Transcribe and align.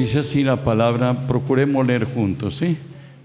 Dice 0.00 0.20
así 0.20 0.42
la 0.42 0.64
palabra, 0.64 1.26
procuremos 1.26 1.86
leer 1.86 2.06
juntos, 2.06 2.56
¿sí? 2.56 2.78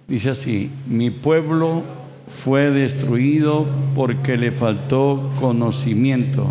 Dice 0.09 0.31
así, 0.31 0.69
mi 0.85 1.09
pueblo 1.09 1.83
fue 2.27 2.69
destruido 2.69 3.65
porque 3.95 4.35
le 4.35 4.51
faltó 4.51 5.31
conocimiento. 5.39 6.45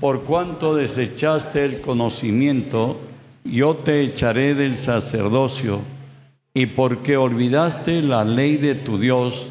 Por 0.00 0.22
cuanto 0.22 0.76
desechaste 0.76 1.64
el 1.64 1.80
conocimiento, 1.80 3.00
yo 3.42 3.74
te 3.74 4.02
echaré 4.02 4.54
del 4.54 4.76
sacerdocio, 4.76 5.80
y 6.54 6.66
porque 6.66 7.16
olvidaste 7.16 8.02
la 8.02 8.24
ley 8.24 8.56
de 8.56 8.76
tu 8.76 8.98
Dios, 8.98 9.48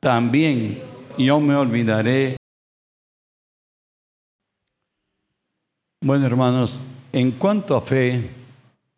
también 0.00 0.80
yo 1.16 1.38
me 1.38 1.54
olvidaré. 1.54 2.34
Bueno, 6.00 6.26
hermanos, 6.26 6.82
en 7.12 7.32
cuanto 7.32 7.76
a 7.76 7.80
fe, 7.80 8.30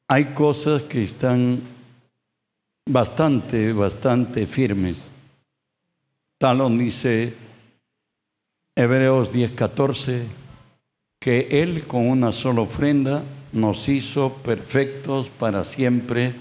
hay 0.09 0.27
cosas 0.34 0.82
que 0.84 1.05
están 1.05 1.60
bastante, 2.88 3.73
bastante 3.73 4.46
firmes. 4.46 5.10
Talón 6.38 6.78
dice 6.78 7.34
Hebreos 8.74 9.32
10:14 9.32 10.27
que 11.20 11.48
Él 11.51 11.87
con 11.87 12.09
una 12.09 12.32
sola 12.32 12.62
ofrenda 12.62 13.23
nos 13.52 13.88
hizo 13.88 14.34
perfectos 14.42 15.29
para 15.29 15.65
siempre 15.65 16.35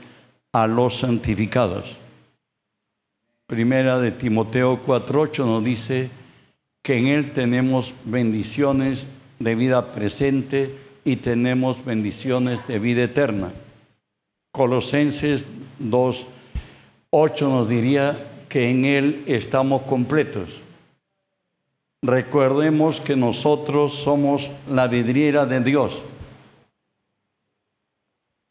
a 0.54 0.66
los 0.68 1.00
santificados. 1.00 1.98
Primera 3.46 4.00
de 4.00 4.12
Timoteo 4.12 4.82
4:8 4.82 5.46
nos 5.46 5.64
dice 5.64 6.10
que 6.82 6.98
en 6.98 7.08
Él 7.08 7.34
tenemos 7.34 7.94
bendiciones 8.06 9.08
de 9.40 9.56
vida 9.56 9.92
presente 9.92 10.89
y 11.04 11.18
tenemos 11.18 11.84
bendiciones 11.84 12.66
de 12.68 12.80
vida 12.80 13.04
eterna. 13.04 13.52
Colosenses 14.52 15.46
2:8 15.80 17.50
nos 17.50 17.70
diría 17.70 18.18
que 18.50 18.70
en 18.70 18.86
Él 18.86 19.24
estamos 19.28 19.84
completos. 19.84 20.62
Recordemos 22.02 23.02
que 23.02 23.16
nosotros 23.16 23.94
somos 23.94 24.50
la 24.70 24.88
vidriera 24.88 25.46
de 25.46 25.60
Dios. 25.60 26.02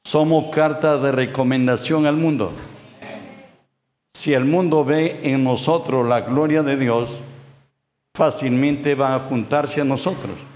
Somos 0.05 0.55
carta 0.55 0.99
de 0.99 1.12
recomendación 1.12 2.07
al 2.07 2.17
mundo. 2.17 2.53
Si 4.15 4.33
el 4.33 4.45
mundo 4.45 4.85
ve 4.85 5.21
en 5.23 5.45
nosotros 5.45 6.07
la 6.07 6.23
gloria 6.23 6.62
de 6.62 6.77
Dios, 6.77 7.19
fácilmente 8.15 8.95
van 8.95 9.12
a 9.12 9.21
juntarse 9.21 9.81
a 9.81 9.85
nosotros. 9.85 10.48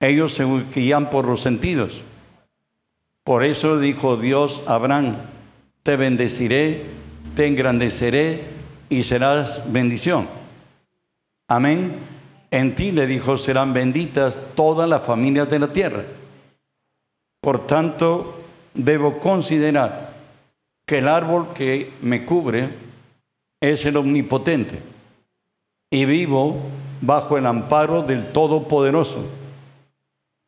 Ellos 0.00 0.34
se 0.34 0.46
guían 0.74 1.10
por 1.10 1.26
los 1.26 1.42
sentidos. 1.42 2.02
Por 3.22 3.44
eso 3.44 3.78
dijo 3.78 4.16
Dios 4.16 4.62
a 4.66 4.74
Abraham, 4.74 5.16
te 5.82 5.96
bendeciré, 5.96 6.86
te 7.36 7.46
engrandeceré 7.46 8.44
y 8.88 9.02
serás 9.02 9.62
bendición. 9.70 10.26
Amén. 11.48 11.98
En 12.50 12.74
ti 12.74 12.90
le 12.92 13.06
dijo, 13.06 13.36
serán 13.36 13.72
benditas 13.74 14.42
todas 14.54 14.88
las 14.88 15.02
familias 15.02 15.48
de 15.50 15.58
la 15.58 15.72
tierra. 15.72 16.04
Por 17.40 17.66
tanto, 17.66 18.40
debo 18.74 19.20
considerar 19.20 20.14
que 20.86 20.98
el 20.98 21.08
árbol 21.08 21.52
que 21.52 21.92
me 22.00 22.24
cubre 22.24 22.70
es 23.60 23.84
el 23.84 23.96
omnipotente 23.96 24.82
y 25.90 26.04
vivo 26.06 26.56
bajo 27.00 27.38
el 27.38 27.46
amparo 27.46 28.02
del 28.02 28.32
Todopoderoso. 28.32 29.39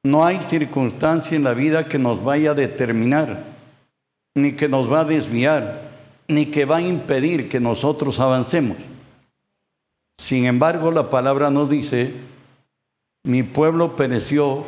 No 0.04 0.24
hay 0.24 0.42
circunstancia 0.42 1.36
en 1.36 1.44
la 1.44 1.54
vida 1.54 1.88
que 1.88 1.98
nos 1.98 2.22
vaya 2.24 2.50
a 2.50 2.54
determinar, 2.54 3.44
ni 4.34 4.52
que 4.52 4.68
nos 4.68 4.90
va 4.90 5.00
a 5.00 5.04
desviar, 5.04 5.90
ni 6.26 6.46
que 6.46 6.64
va 6.64 6.78
a 6.78 6.82
impedir 6.82 7.48
que 7.48 7.60
nosotros 7.60 8.18
avancemos. 8.18 8.78
Sin 10.18 10.46
embargo, 10.46 10.90
la 10.90 11.08
palabra 11.08 11.50
nos 11.50 11.70
dice, 11.70 12.14
mi 13.22 13.44
pueblo 13.44 13.94
pereció 13.94 14.64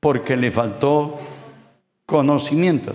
porque 0.00 0.36
le 0.36 0.52
faltó 0.52 1.18
conocimiento. 2.06 2.94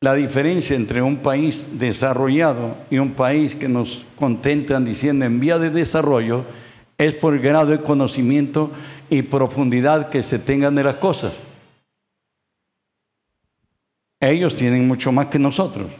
La 0.00 0.14
diferencia 0.14 0.74
entre 0.74 1.00
un 1.00 1.18
país 1.18 1.78
desarrollado 1.78 2.76
y 2.90 2.98
un 2.98 3.12
país 3.12 3.54
que 3.54 3.68
nos 3.68 4.04
contentan 4.16 4.84
diciendo 4.84 5.24
en 5.24 5.38
vía 5.40 5.58
de 5.58 5.70
desarrollo 5.70 6.44
es 6.98 7.14
por 7.14 7.34
el 7.34 7.40
grado 7.40 7.66
de 7.66 7.80
conocimiento 7.80 8.70
y 9.10 9.22
profundidad 9.22 10.10
que 10.10 10.22
se 10.22 10.38
tengan 10.38 10.74
de 10.74 10.84
las 10.84 10.96
cosas. 10.96 11.34
Ellos 14.20 14.54
tienen 14.54 14.86
mucho 14.86 15.12
más 15.12 15.26
que 15.26 15.38
nosotros. 15.38 15.90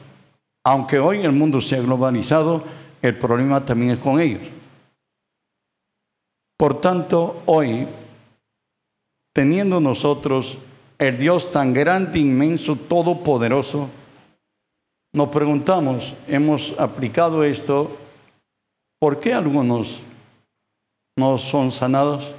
Aunque 0.65 0.99
hoy 0.99 1.21
el 1.21 1.32
mundo 1.32 1.60
se 1.60 1.77
ha 1.77 1.81
globalizado, 1.81 2.65
el 3.03 3.19
problema 3.19 3.65
también 3.65 3.93
es 3.93 3.99
con 3.99 4.19
ellos. 4.19 4.41
Por 6.56 6.81
tanto, 6.81 7.43
hoy, 7.47 7.87
teniendo 9.34 9.81
nosotros 9.81 10.56
el 10.99 11.19
Dios 11.19 11.50
tan 11.50 11.75
grande, 11.75 12.21
inmenso, 12.21 12.76
todopoderoso, 12.76 13.91
nos 15.12 15.28
preguntamos, 15.28 16.16
hemos 16.26 16.75
aplicado 16.78 17.44
esto, 17.44 17.97
¿por 18.99 19.21
qué 19.21 19.34
algunos 19.34 20.03
no 21.16 21.38
son 21.38 21.70
sanados? 21.70 22.34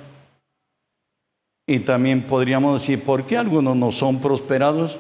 Y 1.68 1.80
también 1.80 2.28
podríamos 2.28 2.82
decir, 2.82 3.04
¿por 3.04 3.26
qué 3.26 3.38
algunos 3.38 3.76
no 3.76 3.92
son 3.92 4.22
prosperados? 4.22 5.00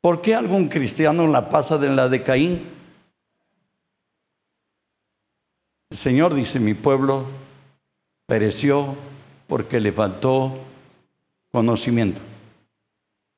¿Por 0.00 0.22
qué 0.22 0.34
algún 0.34 0.68
cristiano 0.68 1.26
la 1.26 1.50
pasa 1.50 1.76
de 1.76 1.88
la 1.88 2.08
de 2.08 2.22
Caín? 2.22 2.70
El 5.90 5.96
Señor 5.96 6.32
dice, 6.34 6.58
mi 6.58 6.72
pueblo 6.72 7.26
pereció 8.26 8.96
porque 9.46 9.80
le 9.80 9.92
faltó 9.92 10.56
conocimiento. 11.50 12.22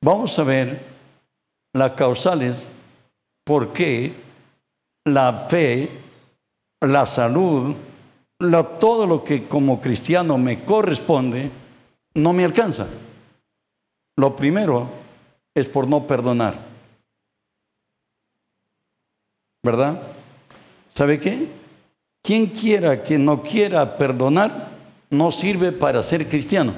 Vamos 0.01 0.37
a 0.37 0.43
ver 0.43 0.85
las 1.73 1.93
causales 1.93 2.69
por 3.43 3.73
qué 3.73 4.15
la 5.05 5.47
fe, 5.49 5.89
la 6.81 7.05
salud, 7.05 7.75
todo 8.79 9.07
lo 9.07 9.23
que 9.23 9.47
como 9.47 9.79
cristiano 9.81 10.37
me 10.37 10.63
corresponde, 10.63 11.51
no 12.13 12.33
me 12.33 12.43
alcanza. 12.43 12.87
Lo 14.15 14.35
primero 14.35 14.89
es 15.53 15.67
por 15.67 15.87
no 15.87 16.05
perdonar. 16.05 16.59
¿Verdad? 19.63 20.01
¿Sabe 20.93 21.19
qué? 21.19 21.47
Quien 22.21 22.47
quiera 22.47 23.03
que 23.03 23.17
no 23.17 23.41
quiera 23.41 23.97
perdonar, 23.97 24.71
no 25.09 25.31
sirve 25.31 25.71
para 25.71 26.03
ser 26.03 26.27
cristiano. 26.27 26.73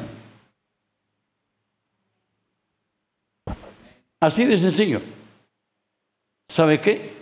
Así 4.20 4.46
de 4.46 4.58
sencillo. 4.58 5.02
¿Sabe 6.48 6.80
qué? 6.80 7.14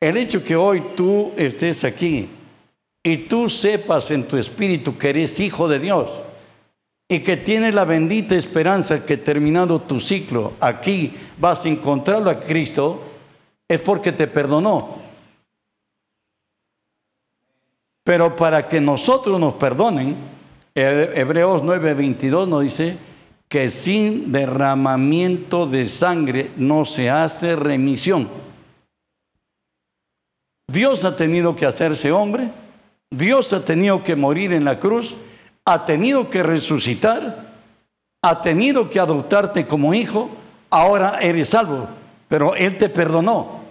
El 0.00 0.16
hecho 0.16 0.44
que 0.44 0.54
hoy 0.54 0.82
tú 0.96 1.32
estés 1.36 1.84
aquí 1.84 2.28
y 3.04 3.28
tú 3.28 3.48
sepas 3.48 4.10
en 4.10 4.26
tu 4.26 4.36
espíritu 4.36 4.98
que 4.98 5.10
eres 5.10 5.38
hijo 5.38 5.68
de 5.68 5.78
Dios 5.78 6.10
y 7.08 7.20
que 7.20 7.36
tienes 7.36 7.74
la 7.74 7.84
bendita 7.84 8.34
esperanza 8.34 9.06
que 9.06 9.18
terminado 9.18 9.80
tu 9.82 10.00
ciclo 10.00 10.54
aquí 10.58 11.14
vas 11.38 11.64
a 11.64 11.68
encontrarlo 11.68 12.30
a 12.30 12.40
Cristo, 12.40 13.02
es 13.68 13.80
porque 13.80 14.10
te 14.10 14.26
perdonó. 14.26 14.96
Pero 18.02 18.34
para 18.34 18.66
que 18.66 18.80
nosotros 18.80 19.38
nos 19.38 19.54
perdonen, 19.54 20.16
Hebreos 20.74 21.62
9:22 21.62 22.48
nos 22.48 22.62
dice, 22.62 22.98
que 23.48 23.70
sin 23.70 24.32
derramamiento 24.32 25.66
de 25.66 25.86
sangre 25.86 26.50
no 26.56 26.84
se 26.84 27.08
hace 27.08 27.54
remisión. 27.54 28.28
Dios 30.66 31.04
ha 31.04 31.16
tenido 31.16 31.54
que 31.54 31.66
hacerse 31.66 32.10
hombre, 32.10 32.50
Dios 33.16 33.52
ha 33.52 33.64
tenido 33.64 34.02
que 34.02 34.16
morir 34.16 34.52
en 34.52 34.64
la 34.64 34.78
cruz, 34.78 35.16
ha 35.64 35.86
tenido 35.86 36.30
que 36.30 36.42
resucitar, 36.42 37.52
ha 38.22 38.42
tenido 38.42 38.90
que 38.90 39.00
adoptarte 39.00 39.66
como 39.66 39.94
hijo, 39.94 40.30
ahora 40.70 41.18
eres 41.20 41.50
salvo, 41.50 41.88
pero 42.28 42.54
Él 42.54 42.78
te 42.78 42.88
perdonó. 42.88 43.62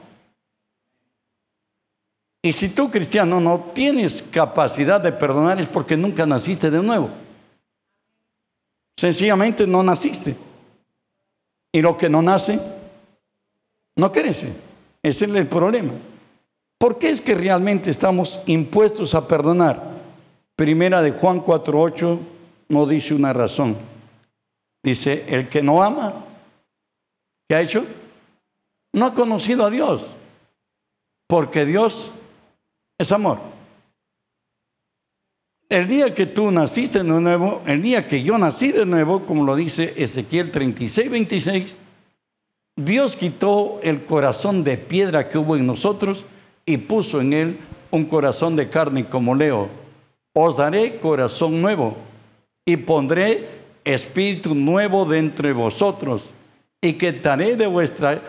Y 2.42 2.52
si 2.52 2.70
tú 2.70 2.92
cristiano 2.92 3.40
no 3.40 3.72
tienes 3.74 4.22
capacidad 4.22 5.00
de 5.00 5.14
perdonar 5.14 5.62
es 5.62 5.68
porque 5.68 5.96
nunca 5.96 6.26
naciste 6.26 6.70
de 6.70 6.84
nuevo. 6.84 7.10
Sencillamente 8.98 9.66
no 9.66 9.82
naciste. 9.82 10.36
Y 11.72 11.82
lo 11.82 11.98
que 11.98 12.10
no 12.10 12.22
nace, 12.22 12.60
no 13.96 14.12
crece. 14.12 14.54
Ese 15.02 15.26
es 15.26 15.34
el 15.34 15.48
problema. 15.48 15.94
¿Por 16.84 17.00
qué 17.00 17.12
es 17.12 17.22
que 17.22 17.34
realmente 17.34 17.90
estamos 17.90 18.42
impuestos 18.46 19.16
a 19.16 19.26
perdonar? 19.26 20.02
Primera 20.58 21.02
de 21.02 21.12
Juan 21.12 21.42
4.8 21.42 22.20
no 22.68 22.86
dice 22.86 23.14
una 23.14 23.32
razón. 23.32 23.78
Dice, 24.84 25.24
el 25.30 25.48
que 25.48 25.62
no 25.64 25.82
ama, 25.82 26.26
¿qué 27.48 27.56
ha 27.56 27.62
hecho? 27.62 27.86
No 28.92 29.06
ha 29.06 29.14
conocido 29.14 29.66
a 29.66 29.70
Dios, 29.70 30.06
porque 31.26 31.64
Dios 31.64 32.12
es 32.98 33.14
amor. 33.14 33.40
El 35.70 35.88
día 35.88 36.14
que 36.14 36.26
tú 36.26 36.52
naciste 36.52 36.98
de 36.98 37.06
nuevo, 37.06 37.62
el 37.66 37.82
día 37.82 38.06
que 38.10 38.24
yo 38.24 38.38
nací 38.38 38.74
de 38.74 38.86
nuevo, 38.86 39.26
como 39.26 39.46
lo 39.46 39.56
dice 39.56 39.94
Ezequiel 39.96 40.52
36, 40.52 41.10
26, 41.10 41.78
Dios 42.76 43.16
quitó 43.16 43.80
el 43.84 44.04
corazón 44.04 44.66
de 44.66 44.78
piedra 44.78 45.30
que 45.30 45.38
hubo 45.38 45.56
en 45.56 45.66
nosotros 45.66 46.26
y 46.66 46.78
puso 46.78 47.22
en 47.22 47.34
él 47.34 47.60
un 47.92 48.06
corazón 48.06 48.56
de 48.56 48.70
carne 48.70 49.08
como 49.08 49.36
leo. 49.36 49.70
Os 50.34 50.58
daré 50.58 50.98
corazón 51.00 51.62
nuevo 51.62 51.96
y 52.66 52.78
pondré 52.78 53.48
espíritu 53.84 54.56
nuevo 54.56 55.06
de 55.06 55.54
vosotros 55.54 56.32
y 56.82 56.94
quitaré 56.94 57.56
de 57.56 57.68
vuestra 57.68 58.22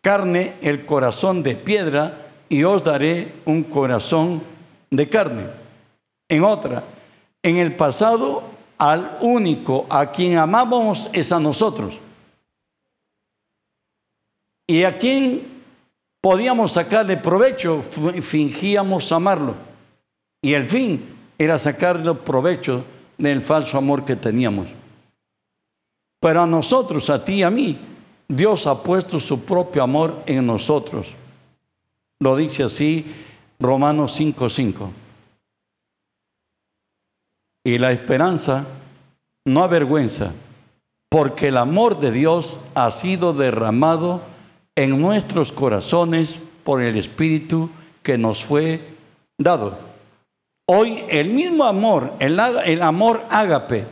carne 0.00 0.54
el 0.60 0.84
corazón 0.84 1.42
de 1.42 1.54
piedra 1.54 2.30
y 2.48 2.64
os 2.64 2.84
daré 2.84 3.32
un 3.44 3.62
corazón 3.62 4.42
de 4.90 5.08
carne. 5.08 5.46
En 6.28 6.44
otra, 6.44 6.84
en 7.42 7.56
el 7.56 7.76
pasado 7.76 8.42
al 8.78 9.18
único 9.20 9.86
a 9.88 10.10
quien 10.10 10.38
amábamos 10.38 11.08
es 11.12 11.30
a 11.30 11.38
nosotros. 11.38 11.98
Y 14.66 14.84
a 14.84 14.98
quien 14.98 15.51
podíamos 16.22 16.72
sacarle 16.72 17.18
provecho, 17.18 17.82
fingíamos 18.22 19.12
amarlo. 19.12 19.54
Y 20.40 20.54
el 20.54 20.66
fin 20.66 21.14
era 21.36 21.58
sacarle 21.58 22.14
provecho 22.14 22.84
del 23.18 23.42
falso 23.42 23.76
amor 23.76 24.04
que 24.04 24.16
teníamos. 24.16 24.68
Pero 26.20 26.42
a 26.42 26.46
nosotros, 26.46 27.10
a 27.10 27.24
ti 27.24 27.34
y 27.34 27.42
a 27.42 27.50
mí, 27.50 27.78
Dios 28.28 28.66
ha 28.66 28.82
puesto 28.82 29.18
su 29.20 29.40
propio 29.40 29.82
amor 29.82 30.22
en 30.26 30.46
nosotros. 30.46 31.14
Lo 32.20 32.36
dice 32.36 32.62
así 32.62 33.12
Romanos 33.58 34.18
5:5. 34.18 34.90
Y 37.64 37.78
la 37.78 37.90
esperanza 37.90 38.64
no 39.44 39.62
avergüenza, 39.62 40.32
porque 41.08 41.48
el 41.48 41.56
amor 41.56 41.98
de 41.98 42.12
Dios 42.12 42.60
ha 42.74 42.92
sido 42.92 43.32
derramado 43.32 44.22
en 44.76 45.00
nuestros 45.00 45.52
corazones 45.52 46.38
por 46.64 46.82
el 46.82 46.96
Espíritu 46.96 47.70
que 48.02 48.18
nos 48.18 48.44
fue 48.44 48.80
dado. 49.38 49.78
Hoy 50.68 51.04
el 51.08 51.28
mismo 51.28 51.64
amor, 51.64 52.14
el, 52.20 52.38
el 52.64 52.82
amor 52.82 53.24
ágape, 53.30 53.86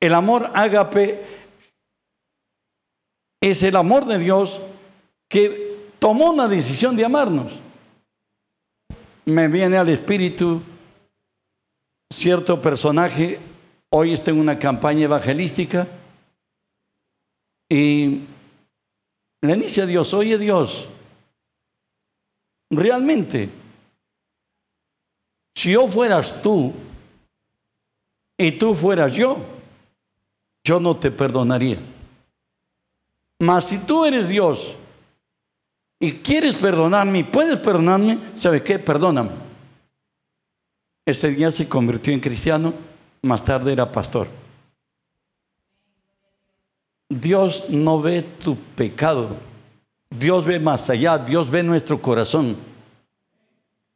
el 0.00 0.14
amor 0.14 0.50
ágape 0.54 1.24
es 3.42 3.62
el 3.62 3.76
amor 3.76 4.06
de 4.06 4.18
Dios 4.18 4.60
que 5.28 5.90
tomó 5.98 6.30
una 6.30 6.48
decisión 6.48 6.96
de 6.96 7.04
amarnos. 7.04 7.52
Me 9.26 9.48
viene 9.48 9.76
al 9.76 9.88
espíritu 9.88 10.62
cierto 12.12 12.60
personaje, 12.60 13.40
hoy 13.90 14.12
está 14.12 14.30
en 14.30 14.38
una 14.38 14.58
campaña 14.58 15.04
evangelística 15.04 15.88
y 17.68 18.24
le 19.46 19.56
dice 19.56 19.82
a 19.82 19.86
Dios, 19.86 20.14
oye 20.14 20.38
Dios, 20.38 20.88
realmente, 22.70 23.50
si 25.54 25.72
yo 25.72 25.86
fueras 25.88 26.40
tú 26.42 26.72
y 28.38 28.52
tú 28.52 28.74
fueras 28.74 29.12
yo, 29.12 29.38
yo 30.64 30.80
no 30.80 30.96
te 30.96 31.10
perdonaría. 31.10 31.78
Mas 33.40 33.66
si 33.66 33.78
tú 33.78 34.04
eres 34.04 34.28
Dios 34.28 34.76
y 36.00 36.12
quieres 36.12 36.54
perdonarme 36.54 37.18
y 37.20 37.24
puedes 37.24 37.58
perdonarme, 37.58 38.18
¿sabe 38.34 38.62
qué? 38.62 38.78
Perdóname. 38.78 39.30
Ese 41.06 41.30
día 41.30 41.52
se 41.52 41.68
convirtió 41.68 42.14
en 42.14 42.20
cristiano, 42.20 42.72
más 43.22 43.44
tarde 43.44 43.72
era 43.72 43.92
pastor. 43.92 44.43
Dios 47.20 47.66
no 47.68 48.00
ve 48.00 48.22
tu 48.22 48.56
pecado. 48.56 49.36
Dios 50.10 50.44
ve 50.44 50.58
más 50.58 50.90
allá. 50.90 51.18
Dios 51.18 51.50
ve 51.50 51.62
nuestro 51.62 52.00
corazón. 52.00 52.56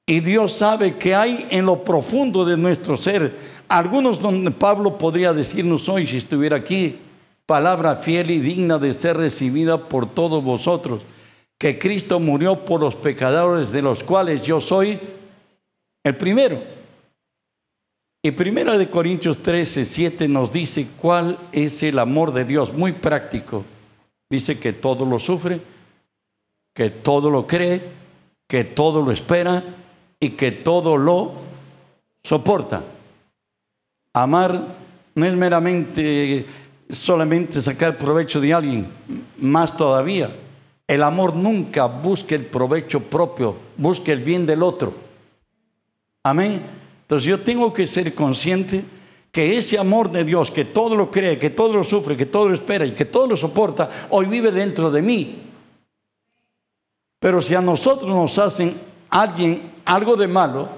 Y 0.07 0.21
Dios 0.21 0.53
sabe 0.53 0.97
que 0.97 1.15
hay 1.15 1.47
en 1.51 1.67
lo 1.67 1.85
profundo 1.85 2.45
de 2.45 2.57
nuestro 2.57 2.97
ser. 2.97 3.37
Algunos 3.69 4.21
donde 4.21 4.51
Pablo 4.51 4.97
podría 4.97 5.33
decirnos 5.33 5.89
hoy, 5.89 6.07
si 6.07 6.17
estuviera 6.17 6.57
aquí, 6.57 6.99
palabra 7.45 7.97
fiel 7.97 8.31
y 8.31 8.41
digna 8.41 8.79
de 8.79 8.95
ser 8.95 9.17
recibida 9.17 9.89
por 9.89 10.15
todos 10.15 10.43
vosotros, 10.43 11.03
que 11.59 11.79
Cristo 11.79 12.21
murió 12.21 12.65
por 12.65 12.81
los 12.81 12.95
pecadores 12.95 13.71
de 13.71 13.83
los 13.83 14.03
cuales 14.03 14.43
yo 14.43 14.61
soy 14.61 14.99
el 16.05 16.17
primero. 16.17 16.78
Y 18.23 18.33
primero 18.33 18.77
de 18.77 18.91
Corintios 18.91 19.43
13, 19.43 19.85
7 19.85 20.29
nos 20.29 20.53
dice 20.53 20.89
cuál 20.97 21.39
es 21.53 21.83
el 21.85 21.99
amor 21.99 22.33
de 22.33 22.45
Dios, 22.45 22.73
muy 22.73 22.93
práctico. 22.93 23.65
Dice 24.29 24.59
que 24.59 24.73
todo 24.73 25.07
lo 25.07 25.19
sufre, 25.19 25.61
que 26.75 26.91
todo 26.91 27.31
lo 27.31 27.47
cree, 27.47 27.93
que 28.49 28.65
todo 28.65 29.03
lo 29.03 29.13
espera 29.13 29.63
y 30.19 30.31
que 30.31 30.51
todo 30.51 30.97
lo 30.97 31.33
soporta. 32.25 32.83
Amar 34.13 34.77
no 35.15 35.25
es 35.25 35.35
meramente 35.35 36.45
solamente 36.91 37.61
sacar 37.61 37.99
provecho 37.99 38.41
de 38.41 38.53
alguien, 38.53 38.89
más 39.37 39.77
todavía. 39.77 40.35
El 40.89 41.05
amor 41.05 41.37
nunca 41.37 41.87
busca 41.87 42.35
el 42.35 42.47
provecho 42.47 43.01
propio, 43.01 43.57
busca 43.77 44.11
el 44.11 44.25
bien 44.25 44.45
del 44.45 44.63
otro. 44.63 44.95
Amén. 46.25 46.63
Entonces 47.09 47.27
yo 47.27 47.41
tengo 47.41 47.73
que 47.73 47.87
ser 47.87 48.15
consciente 48.15 48.85
que 49.33 49.57
ese 49.57 49.79
amor 49.79 50.13
de 50.13 50.25
Dios, 50.25 50.51
que 50.51 50.67
todo 50.67 50.95
lo 50.95 51.11
cree, 51.11 51.39
que 51.39 51.49
todo 51.49 51.73
lo 51.73 51.83
sufre, 51.83 52.19
que 52.19 52.27
todo 52.27 52.51
lo 52.51 52.55
espera 52.55 52.85
y 52.85 52.93
que 52.93 53.07
todo 53.07 53.27
lo 53.27 53.35
soporta, 53.35 54.09
hoy 54.11 54.27
vive 54.27 54.53
dentro 54.53 54.91
de 54.91 55.01
mí. 55.01 55.43
Pero 57.19 57.41
si 57.41 57.55
a 57.55 57.63
nosotros 57.63 58.11
nos 58.11 58.39
hacen 58.39 58.75
alguien 59.09 59.73
algo 59.87 60.17
de 60.17 60.29
malo 60.29 60.69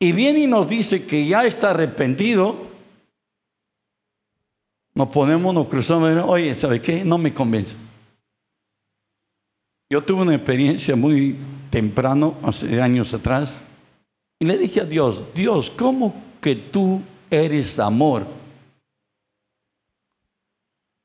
y 0.00 0.10
viene 0.10 0.40
y 0.40 0.46
nos 0.48 0.68
dice 0.68 1.06
que 1.06 1.24
ya 1.24 1.46
está 1.46 1.70
arrepentido, 1.70 2.66
nos 4.92 5.06
ponemos, 5.10 5.54
nos 5.54 5.68
cruzamos, 5.68 6.24
oye, 6.26 6.52
¿sabe 6.56 6.82
qué? 6.82 7.04
No 7.04 7.16
me 7.16 7.32
convence. 7.32 7.76
Yo 9.88 10.02
tuve 10.02 10.22
una 10.22 10.34
experiencia 10.34 10.96
muy 10.96 11.36
temprano, 11.70 12.34
hace 12.42 12.82
años 12.82 13.14
atrás, 13.14 13.62
y 14.38 14.44
le 14.44 14.58
dije 14.58 14.80
a 14.80 14.84
Dios, 14.84 15.22
Dios, 15.34 15.70
¿cómo 15.70 16.14
que 16.40 16.54
tú 16.54 17.02
eres 17.30 17.78
amor? 17.78 18.26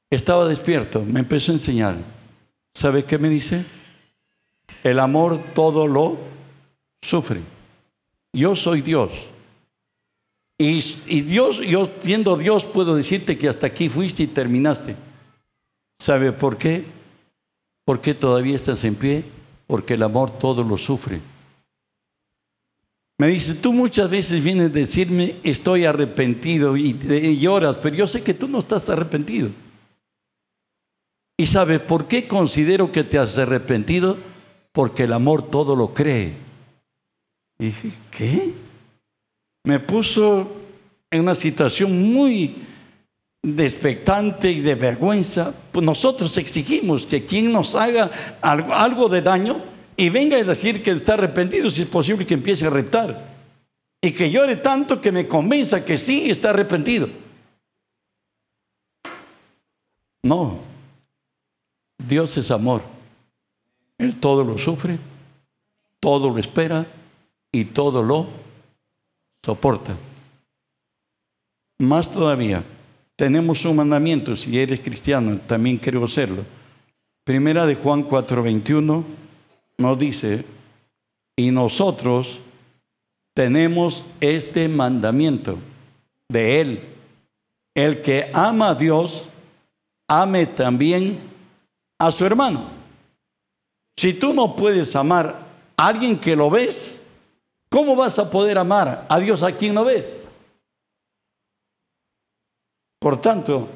Estaba 0.09 0.47
despierto, 0.47 1.01
me 1.03 1.21
empezó 1.21 1.51
a 1.51 1.55
enseñar. 1.55 1.95
¿Sabe 2.73 3.05
qué 3.05 3.17
me 3.17 3.29
dice? 3.29 3.65
El 4.83 5.00
amor 5.00 5.41
todo 5.53 5.88
lo 5.88 6.17
sufre. 7.01 7.41
Yo 8.33 8.55
soy 8.55 8.81
Dios. 8.81 9.11
Y, 10.57 10.79
y, 11.07 11.21
Dios, 11.21 11.59
yo 11.59 11.89
siendo 12.01 12.38
Dios, 12.38 12.65
puedo 12.65 12.95
decirte 12.95 13.38
que 13.38 13.50
hasta 13.50 13.67
aquí 13.67 13.89
fuiste 13.89 14.23
y 14.23 14.27
terminaste. 14.27 14.95
¿Sabe 16.00 16.31
por 16.31 16.57
qué? 16.57 16.85
Porque 17.85 18.13
todavía 18.13 18.55
estás 18.55 18.83
en 18.83 18.95
pie? 18.95 19.25
Porque 19.65 19.95
el 19.95 20.03
amor 20.03 20.38
todo 20.38 20.63
lo 20.63 20.77
sufre. 20.77 21.21
Me 23.21 23.27
dice, 23.27 23.53
tú 23.53 23.71
muchas 23.71 24.09
veces 24.09 24.43
vienes 24.43 24.71
a 24.71 24.73
decirme, 24.73 25.35
estoy 25.43 25.85
arrepentido 25.85 26.75
y, 26.75 27.37
lloras, 27.37 27.75
pero 27.75 27.95
yo 27.95 28.07
sé 28.07 28.23
que 28.23 28.33
tú 28.33 28.47
no 28.47 28.57
estás 28.57 28.89
arrepentido. 28.89 29.51
¿Y 31.37 31.45
sabes 31.45 31.81
por 31.81 32.07
qué 32.07 32.27
considero 32.27 32.91
que 32.91 33.03
te 33.03 33.19
has 33.19 33.37
arrepentido? 33.37 34.17
Porque 34.71 35.03
el 35.03 35.13
amor 35.13 35.51
todo 35.51 35.75
lo 35.75 35.93
cree. 35.93 36.35
Y 37.59 37.65
dije, 37.65 37.91
¿qué? 38.09 38.55
Me 39.65 39.79
puso 39.79 40.51
en 41.11 41.21
una 41.21 41.35
situación 41.35 42.11
muy 42.11 42.55
despectante 43.43 44.49
y 44.49 44.61
de 44.61 44.73
vergüenza. 44.73 45.53
Pues 45.71 45.85
nosotros 45.85 46.39
exigimos 46.39 47.05
que 47.05 47.23
quien 47.23 47.51
nos 47.51 47.75
haga 47.75 48.09
algo 48.41 49.09
de 49.09 49.21
daño, 49.21 49.61
y 50.01 50.10
venga 50.10 50.36
a 50.36 50.43
decir 50.43 50.81
que 50.81 50.89
está 50.89 51.13
arrepentido, 51.13 51.70
si 51.70 51.84
es 51.84 51.88
posible 51.88 52.25
que 52.25 52.34
empiece 52.34 52.65
a 52.65 52.72
reptar. 52.72 53.38
Y 54.01 54.12
que 54.12 54.31
llore 54.31 54.55
tanto 54.55 55.00
que 55.00 55.12
me 55.12 55.27
convenza 55.27 55.86
que 55.86 55.96
sí 55.96 56.31
está 56.31 56.50
arrepentido. 56.50 57.08
No. 60.24 60.58
Dios 62.00 62.36
es 62.36 62.50
amor. 62.50 62.81
Él 64.00 64.20
todo 64.20 64.43
lo 64.43 64.58
sufre, 64.58 64.98
todo 66.00 66.31
lo 66.31 66.39
espera 66.39 66.88
y 67.51 67.65
todo 67.65 68.01
lo 68.01 68.27
soporta. 69.46 69.96
Más 71.77 72.12
todavía, 72.12 72.63
tenemos 73.15 73.63
un 73.65 73.75
mandamiento, 73.75 74.36
si 74.36 74.60
eres 74.60 74.79
cristiano, 74.79 75.39
también 75.41 75.77
creo 75.77 76.08
serlo. 76.08 76.43
Primera 77.24 77.67
de 77.67 77.75
Juan 77.75 78.03
4:21 78.03 79.22
nos 79.81 79.97
dice, 79.97 80.45
y 81.35 81.51
nosotros 81.51 82.39
tenemos 83.33 84.05
este 84.19 84.67
mandamiento 84.67 85.57
de 86.29 86.61
Él. 86.61 86.89
El 87.73 88.01
que 88.01 88.29
ama 88.33 88.69
a 88.69 88.75
Dios, 88.75 89.27
ame 90.07 90.45
también 90.45 91.19
a 92.00 92.11
su 92.11 92.25
hermano. 92.25 92.65
Si 93.97 94.13
tú 94.13 94.33
no 94.33 94.55
puedes 94.55 94.95
amar 94.95 95.45
a 95.77 95.88
alguien 95.88 96.19
que 96.19 96.35
lo 96.35 96.50
ves, 96.50 97.01
¿cómo 97.69 97.95
vas 97.95 98.19
a 98.19 98.29
poder 98.29 98.57
amar 98.57 99.05
a 99.09 99.19
Dios 99.19 99.43
a 99.43 99.55
quien 99.55 99.73
no 99.73 99.85
ves? 99.85 100.05
Por 103.00 103.19
tanto, 103.19 103.67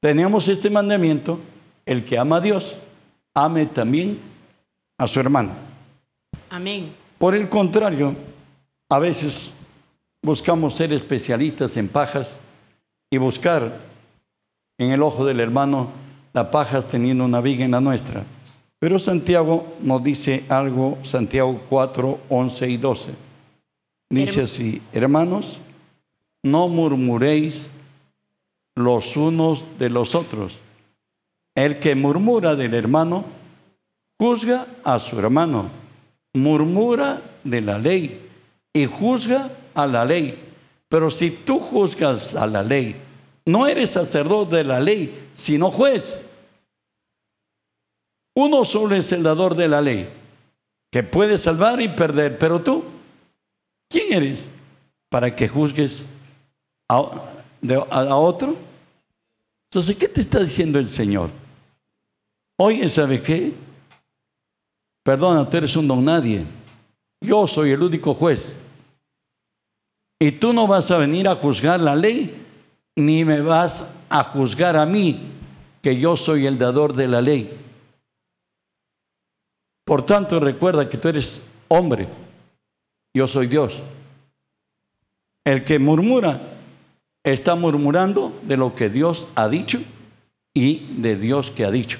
tenemos 0.00 0.48
este 0.48 0.70
mandamiento, 0.70 1.38
el 1.86 2.04
que 2.04 2.18
ama 2.18 2.36
a 2.36 2.40
Dios, 2.40 2.78
ame 3.34 3.66
también 3.66 4.20
a 4.98 5.06
su 5.06 5.20
hermano. 5.20 5.52
Amén. 6.50 6.94
Por 7.18 7.34
el 7.34 7.48
contrario, 7.48 8.14
a 8.90 8.98
veces 8.98 9.52
buscamos 10.22 10.74
ser 10.74 10.92
especialistas 10.92 11.76
en 11.76 11.88
pajas 11.88 12.40
y 13.10 13.18
buscar 13.18 13.80
en 14.78 14.92
el 14.92 15.02
ojo 15.02 15.24
del 15.24 15.40
hermano 15.40 15.90
la 16.32 16.50
pajas 16.50 16.86
teniendo 16.86 17.24
una 17.24 17.40
viga 17.40 17.64
en 17.64 17.70
la 17.70 17.80
nuestra. 17.80 18.24
Pero 18.78 18.98
Santiago 18.98 19.76
nos 19.82 20.04
dice 20.04 20.44
algo, 20.48 20.98
Santiago 21.02 21.62
4, 21.68 22.20
11 22.28 22.68
y 22.68 22.76
12. 22.76 23.14
Dice 24.10 24.42
así, 24.42 24.80
hermanos, 24.92 25.60
no 26.44 26.68
murmuréis 26.68 27.68
los 28.76 29.16
unos 29.16 29.64
de 29.78 29.90
los 29.90 30.14
otros. 30.14 30.58
El 31.54 31.80
que 31.80 31.96
murmura 31.96 32.54
del 32.54 32.74
hermano, 32.74 33.24
juzga 34.18 34.66
a 34.84 34.98
su 34.98 35.18
hermano, 35.18 35.70
murmura 36.34 37.22
de 37.44 37.60
la 37.60 37.78
ley 37.78 38.28
y 38.72 38.86
juzga 38.86 39.50
a 39.74 39.86
la 39.86 40.04
ley. 40.04 40.44
Pero 40.88 41.10
si 41.10 41.30
tú 41.30 41.60
juzgas 41.60 42.34
a 42.34 42.46
la 42.46 42.62
ley, 42.62 42.96
no 43.46 43.66
eres 43.66 43.90
sacerdote 43.90 44.56
de 44.56 44.64
la 44.64 44.80
ley, 44.80 45.30
sino 45.34 45.70
juez. 45.70 46.16
Uno 48.34 48.64
solo 48.64 48.94
es 48.94 49.10
el 49.12 49.22
dador 49.22 49.54
de 49.54 49.68
la 49.68 49.80
ley, 49.80 50.08
que 50.92 51.02
puede 51.02 51.38
salvar 51.38 51.80
y 51.80 51.88
perder. 51.88 52.38
Pero 52.38 52.60
tú, 52.60 52.84
¿quién 53.88 54.12
eres 54.12 54.50
para 55.08 55.34
que 55.34 55.48
juzgues 55.48 56.06
a, 56.88 56.98
otro? 58.16 58.56
Entonces, 59.70 59.96
¿qué 59.96 60.08
te 60.08 60.20
está 60.20 60.40
diciendo 60.40 60.78
el 60.78 60.88
Señor? 60.88 61.30
Oye, 62.58 62.88
¿sabe 62.88 63.20
qué? 63.20 63.52
Perdona, 65.02 65.48
tú 65.48 65.56
eres 65.56 65.74
un 65.76 65.88
don 65.88 66.04
nadie. 66.04 66.46
Yo 67.20 67.46
soy 67.46 67.70
el 67.70 67.82
único 67.82 68.14
juez. 68.14 68.54
Y 70.20 70.32
tú 70.32 70.52
no 70.52 70.66
vas 70.66 70.90
a 70.90 70.98
venir 70.98 71.28
a 71.28 71.36
juzgar 71.36 71.80
la 71.80 71.94
ley, 71.94 72.44
ni 72.96 73.24
me 73.24 73.40
vas 73.40 73.88
a 74.08 74.24
juzgar 74.24 74.76
a 74.76 74.84
mí, 74.84 75.20
que 75.80 75.98
yo 75.98 76.16
soy 76.16 76.46
el 76.46 76.58
dador 76.58 76.94
de 76.94 77.08
la 77.08 77.20
ley. 77.20 77.56
Por 79.84 80.04
tanto, 80.04 80.40
recuerda 80.40 80.88
que 80.88 80.98
tú 80.98 81.08
eres 81.08 81.42
hombre, 81.68 82.08
yo 83.14 83.28
soy 83.28 83.46
Dios. 83.46 83.80
El 85.44 85.64
que 85.64 85.78
murmura 85.78 86.40
está 87.24 87.54
murmurando 87.54 88.38
de 88.42 88.56
lo 88.56 88.74
que 88.74 88.90
Dios 88.90 89.28
ha 89.34 89.48
dicho 89.48 89.80
y 90.52 91.00
de 91.00 91.16
Dios 91.16 91.50
que 91.50 91.64
ha 91.64 91.70
dicho. 91.70 91.98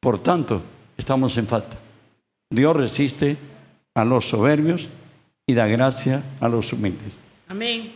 Por 0.00 0.22
tanto, 0.22 0.62
estamos 0.96 1.36
en 1.36 1.46
falta. 1.46 1.78
Dios 2.50 2.76
resiste 2.76 3.36
a 3.94 4.04
los 4.04 4.28
soberbios 4.28 4.88
y 5.46 5.54
da 5.54 5.66
gracia 5.66 6.22
a 6.40 6.48
los 6.48 6.72
humildes. 6.72 7.18
Amén. 7.48 7.92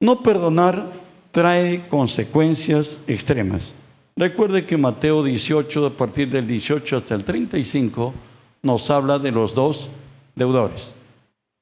No 0.00 0.22
perdonar 0.22 0.92
trae 1.30 1.86
consecuencias 1.88 3.00
extremas. 3.06 3.74
Recuerde 4.16 4.64
que 4.64 4.78
Mateo 4.78 5.22
18, 5.22 5.86
a 5.86 5.90
partir 5.90 6.30
del 6.30 6.46
18 6.46 6.96
hasta 6.96 7.14
el 7.14 7.24
35, 7.24 8.14
nos 8.62 8.90
habla 8.90 9.18
de 9.18 9.32
los 9.32 9.54
dos 9.54 9.88
deudores. 10.34 10.92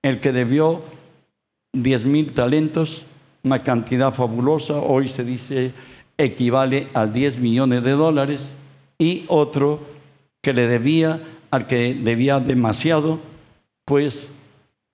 El 0.02 0.20
que 0.20 0.32
debió 0.32 0.82
10 1.72 2.04
mil 2.04 2.32
talentos, 2.32 3.04
una 3.42 3.62
cantidad 3.62 4.14
fabulosa, 4.14 4.74
hoy 4.74 5.08
se 5.08 5.24
dice 5.24 5.74
equivale 6.16 6.88
a 6.94 7.06
10 7.06 7.38
millones 7.38 7.82
de 7.82 7.90
dólares, 7.92 8.54
y 8.98 9.24
otro 9.28 9.80
que 10.42 10.52
le 10.52 10.66
debía, 10.66 11.20
al 11.54 11.68
que 11.68 11.94
debía 11.94 12.40
demasiado, 12.40 13.20
pues 13.84 14.28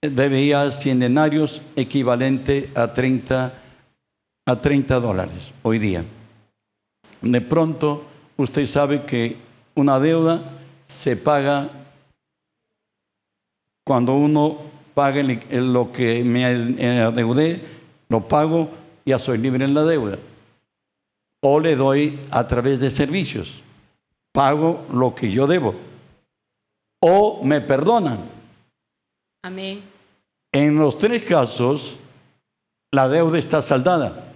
debía 0.02 0.71
100 0.71 1.00
denarios 1.00 1.62
equivalente 1.75 2.71
a 2.75 2.93
30, 2.93 3.55
a 4.45 4.61
30 4.61 5.00
dólares 5.00 5.55
hoy 5.62 5.79
día. 5.79 6.05
De 7.23 7.40
pronto, 7.40 8.05
usted 8.37 8.67
sabe 8.67 9.05
que 9.07 9.38
una 9.75 9.99
deuda 9.99 10.43
se 10.85 11.17
paga 11.17 11.71
cuando 13.83 14.14
uno 14.17 14.59
paga 14.93 15.23
lo 15.52 15.93
que 15.93 16.23
me 16.23 16.45
adeudé, 16.45 17.64
lo 18.11 18.29
pago, 18.29 18.71
ya 19.07 19.19
soy 19.19 19.38
libre 19.38 19.64
en 19.64 19.73
la 19.73 19.85
deuda. 19.85 20.19
O 21.40 21.59
le 21.59 21.75
doy 21.75 22.21
a 22.31 22.47
través 22.47 22.81
de 22.81 22.90
servicios, 22.90 23.62
pago 24.33 24.87
lo 24.93 25.14
que 25.14 25.33
yo 25.33 25.47
debo. 25.47 25.89
O 27.02 27.42
me 27.42 27.61
perdonan 27.61 28.40
Amén. 29.42 29.83
En 30.52 30.76
los 30.76 30.99
tres 30.99 31.23
casos, 31.23 31.97
la 32.92 33.09
deuda 33.09 33.38
está 33.38 33.62
saldada. 33.62 34.35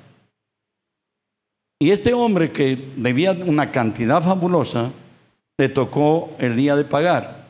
Y 1.78 1.90
este 1.90 2.14
hombre 2.14 2.52
que 2.52 2.92
debía 2.96 3.32
una 3.32 3.70
cantidad 3.70 4.22
fabulosa, 4.22 4.90
le 5.58 5.68
tocó 5.68 6.34
el 6.38 6.56
día 6.56 6.74
de 6.76 6.84
pagar. 6.84 7.44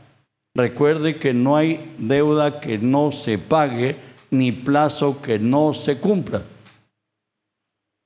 Recuerde 0.57 1.17
que 1.17 1.33
no 1.33 1.57
hay 1.57 1.95
deuda 1.99 2.61
que 2.61 2.79
no 2.79 3.13
se 3.13 3.39
pague 3.39 3.97
ni 4.31 4.51
plazo 4.51 5.21
que 5.23 5.39
no 5.39 5.75
se 5.75 5.99
cumpla. 5.99 6.43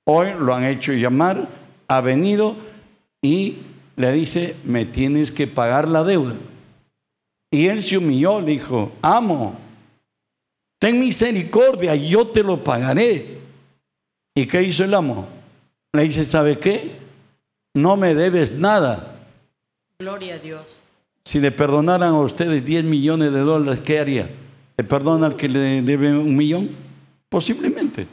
Hoy 0.07 0.29
lo 0.39 0.55
han 0.55 0.65
hecho 0.65 0.93
llamar, 0.93 1.49
ha 1.89 2.01
venido 2.01 2.55
y 3.23 3.59
le 3.97 4.13
dice, 4.13 4.57
me 4.65 4.85
tienes 4.85 5.33
que 5.33 5.47
pagar 5.47 5.89
la 5.89 6.05
deuda. 6.05 6.35
Y 7.51 7.67
él 7.67 7.83
se 7.83 7.97
humilló, 7.97 8.41
le 8.41 8.53
dijo, 8.53 8.93
amo, 9.01 9.57
ten 10.79 11.01
misericordia, 11.01 11.95
yo 11.95 12.27
te 12.27 12.43
lo 12.43 12.63
pagaré. 12.63 13.39
¿Y 14.35 14.47
qué 14.47 14.63
hizo 14.63 14.85
el 14.85 14.95
amo? 14.95 15.27
Le 15.93 16.03
dice, 16.03 16.25
¿sabe 16.25 16.59
qué? 16.59 16.99
No 17.75 17.97
me 17.97 18.15
debes 18.15 18.53
nada. 18.53 19.17
Gloria 19.99 20.35
a 20.35 20.39
Dios. 20.39 20.81
Si 21.25 21.41
le 21.41 21.51
perdonaran 21.51 22.15
a 22.15 22.21
ustedes 22.21 22.65
10 22.65 22.85
millones 22.85 23.33
de 23.33 23.41
dólares, 23.41 23.81
¿qué 23.85 23.99
haría? 23.99 24.31
¿Le 24.77 24.85
perdona 24.85 25.27
al 25.27 25.37
que 25.37 25.49
le 25.49 25.83
debe 25.83 26.17
un 26.17 26.37
millón? 26.37 26.71
Posiblemente. 27.29 28.07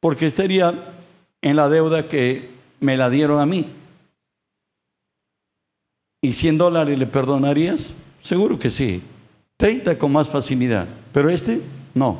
Porque 0.00 0.26
estaría 0.26 0.74
en 1.40 1.56
la 1.56 1.68
deuda 1.68 2.08
que 2.08 2.50
me 2.80 2.96
la 2.96 3.08
dieron 3.08 3.40
a 3.40 3.46
mí. 3.46 3.66
¿Y 6.26 6.32
100 6.32 6.58
dólares 6.58 6.98
le 6.98 7.06
perdonarías? 7.06 7.92
Seguro 8.20 8.58
que 8.58 8.68
sí. 8.68 9.00
30 9.58 9.96
con 9.96 10.10
más 10.10 10.28
facilidad. 10.28 10.88
Pero 11.12 11.30
este, 11.30 11.60
no. 11.94 12.18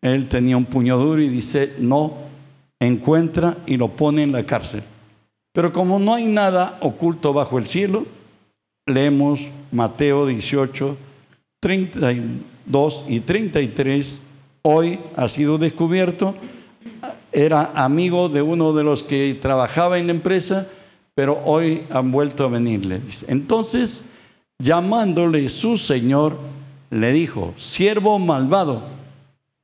Él 0.00 0.28
tenía 0.28 0.56
un 0.56 0.66
puño 0.66 0.96
duro 0.96 1.20
y 1.20 1.28
dice, 1.28 1.72
no, 1.80 2.14
encuentra 2.78 3.58
y 3.66 3.76
lo 3.76 3.88
pone 3.88 4.22
en 4.22 4.30
la 4.30 4.46
cárcel. 4.46 4.84
Pero 5.52 5.72
como 5.72 5.98
no 5.98 6.14
hay 6.14 6.26
nada 6.26 6.78
oculto 6.80 7.32
bajo 7.32 7.58
el 7.58 7.66
cielo, 7.66 8.06
leemos 8.86 9.48
Mateo 9.72 10.24
18, 10.24 10.96
32 11.58 13.04
y 13.08 13.18
33. 13.18 14.20
Hoy 14.62 15.00
ha 15.16 15.28
sido 15.28 15.58
descubierto, 15.58 16.36
era 17.32 17.72
amigo 17.74 18.28
de 18.28 18.42
uno 18.42 18.72
de 18.72 18.84
los 18.84 19.02
que 19.02 19.36
trabajaba 19.42 19.98
en 19.98 20.06
la 20.06 20.12
empresa, 20.12 20.68
pero 21.14 21.40
hoy 21.44 21.84
han 21.90 22.10
vuelto 22.10 22.44
a 22.44 22.48
venirle. 22.48 23.00
Entonces, 23.26 24.04
llamándole 24.58 25.48
su 25.48 25.76
señor, 25.76 26.38
le 26.90 27.12
dijo, 27.12 27.54
siervo 27.56 28.18
malvado, 28.18 28.82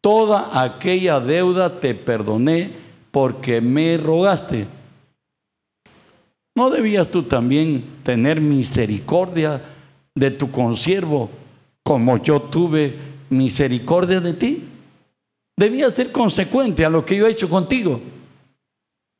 toda 0.01 0.63
aquella 0.63 1.21
deuda 1.21 1.81
te 1.81 1.95
perdoné 1.95 2.73
porque 3.11 3.61
me 3.61 3.97
rogaste. 3.97 4.67
¿No 6.55 6.71
debías 6.71 7.09
tú 7.09 7.23
también 7.23 7.85
tener 8.03 8.41
misericordia 8.41 9.63
de 10.15 10.31
tu 10.31 10.51
consiervo 10.51 11.31
como 11.85 12.17
yo 12.23 12.43
tuve 12.43 12.99
misericordia 13.31 14.21
de 14.21 14.33
ti? 14.35 14.65
Debías 15.57 15.95
ser 15.95 16.13
consecuente 16.13 16.85
a 16.85 16.91
lo 16.91 17.05
que 17.05 17.17
yo 17.17 17.27
he 17.27 17.31
hecho 17.31 17.49
contigo. 17.49 18.01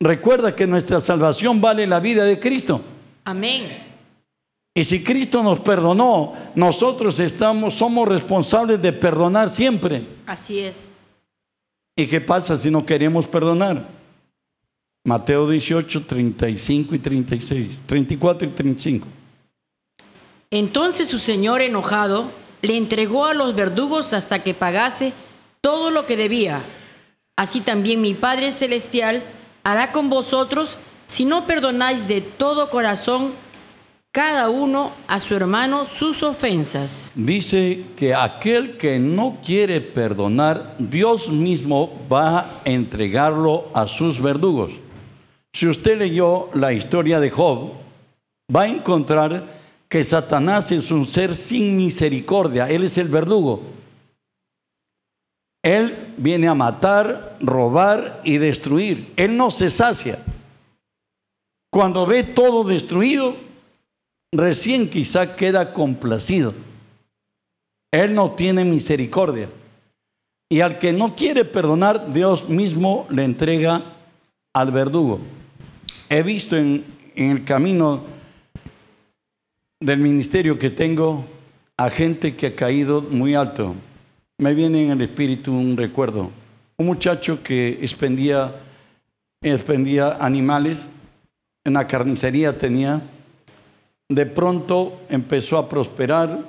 Recuerda 0.01 0.55
que 0.55 0.65
nuestra 0.65 1.01
salvación 1.01 1.59
vale 1.59 1.85
la 1.85 1.99
vida 1.99 2.23
de 2.23 2.39
Cristo. 2.39 2.81
Amén. 3.25 3.89
Y 4.73 4.83
si 4.85 5.03
Cristo 5.03 5.43
nos 5.43 5.59
perdonó, 5.59 6.33
nosotros 6.55 7.19
estamos, 7.19 7.73
somos 7.73 8.07
responsables 8.07 8.81
de 8.81 8.93
perdonar 8.93 9.49
siempre. 9.49 10.07
Así 10.25 10.59
es. 10.59 10.89
¿Y 11.97 12.07
qué 12.07 12.21
pasa 12.21 12.55
si 12.55 12.71
no 12.71 12.85
queremos 12.85 13.27
perdonar? 13.27 13.85
Mateo 15.03 15.49
18, 15.49 16.05
35 16.05 16.95
y 16.95 16.99
36, 16.99 17.77
34 17.85 18.47
y 18.47 18.51
35. 18.51 19.07
Entonces 20.51 21.09
su 21.09 21.19
señor 21.19 21.61
enojado 21.61 22.31
le 22.61 22.77
entregó 22.77 23.25
a 23.25 23.33
los 23.33 23.53
verdugos 23.55 24.13
hasta 24.13 24.43
que 24.43 24.53
pagase 24.53 25.13
todo 25.59 25.91
lo 25.91 26.05
que 26.05 26.15
debía. 26.15 26.63
Así 27.35 27.59
también 27.59 28.01
mi 28.01 28.13
Padre 28.13 28.51
Celestial 28.51 29.23
hará 29.71 29.91
con 29.91 30.09
vosotros 30.09 30.77
si 31.07 31.25
no 31.25 31.45
perdonáis 31.45 32.07
de 32.07 32.21
todo 32.21 32.69
corazón 32.69 33.33
cada 34.11 34.49
uno 34.49 34.91
a 35.07 35.19
su 35.19 35.35
hermano 35.35 35.85
sus 35.85 36.23
ofensas. 36.23 37.13
Dice 37.15 37.85
que 37.95 38.15
aquel 38.15 38.77
que 38.77 38.97
no 38.97 39.37
quiere 39.45 39.81
perdonar, 39.81 40.75
Dios 40.79 41.29
mismo 41.29 41.91
va 42.11 42.39
a 42.39 42.61
entregarlo 42.65 43.69
a 43.73 43.87
sus 43.87 44.19
verdugos. 44.19 44.71
Si 45.53 45.67
usted 45.67 45.99
leyó 45.99 46.49
la 46.53 46.73
historia 46.73 47.19
de 47.19 47.29
Job, 47.29 47.71
va 48.53 48.63
a 48.63 48.67
encontrar 48.67 49.45
que 49.87 50.03
Satanás 50.03 50.71
es 50.71 50.91
un 50.91 51.05
ser 51.05 51.35
sin 51.35 51.77
misericordia, 51.77 52.69
él 52.69 52.83
es 52.83 52.97
el 52.97 53.07
verdugo. 53.07 53.63
Él 55.61 56.13
viene 56.17 56.47
a 56.47 56.55
matar, 56.55 57.37
robar 57.41 58.21
y 58.23 58.37
destruir. 58.37 59.13
Él 59.17 59.35
no 59.35 59.51
se 59.51 59.69
sacia. 59.69 60.19
Cuando 61.71 62.05
ve 62.05 62.23
todo 62.23 62.63
destruido, 62.63 63.35
recién 64.31 64.89
quizá 64.89 65.35
queda 65.35 65.73
complacido. 65.73 66.53
Él 67.91 68.13
no 68.13 68.31
tiene 68.31 68.63
misericordia. 68.63 69.49
Y 70.49 70.61
al 70.61 70.79
que 70.79 70.93
no 70.93 71.15
quiere 71.15 71.45
perdonar, 71.45 72.11
Dios 72.11 72.49
mismo 72.49 73.05
le 73.09 73.23
entrega 73.23 73.83
al 74.53 74.71
verdugo. 74.71 75.19
He 76.09 76.23
visto 76.23 76.55
en, 76.55 76.85
en 77.15 77.31
el 77.31 77.45
camino 77.45 78.03
del 79.79 79.99
ministerio 79.99 80.57
que 80.57 80.69
tengo 80.69 81.23
a 81.77 81.89
gente 81.89 82.35
que 82.35 82.47
ha 82.47 82.55
caído 82.55 83.01
muy 83.01 83.35
alto. 83.35 83.75
Me 84.39 84.53
viene 84.53 84.85
en 84.85 84.91
el 84.91 85.01
espíritu 85.01 85.51
un 85.51 85.75
recuerdo. 85.75 86.31
Un 86.77 86.85
muchacho 86.85 87.43
que 87.43 87.77
expendía, 87.81 88.55
expendía 89.41 90.13
animales, 90.13 90.89
en 91.65 91.73
la 91.73 91.85
carnicería 91.85 92.57
tenía, 92.57 93.01
de 94.07 94.25
pronto 94.25 95.01
empezó 95.09 95.57
a 95.57 95.67
prosperar 95.67 96.39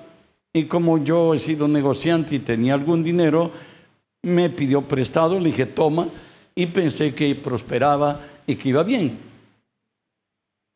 y 0.52 0.66
como 0.66 1.02
yo 1.02 1.34
he 1.34 1.40
sido 1.40 1.66
negociante 1.66 2.36
y 2.36 2.38
tenía 2.38 2.74
algún 2.74 3.02
dinero, 3.02 3.50
me 4.22 4.50
pidió 4.50 4.82
prestado, 4.82 5.40
le 5.40 5.50
dije 5.50 5.66
toma 5.66 6.08
y 6.54 6.66
pensé 6.66 7.12
que 7.12 7.34
prosperaba 7.34 8.20
y 8.46 8.54
que 8.54 8.68
iba 8.68 8.84
bien. 8.84 9.18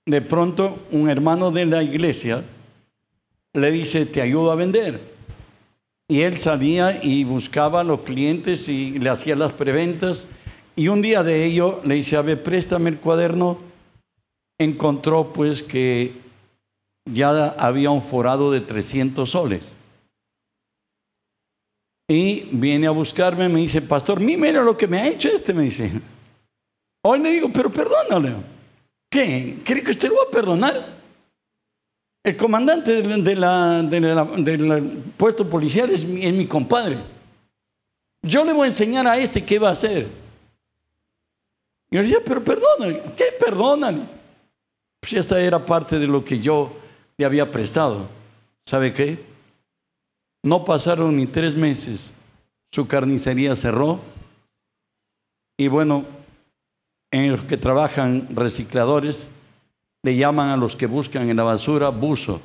De 0.05 0.21
pronto 0.21 0.81
un 0.91 1.09
hermano 1.09 1.53
de 1.53 1.65
la 1.65 1.81
iglesia 1.81 2.43
le 3.53 3.71
dice, 3.71 4.05
te 4.05 4.21
ayudo 4.21 4.51
a 4.51 4.57
vender. 4.57 5.14
Y 6.09 6.21
él 6.21 6.37
salía 6.37 7.03
y 7.03 7.25
buscaba 7.25 7.81
a 7.81 7.85
los 7.85 8.01
clientes 8.01 8.69
y 8.69 8.99
le 8.99 9.09
hacía 9.09 9.37
las 9.37 9.53
preventas. 9.53 10.27
Y 10.77 10.89
un 10.89 11.01
día 11.01 11.23
de 11.23 11.45
ello 11.45 11.81
le 11.85 11.95
dice, 11.95 12.17
a 12.17 12.23
ver, 12.23 12.43
préstame 12.43 12.91
el 12.91 12.99
cuaderno. 12.99 13.59
Encontró 14.59 15.33
pues 15.33 15.63
que 15.63 16.13
ya 17.11 17.49
había 17.59 17.91
un 17.91 18.03
forado 18.03 18.51
de 18.51 18.61
300 18.61 19.31
soles. 19.31 19.73
Y 22.09 22.49
viene 22.53 22.87
a 22.87 22.91
buscarme, 22.91 23.49
me 23.49 23.61
dice, 23.61 23.81
pastor, 23.81 24.21
mira 24.21 24.63
lo 24.63 24.77
que 24.77 24.87
me 24.87 24.99
ha 24.99 25.09
hecho 25.09 25.29
este, 25.29 25.55
me 25.55 25.63
dice. 25.63 25.91
Hoy 27.03 27.21
le 27.21 27.31
digo, 27.31 27.51
pero 27.53 27.73
perdónale. 27.73 28.37
¿Qué? 29.11 29.59
¿Cree 29.65 29.83
que 29.83 29.93
usted 29.93 30.09
lo 30.11 30.17
va 30.17 30.25
a 30.29 30.31
perdonar? 30.31 31.04
El 32.25 32.39
comandante 32.39 33.03
del 33.03 35.13
puesto 35.19 35.49
policial 35.49 35.91
es 35.91 36.05
mi, 36.05 36.47
compadre. 36.47 36.97
Yo 38.23 38.47
le 38.47 38.55
voy 38.55 38.63
a 38.63 38.67
enseñar 38.67 39.07
a 39.07 39.19
este 39.19 39.45
qué 39.45 39.59
va 39.59 39.69
a 39.69 39.73
hacer. 39.73 40.09
Y 41.91 41.97
yo 41.97 42.01
le 42.01 42.09
decía, 42.09 42.23
pero 42.25 42.43
perdónale. 42.43 43.03
¿Qué 43.15 43.25
perdónale? 43.39 44.09
Pues 45.01 45.13
esta 45.13 45.39
era 45.39 45.67
parte 45.67 45.99
de 45.99 46.07
lo 46.07 46.25
que 46.25 46.41
yo 46.41 46.75
le 47.19 47.27
había 47.27 47.53
prestado. 47.53 48.09
¿Sabe 48.65 48.95
qué? 48.95 49.23
No 50.43 50.65
pasaron 50.65 51.19
ni 51.19 51.27
tres 51.27 51.55
meses. 51.55 52.11
Su 52.73 52.89
carnicería 52.89 53.55
cerró. 53.55 54.01
Y 55.59 55.69
bueno, 55.69 56.07
en 57.11 57.33
los 57.33 57.45
que 57.45 57.59
trabajan 57.59 58.29
recicladores, 58.35 59.29
le 60.05 60.15
llaman 60.15 60.51
a 60.51 60.57
los 60.59 60.77
que 60.77 60.87
buscan 60.87 61.31
en 61.31 61.37
la 61.39 61.45
basura 61.45 61.89
buzo. 61.89 62.43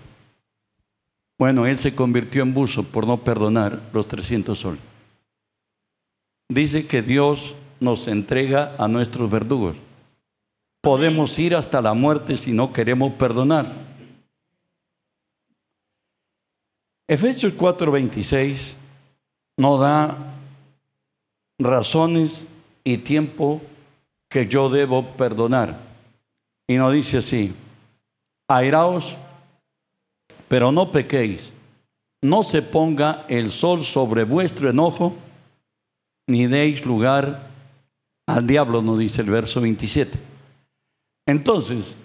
Bueno, 1.37 1.65
él 1.65 1.77
se 1.77 1.93
convirtió 1.93 2.41
en 2.41 2.53
buzo 2.53 2.83
por 2.83 3.05
no 3.05 3.17
perdonar 3.17 3.81
los 3.91 4.07
300 4.07 4.57
soles. 4.57 4.81
Dice 6.47 6.87
que 6.87 7.01
Dios 7.01 7.55
nos 7.81 8.07
entrega 8.07 8.75
a 8.79 8.87
nuestros 8.87 9.29
verdugos. 9.29 9.75
Podemos 10.81 11.37
ir 11.37 11.53
hasta 11.53 11.81
la 11.81 11.93
muerte 11.93 12.37
si 12.37 12.53
no 12.53 12.71
queremos 12.71 13.11
perdonar. 13.13 13.75
Efesios 17.09 17.53
4:26 17.57 18.73
nos 19.57 19.81
da 19.81 20.17
razones 21.59 22.47
y 22.85 22.99
tiempo 22.99 23.61
que 24.29 24.47
yo 24.47 24.69
debo 24.69 25.05
perdonar. 25.17 25.88
Y 26.69 26.77
nos 26.77 26.93
dice 26.93 27.17
así, 27.17 27.51
airaos, 28.47 29.17
pero 30.47 30.71
no 30.71 30.91
pequéis, 30.91 31.51
no 32.21 32.43
se 32.43 32.61
ponga 32.61 33.25
el 33.27 33.49
sol 33.49 33.83
sobre 33.83 34.23
vuestro 34.23 34.69
enojo, 34.69 35.15
ni 36.27 36.45
deis 36.45 36.85
lugar 36.85 37.49
al 38.27 38.45
diablo, 38.45 38.83
nos 38.83 38.99
dice 38.99 39.21
el 39.21 39.31
verso 39.31 39.61
27. 39.61 40.15
Entonces, 41.25 41.95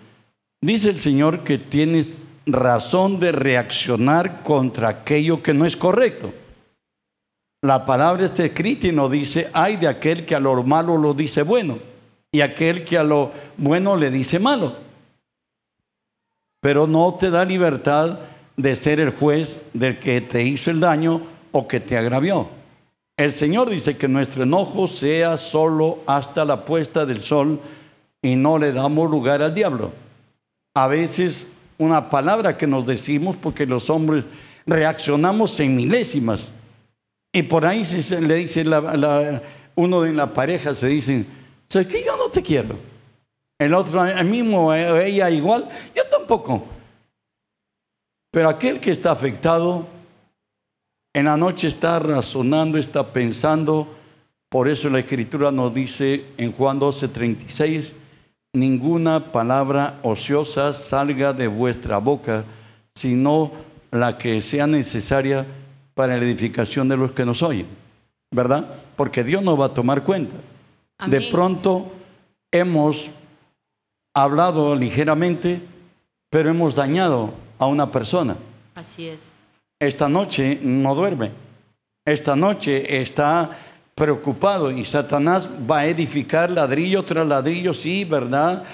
dice 0.62 0.88
el 0.88 0.98
Señor 0.98 1.44
que 1.44 1.58
tienes 1.58 2.16
razón 2.46 3.20
de 3.20 3.32
reaccionar 3.32 4.42
contra 4.42 4.88
aquello 4.88 5.42
que 5.42 5.52
no 5.52 5.66
es 5.66 5.76
correcto. 5.76 6.32
La 7.62 7.84
palabra 7.84 8.24
está 8.24 8.46
escrita 8.46 8.86
y 8.86 8.92
nos 8.92 9.10
dice, 9.10 9.50
hay 9.52 9.76
de 9.76 9.88
aquel 9.88 10.24
que 10.24 10.34
a 10.34 10.40
lo 10.40 10.62
malo 10.62 10.96
lo 10.96 11.12
dice 11.12 11.42
bueno 11.42 11.93
y 12.34 12.40
aquel 12.40 12.82
que 12.82 12.98
a 12.98 13.04
lo 13.04 13.30
bueno 13.56 13.96
le 13.96 14.10
dice 14.10 14.40
malo. 14.40 14.74
Pero 16.60 16.88
no 16.88 17.14
te 17.14 17.30
da 17.30 17.44
libertad 17.44 18.18
de 18.56 18.74
ser 18.74 18.98
el 18.98 19.10
juez 19.10 19.60
del 19.72 20.00
que 20.00 20.20
te 20.20 20.42
hizo 20.42 20.72
el 20.72 20.80
daño 20.80 21.22
o 21.52 21.68
que 21.68 21.78
te 21.78 21.96
agravió. 21.96 22.48
El 23.16 23.30
Señor 23.30 23.70
dice 23.70 23.96
que 23.96 24.08
nuestro 24.08 24.42
enojo 24.42 24.88
sea 24.88 25.36
solo 25.36 26.00
hasta 26.08 26.44
la 26.44 26.64
puesta 26.64 27.06
del 27.06 27.22
sol 27.22 27.60
y 28.20 28.34
no 28.34 28.58
le 28.58 28.72
damos 28.72 29.08
lugar 29.08 29.40
al 29.40 29.54
diablo. 29.54 29.92
A 30.74 30.88
veces 30.88 31.52
una 31.78 32.10
palabra 32.10 32.58
que 32.58 32.66
nos 32.66 32.84
decimos 32.84 33.36
porque 33.36 33.64
los 33.64 33.88
hombres 33.90 34.24
reaccionamos 34.66 35.60
en 35.60 35.76
milésimas. 35.76 36.50
Y 37.32 37.44
por 37.44 37.64
ahí 37.64 37.84
le 38.22 38.34
dice 38.34 38.64
uno 39.76 40.00
de 40.00 40.12
la 40.12 40.34
pareja, 40.34 40.74
se 40.74 40.88
dice, 41.64 41.72
¿sabes 41.72 41.88
que 41.88 42.04
Yo 42.04 42.16
no 42.16 42.30
te 42.30 42.42
quiero. 42.42 42.76
El 43.58 43.74
otro, 43.74 44.04
el 44.04 44.26
mismo, 44.26 44.74
ella 44.74 45.30
igual, 45.30 45.68
yo 45.94 46.04
tampoco. 46.06 46.64
Pero 48.30 48.48
aquel 48.48 48.80
que 48.80 48.90
está 48.90 49.12
afectado, 49.12 49.86
en 51.14 51.26
la 51.26 51.36
noche 51.36 51.68
está 51.68 52.00
razonando, 52.00 52.78
está 52.78 53.12
pensando. 53.12 53.86
Por 54.48 54.68
eso 54.68 54.90
la 54.90 54.98
escritura 54.98 55.52
nos 55.52 55.72
dice 55.72 56.26
en 56.36 56.52
Juan 56.52 56.80
12, 56.80 57.08
36, 57.08 57.94
ninguna 58.52 59.32
palabra 59.32 60.00
ociosa 60.02 60.72
salga 60.72 61.32
de 61.32 61.46
vuestra 61.46 61.98
boca, 61.98 62.44
sino 62.96 63.52
la 63.92 64.18
que 64.18 64.40
sea 64.40 64.66
necesaria 64.66 65.46
para 65.94 66.16
la 66.16 66.24
edificación 66.24 66.88
de 66.88 66.96
los 66.96 67.12
que 67.12 67.24
nos 67.24 67.42
oyen. 67.42 67.68
¿Verdad? 68.32 68.66
Porque 68.96 69.22
Dios 69.22 69.44
nos 69.44 69.60
va 69.60 69.66
a 69.66 69.74
tomar 69.74 70.02
cuenta. 70.02 70.34
De 71.06 71.20
pronto 71.30 71.90
hemos 72.50 73.10
hablado 74.14 74.76
ligeramente, 74.76 75.60
pero 76.30 76.50
hemos 76.50 76.74
dañado 76.74 77.34
a 77.58 77.66
una 77.66 77.90
persona. 77.90 78.36
Así 78.74 79.08
es. 79.08 79.32
Esta 79.80 80.08
noche 80.08 80.58
no 80.62 80.94
duerme. 80.94 81.32
Esta 82.06 82.36
noche 82.36 83.00
está 83.00 83.50
preocupado 83.94 84.70
y 84.70 84.84
Satanás 84.84 85.48
va 85.70 85.80
a 85.80 85.86
edificar 85.86 86.50
ladrillo 86.50 87.02
tras 87.04 87.26
ladrillo, 87.26 87.72
sí, 87.72 88.04
¿verdad? 88.04 88.64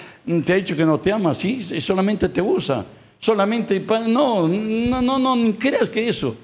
Te 0.45 0.53
ha 0.53 0.57
dicho 0.57 0.77
que 0.77 0.85
no 0.85 0.99
te 0.99 1.13
ama, 1.13 1.35
sí, 1.35 1.63
solamente 1.81 2.29
te 2.29 2.41
usa. 2.41 2.85
Solamente, 3.19 3.85
no, 4.09 4.49
no, 4.49 5.03
no, 5.03 5.19
no, 5.19 5.37
ni 5.37 5.53
creas 5.53 5.91
que 5.91 6.09
eso. 6.09 6.35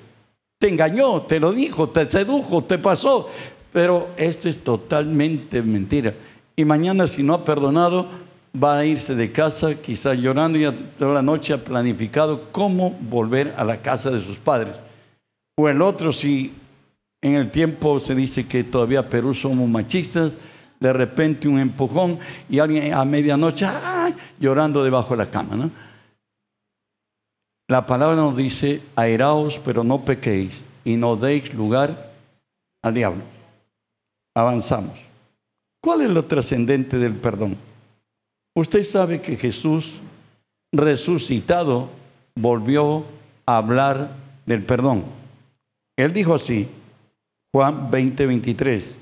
Te 0.58 0.68
engañó, 0.68 1.22
te 1.22 1.40
lo 1.40 1.52
dijo, 1.52 1.88
te 1.88 2.10
sedujo, 2.10 2.64
te 2.64 2.78
pasó. 2.78 3.30
Pero 3.72 4.08
esto 4.16 4.48
es 4.48 4.62
totalmente 4.62 5.62
mentira. 5.62 6.14
Y 6.56 6.64
mañana 6.64 7.06
si 7.06 7.22
no 7.22 7.34
ha 7.34 7.44
perdonado, 7.44 8.06
va 8.62 8.78
a 8.78 8.84
irse 8.84 9.14
de 9.14 9.30
casa, 9.30 9.74
quizás 9.74 10.18
llorando 10.18 10.58
y 10.58 10.70
toda 10.98 11.14
la 11.14 11.22
noche 11.22 11.52
ha 11.52 11.62
planificado 11.62 12.50
cómo 12.52 12.96
volver 13.10 13.54
a 13.56 13.64
la 13.64 13.82
casa 13.82 14.10
de 14.10 14.20
sus 14.20 14.38
padres. 14.38 14.80
O 15.56 15.68
el 15.68 15.82
otro, 15.82 16.12
si 16.12 16.52
en 17.22 17.34
el 17.34 17.50
tiempo 17.50 18.00
se 18.00 18.14
dice 18.14 18.46
que 18.46 18.64
todavía 18.64 19.08
Perú 19.08 19.34
somos 19.34 19.68
machistas, 19.68 20.36
de 20.80 20.92
repente 20.92 21.48
un 21.48 21.58
empujón 21.58 22.18
y 22.48 22.58
alguien 22.58 22.92
a 22.92 23.04
medianoche 23.04 23.66
llorando 24.38 24.84
debajo 24.84 25.16
de 25.16 25.24
la 25.24 25.30
cama. 25.30 25.56
¿no? 25.56 25.70
La 27.68 27.86
palabra 27.86 28.16
nos 28.16 28.36
dice, 28.36 28.82
airaos, 28.94 29.60
pero 29.64 29.82
no 29.82 30.04
pequéis 30.04 30.64
y 30.84 30.96
no 30.96 31.16
deis 31.16 31.52
lugar 31.54 32.12
al 32.82 32.94
diablo. 32.94 33.35
Avanzamos. 34.36 35.00
¿Cuál 35.80 36.02
es 36.02 36.10
lo 36.10 36.26
trascendente 36.26 36.98
del 36.98 37.14
perdón? 37.14 37.56
Usted 38.54 38.84
sabe 38.84 39.22
que 39.22 39.34
Jesús 39.34 39.98
resucitado 40.72 41.88
volvió 42.34 43.06
a 43.46 43.56
hablar 43.56 44.10
del 44.44 44.62
perdón. 44.62 45.04
Él 45.96 46.12
dijo 46.12 46.34
así, 46.34 46.68
Juan 47.54 47.90
20, 47.90 48.26
23, 48.26 48.98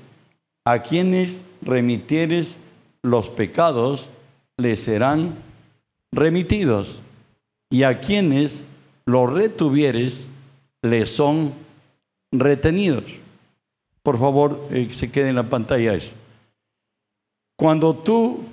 a 0.63 0.81
quienes 0.81 1.43
remitieres 1.61 2.57
los 3.03 3.27
pecados, 3.27 4.07
les 4.55 4.83
serán 4.83 5.35
remitidos, 6.13 7.01
y 7.69 7.83
a 7.83 7.99
quienes 7.99 8.63
los 9.05 9.33
retuvieres, 9.33 10.29
les 10.81 11.09
son 11.09 11.53
retenidos. 12.31 13.03
Por 14.05 14.19
favor, 14.19 14.67
eh, 14.69 14.87
se 14.93 15.11
quede 15.11 15.29
en 15.29 15.35
la 15.35 15.49
pantalla 15.49 15.95
eso. 15.95 16.13
Cuando 17.57 17.95
tú 17.95 18.45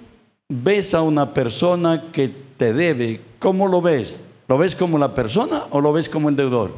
ves 0.49 0.95
a 0.95 1.03
una 1.03 1.35
persona 1.35 2.11
que 2.11 2.29
te 2.57 2.73
debe, 2.73 3.21
¿cómo 3.39 3.69
lo 3.69 3.83
ves? 3.83 4.19
¿Lo 4.49 4.57
ves 4.57 4.75
como 4.75 4.97
la 4.97 5.15
persona 5.15 5.67
o 5.69 5.83
lo 5.83 5.93
ves 5.93 6.09
como 6.09 6.31
el 6.31 6.37
deudor? 6.37 6.73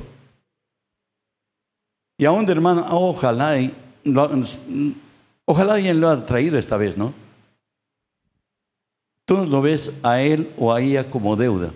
Y 2.19 2.25
aún, 2.25 2.51
hermano, 2.51 2.85
ojalá, 2.91 3.55
ojalá 5.45 5.75
alguien 5.75 6.01
lo 6.01 6.09
ha 6.09 6.27
traído 6.27 6.59
esta 6.59 6.77
vez, 6.77 6.97
¿no? 6.97 7.15
Tú 9.25 9.47
lo 9.47 9.63
ves 9.63 9.93
a 10.03 10.21
él 10.21 10.53
o 10.59 10.73
a 10.73 10.81
ella 10.81 11.09
como 11.09 11.37
deuda. 11.37 11.73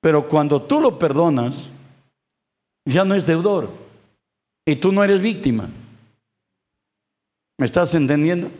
Pero 0.00 0.26
cuando 0.26 0.62
tú 0.62 0.80
lo 0.80 0.98
perdonas, 0.98 1.68
ya 2.86 3.04
no 3.04 3.14
es 3.14 3.26
deudor. 3.26 3.85
Y 4.66 4.76
tú 4.76 4.90
no 4.90 5.04
eres 5.04 5.22
víctima. 5.22 5.70
¿Me 7.58 7.66
estás 7.66 7.94
entendiendo? 7.94 8.50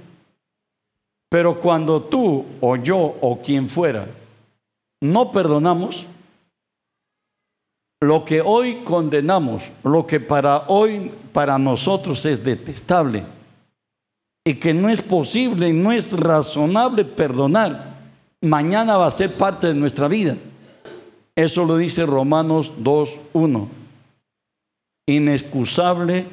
Pero 1.28 1.60
cuando 1.60 2.02
tú 2.02 2.46
o 2.60 2.76
yo 2.76 2.96
o 3.20 3.42
quien 3.42 3.68
fuera 3.68 4.08
no 5.00 5.32
perdonamos, 5.32 6.06
lo 8.00 8.24
que 8.24 8.40
hoy 8.40 8.82
condenamos, 8.84 9.72
lo 9.82 10.06
que 10.06 10.20
para 10.20 10.68
hoy, 10.68 11.12
para 11.32 11.58
nosotros 11.58 12.24
es 12.24 12.42
detestable 12.42 13.24
y 14.44 14.54
que 14.54 14.72
no 14.72 14.88
es 14.88 15.02
posible, 15.02 15.72
no 15.72 15.92
es 15.92 16.12
razonable 16.12 17.04
perdonar, 17.04 17.96
mañana 18.42 18.96
va 18.96 19.06
a 19.08 19.10
ser 19.10 19.34
parte 19.34 19.66
de 19.66 19.74
nuestra 19.74 20.08
vida. 20.08 20.36
Eso 21.34 21.64
lo 21.64 21.76
dice 21.76 22.06
Romanos 22.06 22.72
2.1. 22.80 23.68
Inexcusable 25.06 26.26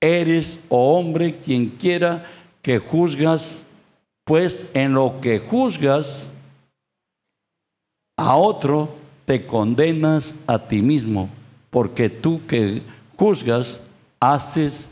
eres, 0.00 0.60
oh 0.68 0.98
hombre, 0.98 1.38
quien 1.40 1.70
quiera 1.70 2.24
que 2.62 2.78
juzgas, 2.78 3.66
pues 4.24 4.70
en 4.74 4.94
lo 4.94 5.20
que 5.20 5.38
juzgas 5.38 6.28
a 8.16 8.36
otro, 8.36 8.94
te 9.24 9.46
condenas 9.46 10.34
a 10.46 10.58
ti 10.58 10.82
mismo, 10.82 11.28
porque 11.70 12.08
tú 12.08 12.46
que 12.46 12.82
juzgas, 13.16 13.80
haces 14.20 14.88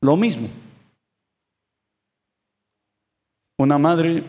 lo 0.00 0.16
mismo. 0.16 0.48
Una 3.58 3.78
madre 3.78 4.24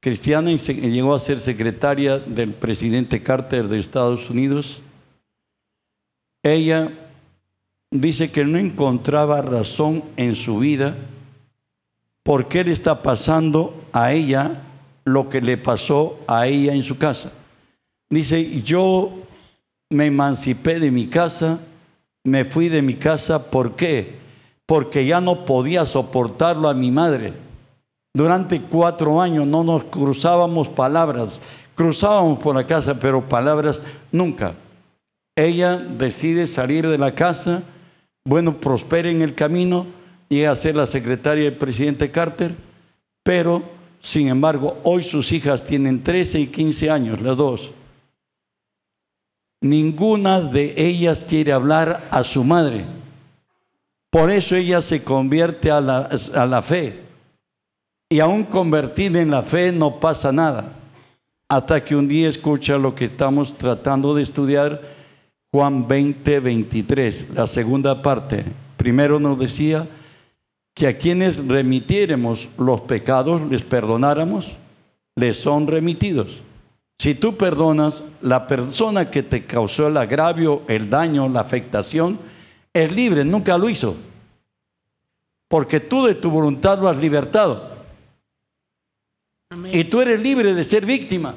cristiana 0.00 0.50
llegó 0.50 1.14
a 1.14 1.20
ser 1.20 1.38
secretaria 1.38 2.18
del 2.18 2.54
presidente 2.54 3.22
Carter 3.22 3.68
de 3.68 3.78
Estados 3.78 4.30
Unidos. 4.30 4.82
Ella 6.42 6.92
dice 7.94 8.32
que 8.32 8.44
no 8.44 8.58
encontraba 8.58 9.40
razón 9.40 10.02
en 10.16 10.34
su 10.34 10.58
vida 10.58 10.96
por 12.24 12.48
qué 12.48 12.64
le 12.64 12.72
está 12.72 13.02
pasando 13.02 13.74
a 13.92 14.12
ella 14.12 14.62
lo 15.04 15.28
que 15.28 15.40
le 15.40 15.56
pasó 15.56 16.18
a 16.26 16.46
ella 16.48 16.74
en 16.74 16.82
su 16.82 16.98
casa. 16.98 17.30
Dice, 18.10 18.62
yo 18.62 19.12
me 19.90 20.06
emancipé 20.06 20.80
de 20.80 20.90
mi 20.90 21.06
casa, 21.06 21.60
me 22.24 22.44
fui 22.44 22.68
de 22.68 22.82
mi 22.82 22.94
casa, 22.94 23.50
¿por 23.50 23.76
qué? 23.76 24.18
Porque 24.66 25.06
ya 25.06 25.20
no 25.20 25.44
podía 25.44 25.86
soportarlo 25.86 26.68
a 26.68 26.74
mi 26.74 26.90
madre. 26.90 27.32
Durante 28.12 28.60
cuatro 28.60 29.20
años 29.20 29.46
no 29.46 29.62
nos 29.62 29.84
cruzábamos 29.84 30.68
palabras, 30.68 31.40
cruzábamos 31.74 32.38
por 32.38 32.56
la 32.56 32.66
casa, 32.66 32.98
pero 32.98 33.28
palabras 33.28 33.84
nunca. 34.10 34.54
Ella 35.36 35.76
decide 35.76 36.46
salir 36.46 36.88
de 36.88 36.98
la 36.98 37.14
casa, 37.14 37.62
bueno, 38.24 38.58
prospera 38.60 39.10
en 39.10 39.22
el 39.22 39.34
camino, 39.34 39.86
llega 40.28 40.50
a 40.50 40.56
ser 40.56 40.76
la 40.76 40.86
secretaria 40.86 41.44
del 41.44 41.56
presidente 41.56 42.10
Carter, 42.10 42.54
pero 43.22 43.62
sin 44.00 44.28
embargo, 44.28 44.78
hoy 44.82 45.02
sus 45.02 45.32
hijas 45.32 45.64
tienen 45.64 46.02
13 46.02 46.40
y 46.40 46.46
15 46.48 46.90
años, 46.90 47.20
las 47.20 47.36
dos 47.36 47.72
ninguna 49.64 50.42
de 50.42 50.74
ellas 50.76 51.24
quiere 51.26 51.52
hablar 51.52 52.08
a 52.10 52.22
su 52.22 52.44
madre. 52.44 52.84
Por 54.10 54.30
eso 54.30 54.56
ella 54.56 54.82
se 54.82 55.02
convierte 55.02 55.70
a 55.70 55.80
la, 55.80 56.10
a 56.34 56.46
la 56.46 56.62
fe. 56.62 57.02
Y 58.10 58.20
aún 58.20 58.44
convertida 58.44 59.20
en 59.20 59.30
la 59.30 59.42
fe 59.42 59.72
no 59.72 59.98
pasa 59.98 60.30
nada. 60.32 60.74
Hasta 61.48 61.82
que 61.82 61.96
un 61.96 62.06
día 62.06 62.28
escucha 62.28 62.76
lo 62.76 62.94
que 62.94 63.06
estamos 63.06 63.56
tratando 63.56 64.14
de 64.14 64.22
estudiar, 64.22 64.82
Juan 65.54 65.86
20, 65.86 66.40
23, 66.40 67.26
la 67.32 67.46
segunda 67.46 68.02
parte. 68.02 68.44
Primero 68.76 69.20
nos 69.20 69.38
decía 69.38 69.86
que 70.74 70.88
a 70.88 70.98
quienes 70.98 71.46
remitiéramos 71.46 72.48
los 72.58 72.80
pecados, 72.80 73.40
les 73.42 73.62
perdonáramos, 73.62 74.56
les 75.14 75.36
son 75.36 75.68
remitidos. 75.68 76.42
Si 76.98 77.14
tú 77.14 77.36
perdonas, 77.36 78.02
la 78.20 78.48
persona 78.48 79.12
que 79.12 79.22
te 79.22 79.46
causó 79.46 79.86
el 79.86 79.96
agravio, 79.96 80.62
el 80.66 80.90
daño, 80.90 81.28
la 81.28 81.42
afectación, 81.42 82.18
es 82.72 82.90
libre, 82.90 83.24
nunca 83.24 83.56
lo 83.56 83.68
hizo. 83.68 83.96
Porque 85.46 85.78
tú 85.78 86.06
de 86.06 86.16
tu 86.16 86.30
voluntad 86.30 86.80
lo 86.80 86.88
has 86.88 86.96
libertado. 86.96 87.70
Y 89.72 89.84
tú 89.84 90.00
eres 90.00 90.18
libre 90.18 90.52
de 90.52 90.64
ser 90.64 90.84
víctima. 90.84 91.36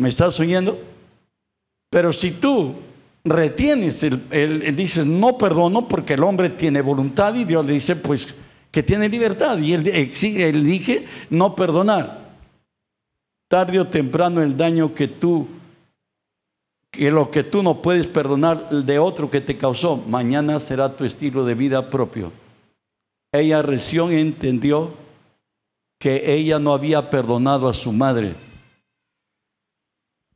¿Me 0.00 0.08
estás 0.08 0.40
oyendo? 0.40 0.80
Pero 1.90 2.10
si 2.14 2.30
tú 2.30 2.74
retienes, 3.22 4.02
el, 4.02 4.74
dices, 4.74 5.04
no 5.04 5.36
perdono 5.36 5.88
porque 5.88 6.14
el 6.14 6.22
hombre 6.22 6.48
tiene 6.48 6.80
voluntad 6.80 7.34
y 7.34 7.44
Dios 7.44 7.66
le 7.66 7.74
dice, 7.74 7.96
pues 7.96 8.34
que 8.70 8.82
tiene 8.82 9.10
libertad 9.10 9.58
y 9.58 9.74
él, 9.74 9.86
exige, 9.86 10.48
elige 10.48 11.06
no 11.28 11.54
perdonar. 11.54 12.30
Tarde 13.46 13.78
o 13.78 13.88
temprano 13.88 14.40
el 14.40 14.56
daño 14.56 14.94
que 14.94 15.06
tú, 15.06 15.46
que 16.90 17.10
lo 17.10 17.30
que 17.30 17.44
tú 17.44 17.62
no 17.62 17.82
puedes 17.82 18.06
perdonar 18.06 18.70
de 18.70 18.98
otro 18.98 19.30
que 19.30 19.42
te 19.42 19.58
causó, 19.58 19.98
mañana 19.98 20.58
será 20.60 20.96
tu 20.96 21.04
estilo 21.04 21.44
de 21.44 21.54
vida 21.54 21.90
propio. 21.90 22.32
Ella 23.32 23.60
recién 23.60 24.12
entendió 24.12 24.94
que 25.98 26.32
ella 26.32 26.58
no 26.58 26.72
había 26.72 27.10
perdonado 27.10 27.68
a 27.68 27.74
su 27.74 27.92
madre. 27.92 28.34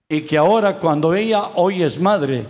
Y 0.09 0.23
que 0.23 0.37
ahora 0.37 0.79
cuando 0.79 1.15
ella 1.15 1.49
hoy 1.55 1.83
es 1.83 1.99
madre, 1.99 2.47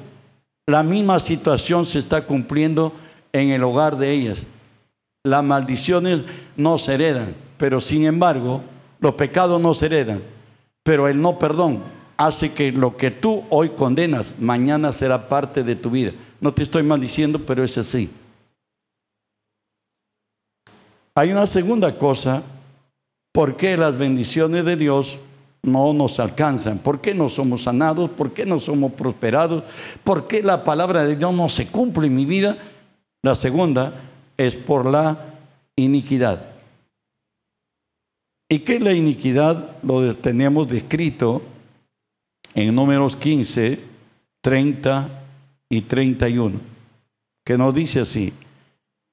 la 0.66 0.82
misma 0.82 1.20
situación 1.20 1.86
se 1.86 1.98
está 1.98 2.26
cumpliendo 2.26 2.92
en 3.32 3.50
el 3.50 3.62
hogar 3.62 3.96
de 3.96 4.10
ellas. 4.10 4.46
Las 5.24 5.44
maldiciones 5.44 6.22
no 6.56 6.78
se 6.78 6.94
heredan, 6.94 7.34
pero 7.56 7.80
sin 7.80 8.04
embargo, 8.04 8.62
los 9.00 9.14
pecados 9.14 9.60
no 9.60 9.74
se 9.74 9.86
heredan, 9.86 10.22
pero 10.82 11.08
el 11.08 11.20
no 11.20 11.38
perdón 11.38 11.82
hace 12.16 12.52
que 12.52 12.72
lo 12.72 12.96
que 12.96 13.10
tú 13.10 13.44
hoy 13.50 13.70
condenas, 13.70 14.34
mañana 14.38 14.92
será 14.92 15.28
parte 15.28 15.62
de 15.62 15.76
tu 15.76 15.90
vida. 15.90 16.12
No 16.40 16.52
te 16.52 16.62
estoy 16.62 16.82
maldiciendo, 16.82 17.40
pero 17.44 17.64
es 17.64 17.76
así. 17.78 18.10
Hay 21.14 21.30
una 21.30 21.46
segunda 21.46 21.96
cosa, 21.96 22.42
¿por 23.32 23.56
qué 23.56 23.76
las 23.76 23.96
bendiciones 23.96 24.64
de 24.64 24.76
Dios 24.76 25.18
no 25.64 25.92
nos 25.92 26.20
alcanzan? 26.20 26.78
¿Por 26.78 27.00
qué 27.00 27.14
no 27.14 27.28
somos 27.28 27.64
sanados? 27.64 28.10
¿Por 28.10 28.32
qué 28.32 28.46
no 28.46 28.60
somos 28.60 28.92
prosperados? 28.92 29.64
¿Por 30.02 30.26
qué 30.26 30.42
la 30.42 30.64
palabra 30.64 31.04
de 31.04 31.16
Dios 31.16 31.34
no 31.34 31.48
se 31.48 31.68
cumple 31.68 32.06
en 32.06 32.14
mi 32.14 32.24
vida? 32.24 32.56
La 33.22 33.34
segunda 33.34 34.00
es 34.36 34.54
por 34.54 34.86
la 34.86 35.18
iniquidad. 35.76 36.54
¿Y 38.48 38.60
qué 38.60 38.76
es 38.76 38.82
la 38.82 38.92
iniquidad? 38.92 39.76
Lo 39.82 40.14
tenemos 40.16 40.68
descrito 40.68 41.42
en 42.54 42.74
números 42.74 43.16
15, 43.16 43.80
30 44.40 45.08
y 45.68 45.80
31, 45.80 46.60
que 47.44 47.58
nos 47.58 47.74
dice 47.74 48.00
así, 48.00 48.32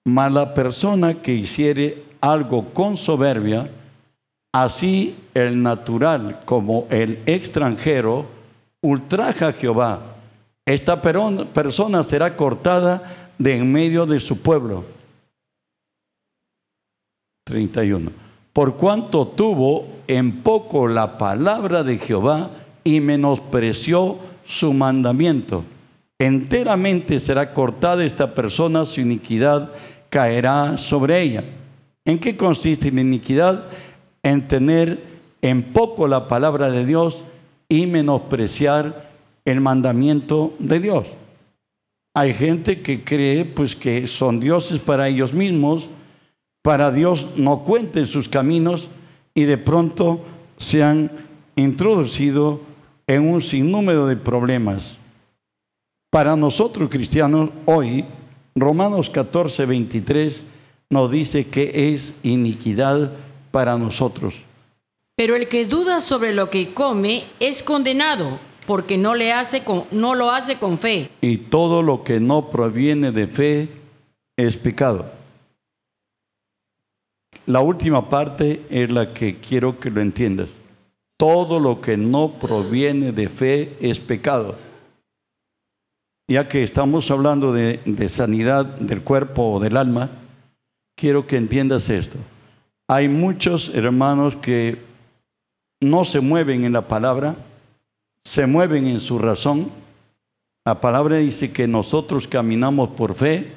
mas 0.05 0.31
la 0.31 0.53
persona 0.53 1.15
que 1.15 1.33
hiciere 1.33 2.03
algo 2.19 2.73
con 2.73 2.97
soberbia, 2.97 3.69
así 4.53 5.15
el 5.33 5.61
natural 5.61 6.41
como 6.45 6.87
el 6.89 7.19
extranjero, 7.25 8.25
ultraja 8.81 9.49
a 9.49 9.53
Jehová. 9.53 10.01
Esta 10.65 11.01
persona 11.01 12.03
será 12.03 12.35
cortada 12.35 13.31
de 13.37 13.57
en 13.57 13.71
medio 13.71 14.05
de 14.05 14.19
su 14.19 14.41
pueblo. 14.41 14.85
31. 17.45 18.11
Por 18.53 18.77
cuanto 18.77 19.27
tuvo 19.27 19.87
en 20.07 20.41
poco 20.41 20.87
la 20.87 21.17
palabra 21.17 21.83
de 21.83 21.97
Jehová 21.97 22.51
y 22.83 22.99
menospreció 22.99 24.19
su 24.43 24.73
mandamiento. 24.73 25.63
Enteramente 26.19 27.19
será 27.19 27.53
cortada 27.53 28.03
esta 28.03 28.35
persona, 28.35 28.85
su 28.85 29.01
iniquidad 29.01 29.71
caerá 30.09 30.77
sobre 30.77 31.21
ella. 31.21 31.43
¿En 32.05 32.19
qué 32.19 32.35
consiste 32.37 32.91
la 32.91 33.01
iniquidad? 33.01 33.65
En 34.23 34.47
tener 34.47 35.03
en 35.41 35.73
poco 35.73 36.07
la 36.07 36.27
palabra 36.27 36.69
de 36.69 36.85
Dios 36.85 37.23
y 37.67 37.87
menospreciar 37.87 39.09
el 39.45 39.61
mandamiento 39.61 40.53
de 40.59 40.79
Dios. 40.79 41.07
Hay 42.13 42.33
gente 42.33 42.81
que 42.81 43.03
cree 43.03 43.45
pues 43.45 43.75
que 43.75 44.05
son 44.05 44.39
dioses 44.39 44.79
para 44.79 45.07
ellos 45.07 45.33
mismos, 45.33 45.89
para 46.61 46.91
Dios 46.91 47.27
no 47.37 47.63
cuenten 47.63 48.05
sus 48.05 48.27
caminos 48.27 48.89
y 49.33 49.43
de 49.43 49.57
pronto 49.57 50.21
se 50.57 50.83
han 50.83 51.09
introducido 51.55 52.61
en 53.07 53.31
un 53.31 53.41
sinnúmero 53.41 54.07
de 54.07 54.17
problemas. 54.17 54.97
Para 56.11 56.35
nosotros 56.35 56.89
cristianos 56.89 57.49
hoy, 57.65 58.05
Romanos 58.55 59.09
14, 59.09 59.65
23 59.65 60.43
nos 60.89 61.09
dice 61.09 61.47
que 61.47 61.93
es 61.93 62.19
iniquidad 62.23 63.13
para 63.51 63.77
nosotros. 63.77 64.43
Pero 65.15 65.35
el 65.35 65.47
que 65.47 65.65
duda 65.65 66.01
sobre 66.01 66.33
lo 66.33 66.49
que 66.49 66.73
come 66.73 67.25
es 67.39 67.61
condenado, 67.61 68.39
porque 68.65 68.97
no, 68.97 69.13
le 69.13 69.33
hace 69.33 69.63
con, 69.63 69.85
no 69.91 70.15
lo 70.15 70.31
hace 70.31 70.57
con 70.57 70.79
fe. 70.79 71.09
Y 71.21 71.37
todo 71.37 71.83
lo 71.83 72.03
que 72.03 72.19
no 72.19 72.49
proviene 72.49 73.11
de 73.11 73.27
fe 73.27 73.69
es 74.37 74.55
pecado. 74.55 75.11
La 77.45 77.59
última 77.59 78.07
parte 78.09 78.61
es 78.69 78.89
la 78.91 79.13
que 79.13 79.37
quiero 79.37 79.79
que 79.79 79.89
lo 79.89 80.01
entiendas. 80.01 80.59
Todo 81.17 81.59
lo 81.59 81.81
que 81.81 81.97
no 81.97 82.33
proviene 82.39 83.11
de 83.11 83.29
fe 83.29 83.77
es 83.79 83.99
pecado. 83.99 84.57
Ya 86.27 86.47
que 86.47 86.63
estamos 86.63 87.11
hablando 87.11 87.51
de, 87.51 88.09
sanidad 88.09 88.65
del 88.65 89.01
cuerpo 89.01 89.51
o 89.51 89.59
del 89.59 89.75
alma, 89.75 90.09
quiero 90.95 91.27
que 91.27 91.35
entiendas 91.35 91.89
esto. 91.89 92.17
Hay 92.91 93.07
muchos 93.07 93.73
hermanos 93.73 94.35
que 94.41 94.77
no 95.79 96.03
se 96.03 96.19
mueven 96.19 96.65
en 96.65 96.73
la 96.73 96.89
palabra, 96.89 97.37
se 98.25 98.45
mueven 98.45 98.85
en 98.85 98.99
su 98.99 99.17
razón. 99.17 99.71
La 100.65 100.81
palabra 100.81 101.15
dice 101.15 101.53
que 101.53 101.69
nosotros 101.69 102.27
caminamos 102.27 102.89
por 102.89 103.15
fe 103.15 103.53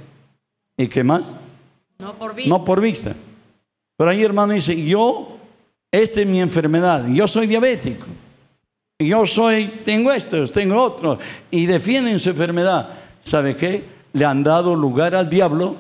y 0.76 0.86
qué 0.86 1.02
más? 1.02 1.34
No 1.98 2.16
por 2.16 2.36
vista. 2.36 2.48
No 2.48 2.64
por 2.64 2.80
vista. 2.80 3.16
Pero 3.96 4.08
ahí 4.08 4.22
hermano 4.22 4.52
dice, 4.52 4.80
yo 4.86 5.36
esta 5.90 6.20
es 6.20 6.28
mi 6.28 6.40
enfermedad, 6.40 7.04
yo 7.08 7.26
soy 7.26 7.48
diabético, 7.48 8.06
yo 9.00 9.26
soy, 9.26 9.66
tengo 9.84 10.12
esto, 10.12 10.46
tengo 10.46 10.80
otro, 10.80 11.18
y 11.50 11.66
defienden 11.66 12.20
su 12.20 12.30
enfermedad. 12.30 12.88
¿Sabe 13.20 13.56
qué? 13.56 13.82
Le 14.12 14.24
han 14.24 14.44
dado 14.44 14.76
lugar 14.76 15.16
al 15.16 15.28
diablo 15.28 15.74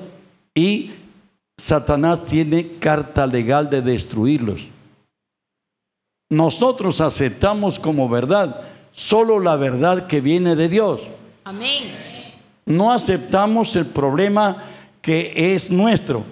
y 0.56 0.90
Satanás 1.56 2.24
tiene 2.24 2.78
carta 2.78 3.26
legal 3.26 3.70
de 3.70 3.80
destruirlos. 3.82 4.68
Nosotros 6.30 7.00
aceptamos 7.00 7.78
como 7.78 8.08
verdad 8.08 8.62
solo 8.94 9.40
la 9.40 9.56
verdad 9.56 10.06
que 10.06 10.20
viene 10.20 10.56
de 10.56 10.68
Dios. 10.68 11.02
Amén. 11.44 11.92
No 12.66 12.92
aceptamos 12.92 13.76
el 13.76 13.86
problema 13.86 14.64
que 15.02 15.32
es 15.54 15.70
nuestro. 15.70 16.24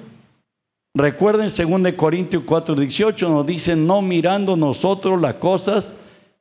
Recuerden 0.94 1.48
2 1.48 1.92
Corintios 1.94 2.42
4, 2.46 2.74
18 2.74 3.28
nos 3.28 3.46
dice, 3.46 3.76
no 3.76 4.02
mirando 4.02 4.56
nosotros 4.56 5.20
las 5.20 5.35
cosas 5.35 5.94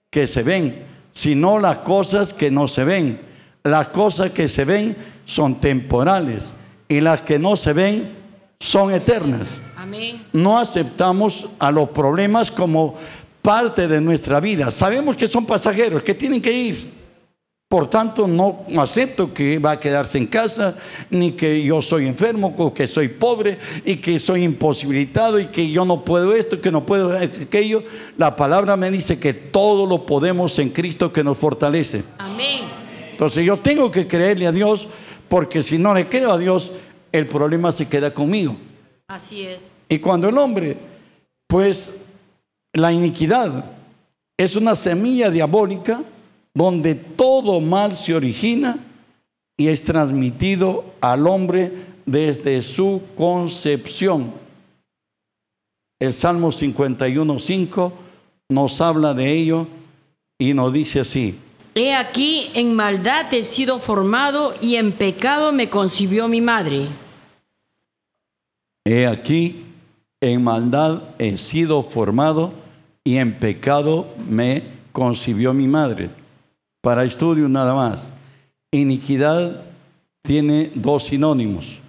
que 0.09 0.27
se 0.27 0.43
ven, 0.43 0.85
sino 1.13 1.59
las 1.59 1.79
cosas 1.79 2.33
que 2.33 2.51
no 2.51 2.67
se 2.67 2.83
ven. 2.83 3.21
Las 3.63 3.89
cosas 3.89 4.31
que 4.31 4.47
se 4.47 4.65
ven 4.65 4.95
son 5.25 5.55
temporales 5.55 6.53
y 6.87 6.99
las 6.99 7.21
que 7.21 7.39
no 7.39 7.55
se 7.55 7.73
ven 7.73 8.20
son 8.62 8.93
eternas. 8.93 9.58
Amén. 9.76 10.24
No 10.34 10.60
aceptamos 10.60 11.50
a 11.58 11.71
los 11.71 11.89
problemas 11.89 12.52
como 12.52 12.95
parte 13.41 13.88
de 13.88 14.00
nuestra 14.00 14.39
vida. 14.39 14.69
Sabemos 14.69 15.17
que 15.17 15.26
son 15.26 15.47
pasajeros, 15.47 16.04
que 16.04 16.13
tienen 16.13 16.39
que 16.39 16.54
irse. 16.54 16.88
Por 17.67 17.89
tanto, 17.89 18.28
no 18.28 18.65
acepto 18.78 19.34
que 19.34 19.58
va 19.58 19.71
a 19.71 19.80
quedarse 19.80 20.19
en 20.19 20.28
casa, 20.28 20.76
ni 21.10 21.32
que 21.32 21.63
yo 21.63 21.82
soy 21.82 22.06
enfermo, 22.06 22.54
o 22.58 22.71
que 22.71 22.86
soy 22.86 23.08
pobre, 23.08 23.58
y 23.84 23.95
que 23.95 24.19
soy 24.19 24.43
imposibilitado, 24.43 25.39
y 25.39 25.47
que 25.47 25.71
yo 25.71 25.84
no 25.84 26.06
puedo 26.06 26.36
esto, 26.36 26.62
que 26.62 26.69
no 26.69 26.86
puedo 26.86 27.17
aquello. 27.17 27.84
La 28.17 28.36
palabra 28.36 28.78
me 28.78 28.91
dice 28.91 29.17
que 29.17 29.34
todo 29.34 29.88
lo 29.88 30.06
podemos 30.06 30.60
en 30.60 30.69
Cristo 30.69 31.12
que 31.12 31.24
nos 31.24 31.38
fortalece. 31.38 32.04
Amén. 32.19 32.65
Entonces 33.12 33.43
yo 33.43 33.58
tengo 33.58 33.89
que 33.89 34.06
creerle 34.06 34.45
a 34.45 34.52
Dios, 34.52 34.88
porque 35.30 35.63
si 35.63 35.80
no 35.80 35.95
le 35.95 36.08
creo 36.10 36.34
a 36.34 36.38
Dios, 36.38 36.74
el 37.12 37.28
problema 37.28 37.71
se 37.71 37.88
queda 37.88 38.13
conmigo. 38.13 38.56
Así 39.08 39.43
es. 39.43 39.71
Y 39.89 40.00
cuando 40.00 40.30
el 40.30 40.38
hombre, 40.38 40.78
pues 41.47 42.02
la 42.74 42.93
iniquidad 42.93 43.65
es 44.38 44.56
una 44.56 44.76
semilla 44.76 45.30
diabólica, 45.30 46.04
donde 46.54 46.95
todo 46.95 47.60
mal 47.60 47.95
se 47.95 48.15
origina 48.15 48.78
y 49.58 49.67
es 49.67 49.84
transmitido 49.84 50.86
al 51.02 51.28
hombre 51.28 51.71
desde 52.06 52.62
su 52.62 53.02
concepción. 53.15 54.34
El 56.00 56.13
Salmo 56.13 56.50
51.5 56.50 57.91
nos 58.50 58.82
habla 58.82 59.13
de 59.13 59.32
ello 59.32 59.67
y 60.39 60.54
nos 60.54 60.74
dice 60.74 61.02
así. 61.02 61.38
He 61.73 61.95
aquí, 61.95 62.51
en 62.53 62.75
maldad 62.75 63.34
he 63.34 63.43
sido 63.43 63.79
formado 63.79 64.53
y 64.60 64.75
en 64.75 64.91
pecado 64.91 65.53
me 65.53 65.69
concibió 65.69 66.27
mi 66.27 66.41
madre. 66.41 66.89
He 68.84 69.07
aquí, 69.07 69.63
en 70.19 70.43
maldad 70.43 71.15
he 71.17 71.38
sido 71.38 71.84
formado 71.84 72.51
y 73.05 73.17
en 73.17 73.39
pecado 73.39 74.13
me 74.27 74.63
concibió 74.91 75.53
mi 75.53 75.67
madre 75.67 76.10
para 76.81 77.05
estudio 77.05 77.47
nada 77.47 77.73
más. 77.73 78.12
Iniquidad 78.71 79.63
tiene 80.23 80.71
dos 80.75 81.05
sinónimos, 81.05 81.79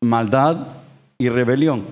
maldad 0.00 0.78
y 1.16 1.28
rebelión. 1.28 1.84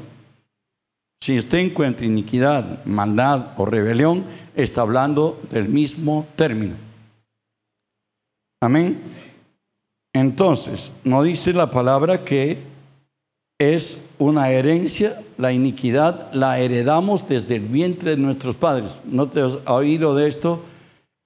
Si 1.21 1.39
usted 1.39 1.59
encuentra 1.59 2.07
iniquidad, 2.07 2.85
maldad 2.85 3.53
o 3.57 3.67
rebelión, 3.67 4.25
está 4.57 4.83
hablando 4.83 5.41
del 5.51 5.69
mismo 5.69 6.27
término. 6.35 6.86
Amén. 8.61 9.01
Entonces, 10.15 10.93
no 11.05 11.23
dice 11.23 11.53
la 11.53 11.71
palabra 11.71 12.25
que 12.25 12.59
es 13.59 14.05
una 14.19 14.51
herencia, 14.51 15.23
la 15.37 15.53
iniquidad 15.53 16.33
la 16.33 16.59
heredamos 16.59 17.29
desde 17.29 17.57
el 17.57 17.63
vientre 17.69 18.13
de 18.13 18.17
nuestros 18.17 18.57
padres. 18.57 18.99
¿No 19.05 19.29
te 19.29 19.41
has 19.43 19.59
oído 19.67 20.15
de 20.15 20.29
esto? 20.29 20.63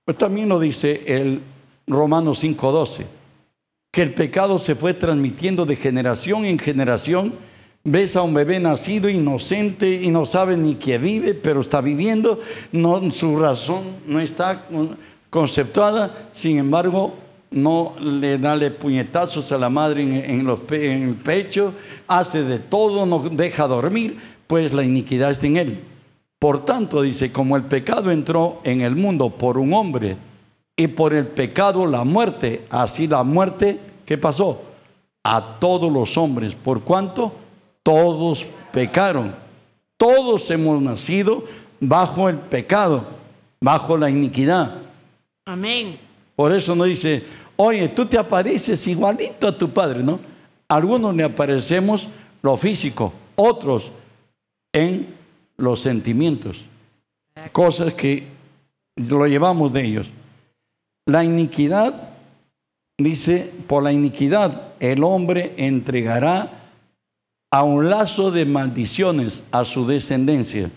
Pues 0.05 0.19
también 0.19 0.49
lo 0.49 0.59
dice 0.59 1.05
el 1.07 1.41
Romanos 1.87 2.43
5:12, 2.43 3.07
que 3.93 4.03
el 4.03 4.15
pecado 4.15 4.59
se 4.59 4.75
fue 4.75 4.95
transmitiendo 4.95 5.67
de 5.67 5.77
generación 5.77 6.45
en 6.45 6.59
generación. 6.59 7.33
Ves 7.83 8.15
a 8.17 8.23
un 8.23 8.35
bebé 8.35 8.61
nacido 8.61 9.09
inocente 9.09 10.03
y 10.03 10.11
no 10.11 10.27
sabe 10.27 10.57
ni 10.57 10.75
que 10.75 10.99
vive, 10.99 11.35
pero 11.35 11.61
está 11.63 11.81
viviendo, 11.81 12.41
no, 12.73 13.11
su 13.11 13.39
razón 13.39 13.97
no 14.07 14.21
está 14.21 14.67
conceptuada, 15.31 16.29
sin 16.33 16.59
embargo, 16.59 17.15
no 17.51 17.95
le 18.01 18.39
da 18.39 18.59
puñetazos 18.71 19.51
a 19.53 19.59
la 19.59 19.71
madre 19.71 20.03
en, 20.03 20.49
el 20.49 21.15
pecho, 21.17 21.73
hace 22.07 22.45
de 22.45 22.59
todo, 22.59 23.07
no 23.07 23.19
deja 23.19 23.67
dormir, 23.67 24.19
pues 24.47 24.73
la 24.73 24.83
iniquidad 24.83 25.31
está 25.31 25.47
en 25.47 25.57
él. 25.57 25.85
Por 26.39 26.65
tanto, 26.65 27.03
dice, 27.03 27.33
como 27.33 27.57
el 27.57 27.65
pecado 27.65 28.11
entró 28.11 28.61
en 28.65 28.81
el 28.81 28.97
mundo 28.97 29.31
por 29.31 29.59
un 29.59 29.75
hombre 29.75 30.17
y 30.77 30.87
por 30.87 31.13
el 31.13 31.27
pecado 31.27 31.87
la 31.87 32.05
muerte, 32.05 32.67
así 32.71 33.07
la 33.07 33.23
muerte, 33.23 33.79
¿qué 34.07 34.17
pasó? 34.17 34.63
A 35.23 35.59
todos 35.61 35.93
los 35.93 36.17
hombres. 36.17 36.55
¿Por 36.55 36.83
cuánto? 36.83 37.33
Todos 37.83 38.47
pecaron. 38.73 39.35
Todos 39.99 40.51
hemos 40.51 40.81
nacido 40.81 41.45
bajo 41.79 42.31
el 42.31 42.37
pecado, 42.37 43.05
bajo 43.61 43.99
la 43.99 44.09
iniquidad. 44.09 44.90
Amén. 45.51 45.99
Por 46.37 46.53
eso 46.53 46.77
no 46.77 46.85
dice, 46.85 47.25
oye, 47.57 47.89
tú 47.89 48.07
te 48.07 48.17
apareces 48.17 48.87
igualito 48.87 49.49
a 49.49 49.59
tu 49.59 49.69
padre, 49.69 50.01
¿no? 50.01 50.21
Algunos 50.69 51.13
le 51.17 51.25
aparecemos 51.25 52.09
lo 52.41 52.57
físico, 52.57 53.13
otros 53.35 53.91
en 54.73 55.13
los 55.57 55.81
sentimientos, 55.81 56.65
cosas 57.51 57.95
que 57.95 58.29
lo 58.95 59.27
llevamos 59.27 59.73
de 59.73 59.85
ellos. 59.85 60.11
La 61.07 61.25
iniquidad, 61.25 62.11
dice, 62.97 63.53
por 63.67 63.83
la 63.83 63.93
iniquidad 63.93 64.75
el 64.79 65.03
hombre 65.03 65.53
entregará 65.57 66.63
a 67.51 67.65
un 67.65 67.91
lazo 67.91 68.31
de 68.31 68.45
maldiciones 68.45 69.43
a 69.51 69.65
su 69.65 69.85
descendencia. 69.85 70.71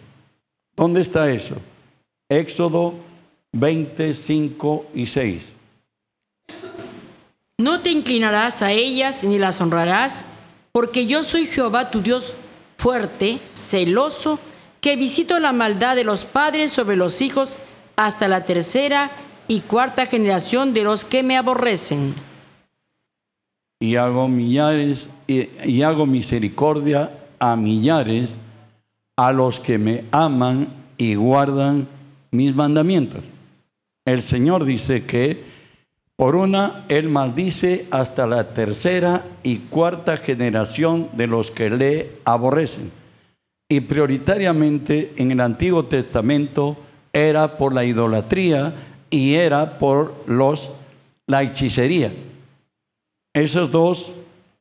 ¿Dónde 0.76 1.02
está 1.02 1.32
eso? 1.32 1.58
Éxodo 2.28 3.13
25 3.54 4.88
y 4.94 5.06
6. 5.06 5.54
No 7.60 7.82
te 7.82 7.92
inclinarás 7.92 8.62
a 8.62 8.72
ellas 8.72 9.24
ni 9.24 9.40
las 9.40 9.62
honrarás, 9.62 10.26
porque 10.72 11.06
yo 11.06 11.24
soy 11.24 11.46
Jehová 11.46 11.92
tu 11.92 12.02
Dios 12.02 12.34
fuerte, 12.78 13.40
celoso, 13.54 14.40
que 14.82 14.96
visito 14.96 15.40
la 15.40 15.54
maldad 15.54 15.96
de 15.96 16.04
los 16.04 16.26
padres 16.26 16.72
sobre 16.72 16.98
los 16.98 17.22
hijos 17.22 17.60
hasta 17.96 18.28
la 18.28 18.44
tercera 18.44 19.12
y 19.48 19.62
cuarta 19.62 20.08
generación 20.08 20.74
de 20.74 20.84
los 20.84 21.06
que 21.06 21.24
me 21.24 21.38
aborrecen. 21.38 22.14
y 23.80 23.98
hago 23.98 24.28
millares 24.30 25.10
y, 25.28 25.50
y 25.66 25.82
hago 25.84 26.06
misericordia 26.06 27.12
a 27.40 27.56
millares 27.58 28.38
a 29.18 29.34
los 29.34 29.60
que 29.60 29.78
me 29.78 30.06
aman 30.12 30.68
y 30.98 31.16
guardan 31.16 31.88
mis 32.32 32.56
mandamientos. 32.56 33.24
El 34.06 34.22
Señor 34.22 34.66
dice 34.66 35.06
que 35.06 35.44
por 36.16 36.36
una 36.36 36.86
él 36.90 37.10
maldice 37.10 37.88
hasta 37.90 38.28
la 38.28 38.54
tercera 38.54 39.26
y 39.44 39.58
cuarta 39.58 40.18
generación 40.18 41.10
de 41.14 41.28
los 41.28 41.52
que 41.52 41.70
le 41.70 42.12
aborrecen. 42.26 42.92
Y 43.70 43.80
prioritariamente 43.82 45.14
en 45.18 45.32
el 45.32 45.40
Antiguo 45.40 45.86
Testamento 45.86 46.78
era 47.14 47.58
por 47.58 47.74
la 47.74 47.86
idolatría 47.86 48.74
y 49.10 49.36
era 49.36 49.80
por 49.80 50.14
los 50.28 50.70
la 51.28 51.44
hechicería. 51.44 52.12
Esos 53.34 53.72
dos 53.72 54.12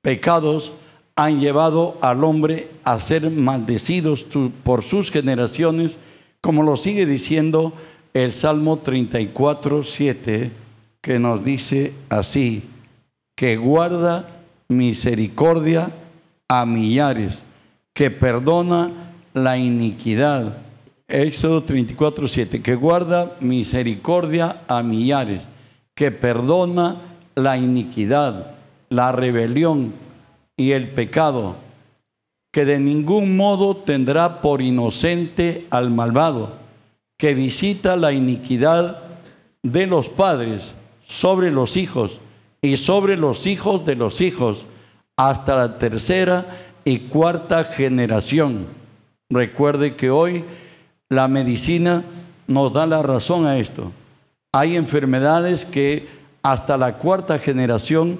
pecados 0.00 0.72
han 1.16 1.40
llevado 1.40 1.98
al 2.00 2.24
hombre 2.24 2.70
a 2.84 2.98
ser 2.98 3.30
maldecidos 3.30 4.26
por 4.62 4.82
sus 4.82 5.10
generaciones, 5.10 5.98
como 6.40 6.62
lo 6.62 6.76
sigue 6.76 7.04
diciendo 7.04 7.74
el 8.14 8.32
Salmo 8.32 8.78
34, 8.78 9.82
7, 9.82 10.50
que 11.00 11.18
nos 11.18 11.44
dice 11.44 11.94
así, 12.08 12.62
que 13.34 13.56
guarda 13.56 14.28
misericordia 14.68 15.90
a 16.48 16.66
millares, 16.66 17.42
que 17.94 18.10
perdona 18.10 18.90
la 19.34 19.56
iniquidad. 19.56 20.58
Éxodo 21.08 21.64
34, 21.64 22.28
7, 22.28 22.62
que 22.62 22.74
guarda 22.74 23.36
misericordia 23.40 24.62
a 24.68 24.82
millares, 24.82 25.48
que 25.94 26.10
perdona 26.10 26.96
la 27.34 27.56
iniquidad, 27.56 28.54
la 28.88 29.12
rebelión 29.12 29.94
y 30.56 30.72
el 30.72 30.90
pecado, 30.90 31.56
que 32.52 32.64
de 32.64 32.78
ningún 32.78 33.36
modo 33.36 33.76
tendrá 33.76 34.42
por 34.42 34.60
inocente 34.60 35.66
al 35.70 35.90
malvado, 35.90 36.61
que 37.22 37.34
visita 37.34 37.94
la 37.94 38.10
iniquidad 38.10 39.00
de 39.62 39.86
los 39.86 40.08
padres 40.08 40.74
sobre 41.06 41.52
los 41.52 41.76
hijos 41.76 42.18
y 42.60 42.76
sobre 42.76 43.16
los 43.16 43.46
hijos 43.46 43.86
de 43.86 43.94
los 43.94 44.20
hijos 44.20 44.64
hasta 45.16 45.54
la 45.54 45.78
tercera 45.78 46.44
y 46.84 46.98
cuarta 46.98 47.62
generación. 47.62 48.66
Recuerde 49.30 49.94
que 49.94 50.10
hoy 50.10 50.44
la 51.10 51.28
medicina 51.28 52.02
nos 52.48 52.72
da 52.72 52.86
la 52.86 53.04
razón 53.04 53.46
a 53.46 53.56
esto. 53.56 53.92
Hay 54.52 54.74
enfermedades 54.74 55.64
que 55.64 56.08
hasta 56.42 56.76
la 56.76 56.98
cuarta 56.98 57.38
generación 57.38 58.18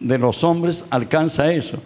de 0.00 0.18
los 0.18 0.42
hombres 0.42 0.86
alcanza 0.88 1.52
eso. 1.52 1.76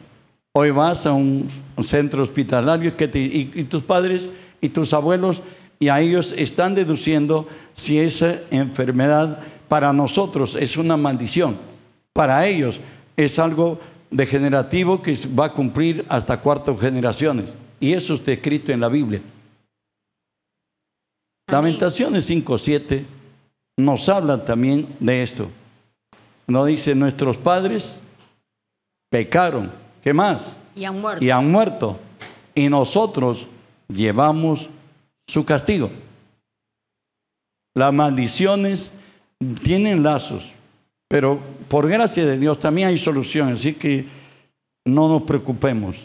Hoy 0.52 0.70
vas 0.70 1.04
a 1.04 1.12
un 1.12 1.48
centro 1.82 2.22
hospitalario 2.22 2.92
y 3.12 3.64
tus 3.64 3.82
padres 3.82 4.32
y 4.60 4.68
tus 4.68 4.94
abuelos 4.94 5.42
y 5.78 5.88
a 5.88 6.00
ellos 6.00 6.34
están 6.36 6.74
deduciendo 6.74 7.46
si 7.74 7.98
esa 7.98 8.40
enfermedad 8.50 9.38
para 9.68 9.92
nosotros 9.92 10.56
es 10.56 10.76
una 10.76 10.96
maldición. 10.96 11.56
Para 12.12 12.46
ellos 12.46 12.80
es 13.16 13.38
algo 13.38 13.78
degenerativo 14.10 15.00
que 15.02 15.16
va 15.38 15.46
a 15.46 15.52
cumplir 15.52 16.04
hasta 16.08 16.40
cuartas 16.40 16.80
generaciones. 16.80 17.54
Y 17.78 17.92
eso 17.92 18.14
está 18.14 18.32
escrito 18.32 18.72
en 18.72 18.80
la 18.80 18.88
Biblia. 18.88 19.22
Lamentaciones 21.46 22.28
5.7 22.28 23.04
nos 23.76 24.08
habla 24.08 24.44
también 24.44 24.96
de 24.98 25.22
esto. 25.22 25.48
No 26.46 26.64
dice, 26.64 26.94
nuestros 26.94 27.36
padres 27.36 28.02
pecaron. 29.10 29.70
¿Qué 30.02 30.12
más? 30.12 30.56
Y 30.74 30.84
han 30.84 31.00
muerto. 31.00 31.24
Y 31.24 31.30
han 31.30 31.50
muerto. 31.50 31.98
Y 32.54 32.68
nosotros 32.68 33.46
llevamos 33.88 34.68
su 35.28 35.44
castigo. 35.44 35.90
Las 37.74 37.92
maldiciones 37.92 38.90
tienen 39.62 40.02
lazos, 40.02 40.44
pero 41.06 41.38
por 41.68 41.88
gracia 41.88 42.26
de 42.26 42.38
Dios 42.38 42.58
también 42.58 42.88
hay 42.88 42.98
solución, 42.98 43.52
así 43.52 43.74
que 43.74 44.06
no 44.84 45.08
nos 45.08 45.22
preocupemos. 45.22 45.96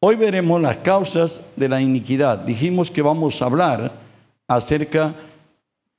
Hoy 0.00 0.16
veremos 0.16 0.60
las 0.60 0.76
causas 0.78 1.42
de 1.54 1.68
la 1.68 1.80
iniquidad. 1.80 2.40
Dijimos 2.40 2.90
que 2.90 3.00
vamos 3.00 3.40
a 3.40 3.46
hablar 3.46 3.92
acerca 4.46 5.14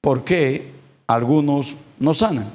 por 0.02 0.24
qué 0.24 0.72
algunos 1.08 1.76
no 2.00 2.14
sanan. 2.14 2.52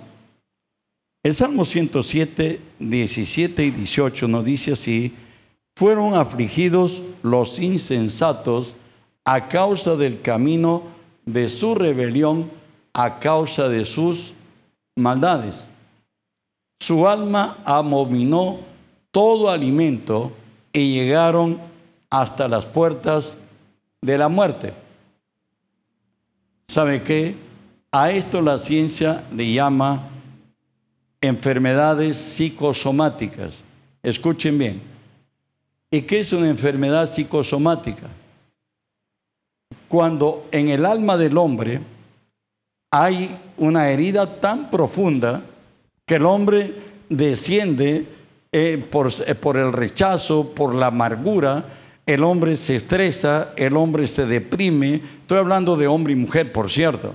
El 1.25 1.35
Salmo 1.35 1.65
107, 1.65 2.61
17 2.79 3.65
y 3.65 3.71
18 3.71 4.29
nos 4.29 4.45
dice 4.45 4.73
así, 4.73 5.15
fueron 5.75 6.15
afligidos 6.15 7.03
los 7.23 7.59
insensatos 7.59 8.77
a 9.25 9.49
causa 9.49 9.97
del 9.97 10.21
camino 10.21 10.83
de 11.25 11.49
su 11.49 11.75
rebelión, 11.75 12.51
a 12.93 13.19
causa 13.19 13.69
de 13.69 13.85
sus 13.85 14.35
maldades. 14.97 15.67
Su 16.81 17.07
alma 17.07 17.59
abominó 17.65 18.59
todo 19.11 19.51
alimento 19.51 20.33
y 20.73 20.95
llegaron 20.95 21.61
hasta 22.11 22.49
las 22.49 22.67
puertas 22.67 23.39
de 24.01 24.19
la 24.19 24.29
muerte. 24.29 24.75
¿Sabe 26.69 27.03
qué? 27.03 27.37
A 27.93 28.11
esto 28.11 28.41
la 28.41 28.59
ciencia 28.59 29.25
le 29.33 29.53
llama 29.53 30.09
enfermedades 31.21 32.17
psicosomáticas. 32.17 33.63
Escuchen 34.03 34.59
bien. 34.59 34.83
¿Y 35.91 36.03
qué 36.03 36.21
es 36.21 36.33
una 36.33 36.49
enfermedad 36.49 37.07
psicosomática? 37.07 38.09
Cuando 39.93 40.47
en 40.53 40.71
el 40.71 40.87
alma 40.87 41.19
del 41.19 41.37
hombre 41.37 41.79
hay 42.91 43.39
una 43.59 43.91
herida 43.91 44.41
tan 44.41 44.71
profunda 44.71 45.45
que 46.07 46.15
el 46.15 46.25
hombre 46.25 46.75
desciende 47.11 48.07
eh, 48.53 48.83
por, 48.91 49.11
eh, 49.27 49.35
por 49.35 49.59
el 49.59 49.71
rechazo, 49.71 50.55
por 50.55 50.75
la 50.75 50.87
amargura, 50.87 51.67
el 52.07 52.25
hombre 52.25 52.57
se 52.57 52.77
estresa, 52.77 53.53
el 53.55 53.77
hombre 53.77 54.07
se 54.07 54.25
deprime. 54.25 55.03
Estoy 55.21 55.37
hablando 55.37 55.77
de 55.77 55.89
hombre 55.89 56.15
y 56.15 56.17
mujer, 56.17 56.53
por 56.53 56.71
cierto. 56.71 57.15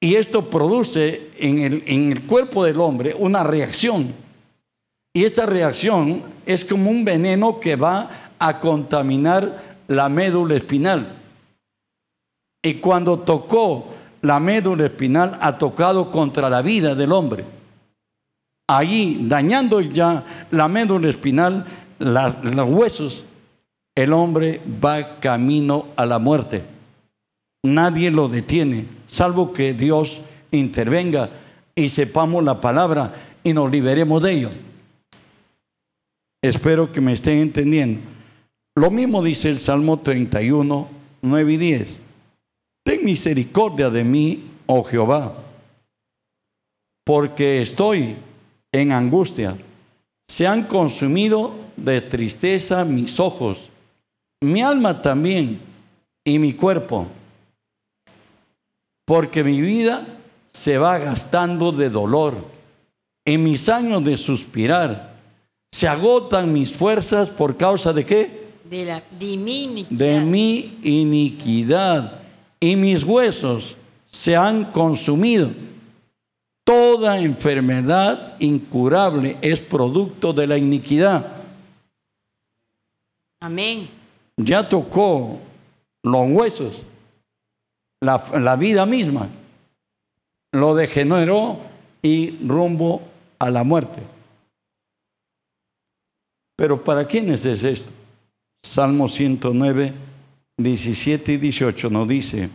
Y 0.00 0.14
esto 0.14 0.48
produce 0.50 1.28
en 1.40 2.12
el 2.12 2.22
cuerpo 2.22 2.64
del 2.64 2.80
hombre 2.80 3.16
una 3.18 3.42
reacción. 3.42 4.14
Y 5.12 5.24
esta 5.24 5.44
reacción 5.44 6.22
es 6.46 6.64
como 6.64 6.88
un 6.88 7.04
veneno 7.04 7.58
que 7.58 7.74
va 7.74 8.32
a 8.38 8.60
contaminar 8.60 9.80
la 9.88 10.08
médula 10.08 10.54
espinal. 10.54 11.17
Y 12.68 12.74
cuando 12.74 13.20
tocó 13.20 13.94
la 14.20 14.38
médula 14.38 14.84
espinal 14.84 15.38
ha 15.40 15.56
tocado 15.56 16.10
contra 16.10 16.50
la 16.50 16.60
vida 16.60 16.94
del 16.94 17.12
hombre. 17.12 17.46
Allí, 18.68 19.20
dañando 19.22 19.80
ya 19.80 20.46
la 20.50 20.68
médula 20.68 21.08
espinal, 21.08 21.64
los 21.98 22.68
huesos, 22.68 23.24
el 23.94 24.12
hombre 24.12 24.60
va 24.84 25.18
camino 25.18 25.86
a 25.96 26.04
la 26.04 26.18
muerte. 26.18 26.62
Nadie 27.64 28.10
lo 28.10 28.28
detiene, 28.28 28.86
salvo 29.06 29.54
que 29.54 29.72
Dios 29.72 30.20
intervenga 30.50 31.30
y 31.74 31.88
sepamos 31.88 32.44
la 32.44 32.60
palabra 32.60 33.14
y 33.42 33.54
nos 33.54 33.70
liberemos 33.70 34.22
de 34.22 34.32
ello. 34.32 34.50
Espero 36.42 36.92
que 36.92 37.00
me 37.00 37.14
estén 37.14 37.38
entendiendo. 37.38 38.02
Lo 38.76 38.90
mismo 38.90 39.22
dice 39.22 39.48
el 39.48 39.58
Salmo 39.58 40.00
31, 40.00 40.86
9 41.22 41.52
y 41.54 41.56
10. 41.56 42.07
Ten 42.88 43.04
misericordia 43.04 43.90
de 43.90 44.02
mí, 44.02 44.44
oh 44.64 44.82
Jehová, 44.82 45.34
porque 47.04 47.60
estoy 47.60 48.16
en 48.72 48.92
angustia. 48.92 49.58
Se 50.26 50.46
han 50.46 50.62
consumido 50.62 51.52
de 51.76 52.00
tristeza 52.00 52.86
mis 52.86 53.20
ojos, 53.20 53.68
mi 54.40 54.62
alma 54.62 55.02
también 55.02 55.60
y 56.24 56.38
mi 56.38 56.54
cuerpo, 56.54 57.06
porque 59.04 59.44
mi 59.44 59.60
vida 59.60 60.06
se 60.50 60.78
va 60.78 60.96
gastando 60.96 61.72
de 61.72 61.90
dolor. 61.90 62.36
En 63.26 63.44
mis 63.44 63.68
años 63.68 64.02
de 64.02 64.16
suspirar, 64.16 65.14
se 65.70 65.88
agotan 65.88 66.54
mis 66.54 66.72
fuerzas 66.72 67.28
por 67.28 67.58
causa 67.58 67.92
de 67.92 68.06
qué? 68.06 68.48
De, 68.64 68.86
la, 68.86 69.02
de 69.10 69.36
mi 69.36 69.64
iniquidad. 69.64 69.98
de 69.98 70.20
mi 70.22 70.78
iniquidad 70.84 72.17
y 72.60 72.76
mis 72.76 73.04
huesos 73.04 73.76
se 74.06 74.36
han 74.36 74.72
consumido. 74.72 75.50
Toda 76.64 77.18
enfermedad 77.18 78.36
incurable 78.40 79.36
es 79.40 79.60
producto 79.60 80.32
de 80.32 80.46
la 80.46 80.58
iniquidad. 80.58 81.26
Amén. 83.40 83.88
Ya 84.36 84.68
tocó 84.68 85.38
los 86.02 86.30
huesos, 86.30 86.84
la, 88.00 88.22
la 88.38 88.56
vida 88.56 88.86
misma, 88.86 89.28
lo 90.52 90.74
degeneró 90.74 91.58
y 92.02 92.38
rumbo 92.46 93.02
a 93.38 93.50
la 93.50 93.64
muerte. 93.64 94.02
Pero 96.56 96.82
¿para 96.82 97.06
quiénes 97.06 97.44
es 97.44 97.62
esto? 97.62 97.90
Salmo 98.62 99.08
109, 99.08 99.94
17 100.58 101.34
y 101.34 101.36
18 101.36 101.88
nos 101.88 102.08
dice, 102.08 102.50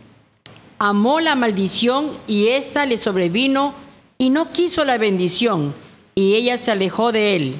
Amó 0.78 1.20
la 1.20 1.34
maldición 1.34 2.18
y 2.26 2.48
ésta 2.48 2.84
le 2.84 2.98
sobrevino 2.98 3.74
y 4.18 4.28
no 4.28 4.52
quiso 4.52 4.84
la 4.84 4.98
bendición 4.98 5.74
y 6.14 6.34
ella 6.34 6.56
se 6.58 6.70
alejó 6.70 7.12
de 7.12 7.36
él. 7.36 7.56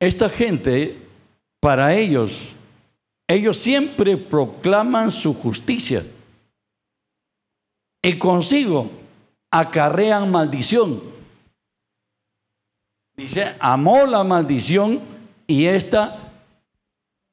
esta 0.00 0.30
gente, 0.30 1.02
para 1.60 1.94
ellos, 1.94 2.54
ellos 3.28 3.58
siempre 3.58 4.16
proclaman 4.16 5.10
su 5.10 5.34
justicia 5.34 6.06
y 8.02 8.18
consigo 8.18 8.90
acarrean 9.50 10.30
maldición. 10.30 11.02
Dice, 13.16 13.56
amó 13.58 14.06
la 14.06 14.22
maldición 14.22 15.00
y 15.46 15.64
esta 15.64 16.32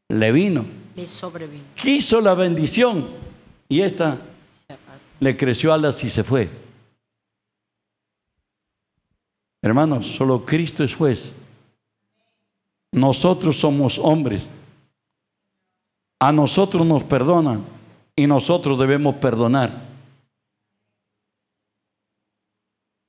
le 0.10 0.32
vino. 0.32 0.83
Quiso 0.96 2.22
la 2.22 2.36
bendición 2.36 3.08
y 3.68 3.82
esta 3.82 4.20
le 5.20 5.36
creció 5.36 5.74
alas 5.74 6.04
y 6.04 6.10
se 6.10 6.24
fue. 6.24 6.50
Hermanos, 9.62 10.06
solo 10.06 10.46
Cristo 10.46 10.84
es 10.84 10.94
juez. 10.94 11.34
Nosotros 12.92 13.60
somos 13.60 13.98
hombres. 13.98 14.48
A 16.20 16.32
nosotros 16.32 16.86
nos 16.86 17.04
perdonan 17.04 17.66
y 18.16 18.28
nosotros 18.28 18.78
debemos 18.78 19.16
perdonar. 19.16 19.94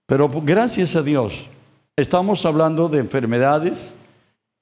Pero 0.06 0.28
gracias 0.28 0.96
a 0.96 1.02
Dios, 1.02 1.34
estamos 1.96 2.46
hablando 2.46 2.88
de 2.88 3.00
enfermedades 3.00 3.94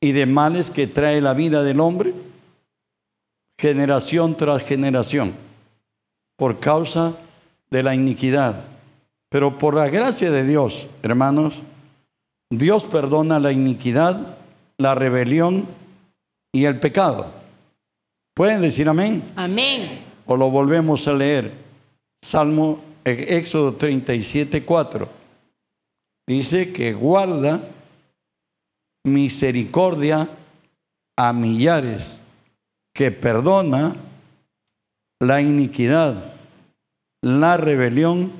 y 0.00 0.12
de 0.12 0.26
males 0.26 0.70
que 0.70 0.86
trae 0.86 1.20
la 1.20 1.34
vida 1.34 1.62
del 1.62 1.80
hombre 1.80 2.14
generación 3.62 4.36
tras 4.36 4.64
generación 4.64 5.34
por 6.36 6.58
causa 6.58 7.14
de 7.70 7.84
la 7.84 7.94
iniquidad. 7.94 8.64
Pero 9.28 9.56
por 9.56 9.76
la 9.76 9.88
gracia 9.88 10.32
de 10.32 10.44
Dios, 10.44 10.88
hermanos, 11.04 11.54
Dios 12.50 12.82
perdona 12.82 13.38
la 13.38 13.52
iniquidad, 13.52 14.36
la 14.78 14.96
rebelión 14.96 15.68
y 16.52 16.64
el 16.64 16.80
pecado. 16.80 17.32
¿Pueden 18.34 18.62
decir 18.62 18.88
amén? 18.88 19.22
Amén. 19.36 20.06
O 20.26 20.36
lo 20.36 20.50
volvemos 20.50 21.06
a 21.06 21.12
leer. 21.12 21.52
Salmo 22.20 22.80
eh, 23.04 23.26
Éxodo 23.28 23.76
37, 23.76 24.64
4. 24.64 25.08
Dice 26.26 26.72
que 26.72 26.94
guarda 26.94 27.62
misericordia 29.04 30.28
a 31.16 31.32
millares, 31.32 32.18
que 32.92 33.10
perdona 33.10 33.96
la 35.20 35.40
iniquidad, 35.40 36.32
la 37.22 37.56
rebelión 37.56 38.32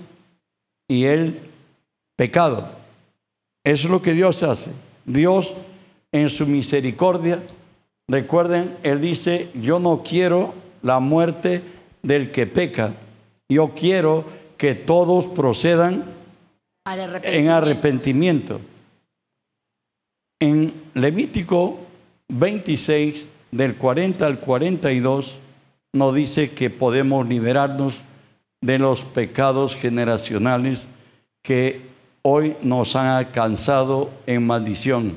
y 0.88 1.05
el 1.05 1.40
pecado. 2.16 2.70
Eso 3.64 3.86
es 3.86 3.90
lo 3.90 4.03
que 4.03 4.12
Dios 4.12 4.42
hace. 4.42 4.72
Dios 5.05 5.55
en 6.12 6.28
su 6.28 6.46
misericordia, 6.46 7.42
recuerden, 8.09 8.76
Él 8.82 9.00
dice, 9.00 9.50
yo 9.55 9.78
no 9.78 10.03
quiero 10.03 10.55
la 10.82 11.00
muerte 11.00 11.62
del 12.03 12.32
que 12.32 12.46
peca, 12.46 12.92
yo 13.48 13.70
quiero 13.74 14.24
que 14.59 14.74
todos 14.74 15.26
procedan 15.26 16.05
Al 16.84 17.00
en 17.00 17.09
arrepentimiento. 17.09 17.55
arrepentimiento. 17.55 18.61
En 20.40 20.72
Levítico 20.94 21.78
26, 22.28 23.28
del 23.53 23.76
40 23.76 24.26
al 24.26 24.40
42, 24.40 25.38
nos 25.92 26.14
dice 26.14 26.50
que 26.50 26.70
podemos 26.70 27.28
liberarnos 27.28 28.03
de 28.62 28.78
los 28.78 29.03
pecados 29.03 29.76
generacionales 29.76 30.88
que 31.42 31.82
hoy 32.22 32.57
nos 32.62 32.96
han 32.96 33.07
alcanzado 33.07 34.11
en 34.26 34.46
maldición. 34.46 35.16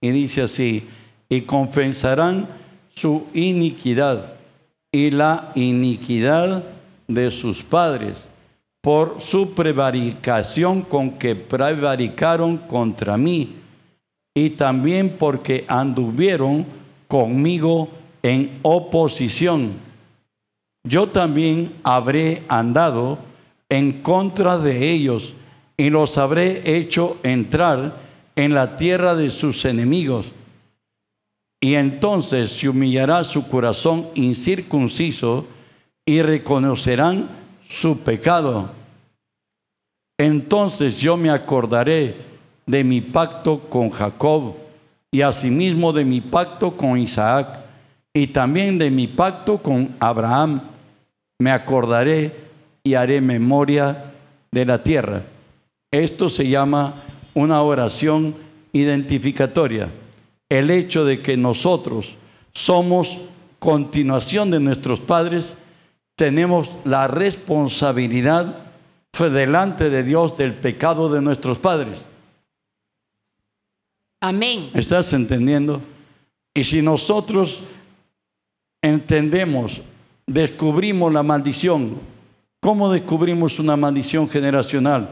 Y 0.00 0.10
dice 0.10 0.42
así, 0.42 0.88
y 1.28 1.42
confesarán 1.42 2.48
su 2.88 3.26
iniquidad 3.32 4.34
y 4.90 5.10
la 5.10 5.52
iniquidad 5.54 6.64
de 7.06 7.30
sus 7.30 7.62
padres 7.62 8.28
por 8.80 9.20
su 9.20 9.54
prevaricación 9.54 10.82
con 10.82 11.12
que 11.12 11.36
prevaricaron 11.36 12.56
contra 12.56 13.16
mí 13.16 13.56
y 14.34 14.50
también 14.50 15.16
porque 15.18 15.64
anduvieron 15.68 16.64
conmigo 17.08 17.88
en 18.22 18.60
oposición. 18.62 19.72
Yo 20.84 21.08
también 21.08 21.74
habré 21.82 22.44
andado 22.48 23.18
en 23.68 24.02
contra 24.02 24.58
de 24.58 24.90
ellos 24.90 25.34
y 25.76 25.90
los 25.90 26.16
habré 26.18 26.76
hecho 26.76 27.18
entrar 27.22 27.96
en 28.36 28.54
la 28.54 28.76
tierra 28.76 29.14
de 29.14 29.30
sus 29.30 29.64
enemigos. 29.64 30.26
Y 31.60 31.74
entonces 31.74 32.52
se 32.52 32.68
humillará 32.68 33.24
su 33.24 33.48
corazón 33.48 34.06
incircunciso 34.14 35.46
y 36.06 36.22
reconocerán 36.22 37.28
su 37.68 37.98
pecado. 37.98 38.70
Entonces 40.18 40.98
yo 40.98 41.16
me 41.16 41.30
acordaré 41.30 42.16
de 42.66 42.84
mi 42.84 43.00
pacto 43.00 43.60
con 43.68 43.90
Jacob 43.90 44.67
y 45.10 45.22
asimismo 45.22 45.92
de 45.92 46.04
mi 46.04 46.20
pacto 46.20 46.76
con 46.76 46.98
Isaac 46.98 47.60
y 48.12 48.28
también 48.28 48.78
de 48.78 48.90
mi 48.90 49.06
pacto 49.06 49.58
con 49.58 49.94
Abraham. 50.00 50.60
Me 51.38 51.50
acordaré 51.50 52.34
y 52.82 52.94
haré 52.94 53.20
memoria 53.20 54.12
de 54.50 54.66
la 54.66 54.82
tierra. 54.82 55.22
Esto 55.90 56.28
se 56.28 56.48
llama 56.48 57.02
una 57.34 57.62
oración 57.62 58.34
identificatoria. 58.72 59.88
El 60.48 60.70
hecho 60.70 61.04
de 61.04 61.20
que 61.22 61.36
nosotros 61.36 62.16
somos 62.52 63.18
continuación 63.58 64.50
de 64.50 64.60
nuestros 64.60 65.00
padres, 65.00 65.56
tenemos 66.16 66.70
la 66.84 67.08
responsabilidad 67.08 68.56
delante 69.18 69.90
de 69.90 70.02
Dios 70.02 70.36
del 70.36 70.54
pecado 70.54 71.08
de 71.08 71.22
nuestros 71.22 71.58
padres. 71.58 71.98
Amén. 74.20 74.70
¿Estás 74.74 75.12
entendiendo? 75.12 75.80
Y 76.54 76.64
si 76.64 76.82
nosotros 76.82 77.60
entendemos, 78.82 79.82
descubrimos 80.26 81.12
la 81.12 81.22
maldición 81.22 81.98
¿Cómo 82.60 82.92
descubrimos 82.92 83.60
una 83.60 83.76
maldición 83.76 84.28
generacional? 84.28 85.10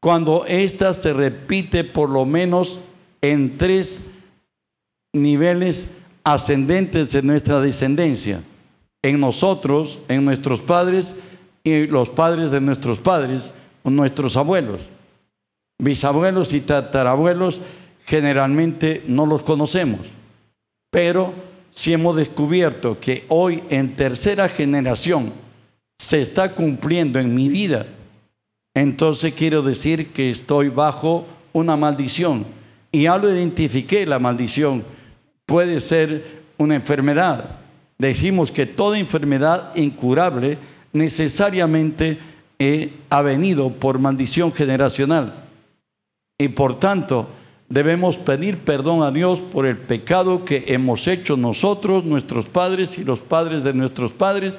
Cuando 0.00 0.46
ésta 0.46 0.94
se 0.94 1.12
repite 1.12 1.82
por 1.82 2.08
lo 2.10 2.24
menos 2.24 2.80
en 3.22 3.58
tres 3.58 4.06
niveles 5.12 5.90
ascendentes 6.22 7.10
de 7.10 7.22
nuestra 7.22 7.60
descendencia. 7.60 8.40
En 9.02 9.18
nosotros, 9.18 9.98
en 10.08 10.24
nuestros 10.24 10.60
padres 10.60 11.16
y 11.64 11.88
los 11.88 12.08
padres 12.08 12.52
de 12.52 12.60
nuestros 12.60 12.98
padres, 12.98 13.52
nuestros 13.82 14.36
abuelos. 14.36 14.80
Bisabuelos 15.78 16.52
y 16.52 16.60
tatarabuelos 16.60 17.60
generalmente 18.06 19.02
no 19.06 19.26
los 19.26 19.42
conocemos, 19.42 20.00
pero 20.90 21.34
si 21.70 21.92
hemos 21.92 22.16
descubierto 22.16 22.98
que 22.98 23.24
hoy 23.28 23.62
en 23.68 23.96
tercera 23.96 24.48
generación 24.48 25.32
se 25.98 26.22
está 26.22 26.52
cumpliendo 26.52 27.18
en 27.18 27.34
mi 27.34 27.48
vida, 27.48 27.86
entonces 28.74 29.34
quiero 29.34 29.62
decir 29.62 30.12
que 30.12 30.30
estoy 30.30 30.68
bajo 30.68 31.26
una 31.52 31.76
maldición. 31.76 32.46
Y 32.92 33.02
ya 33.02 33.18
lo 33.18 33.34
identifiqué, 33.34 34.06
la 34.06 34.18
maldición 34.18 34.84
puede 35.44 35.80
ser 35.80 36.42
una 36.58 36.76
enfermedad. 36.76 37.58
Decimos 37.98 38.50
que 38.50 38.66
toda 38.66 38.98
enfermedad 38.98 39.74
incurable 39.74 40.58
necesariamente 40.92 42.18
eh, 42.58 42.92
ha 43.10 43.22
venido 43.22 43.70
por 43.70 43.98
maldición 43.98 44.52
generacional. 44.52 45.44
Y 46.38 46.48
por 46.48 46.78
tanto, 46.78 47.28
debemos 47.68 48.16
pedir 48.16 48.58
perdón 48.58 49.02
a 49.02 49.10
Dios 49.10 49.40
por 49.40 49.66
el 49.66 49.76
pecado 49.76 50.44
que 50.44 50.64
hemos 50.68 51.08
hecho 51.08 51.36
nosotros, 51.36 52.04
nuestros 52.04 52.46
padres 52.46 52.98
y 52.98 53.04
los 53.04 53.20
padres 53.20 53.64
de 53.64 53.74
nuestros 53.74 54.12
padres, 54.12 54.58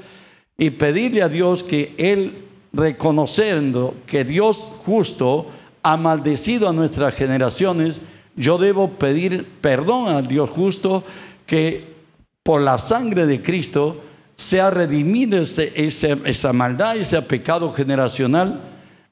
y 0.58 0.72
pedirle 0.72 1.22
a 1.22 1.30
Dios 1.30 1.64
que 1.64 1.96
Él, 1.98 2.46
reconociendo 2.74 3.96
que 4.06 4.24
Dios 4.24 4.72
justo 4.86 5.48
ha 5.84 5.98
maldecido 5.98 6.68
a 6.68 6.74
nuestras 6.74 7.16
generaciones, 7.16 8.02
yo 8.36 8.58
debo 8.58 8.90
pedir 8.92 9.48
perdón 9.62 10.10
al 10.10 10.28
Dios 10.28 10.50
justo 10.50 11.04
que 11.46 11.96
por 12.44 12.62
la 12.62 12.78
sangre 12.78 13.26
de 13.26 13.42
Cristo 13.42 14.02
sea 14.36 14.70
redimido 14.70 15.42
esa 15.42 16.54
maldad, 16.54 16.98
ese 16.98 17.22
pecado 17.24 17.74
generacional. 17.74 18.62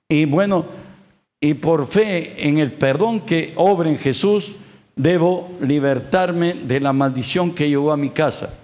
Y 0.07 0.25
bueno, 0.25 0.65
y 1.45 1.53
por 1.53 1.85
fe 1.85 2.47
en 2.47 2.57
el 2.57 2.71
perdón 2.71 3.19
que 3.19 3.53
obra 3.55 3.87
en 3.87 3.99
Jesús, 3.99 4.55
debo 4.95 5.51
libertarme 5.61 6.55
de 6.55 6.79
la 6.79 6.91
maldición 6.91 7.53
que 7.53 7.69
llegó 7.69 7.91
a 7.91 7.97
mi 7.97 8.09
casa. 8.09 8.55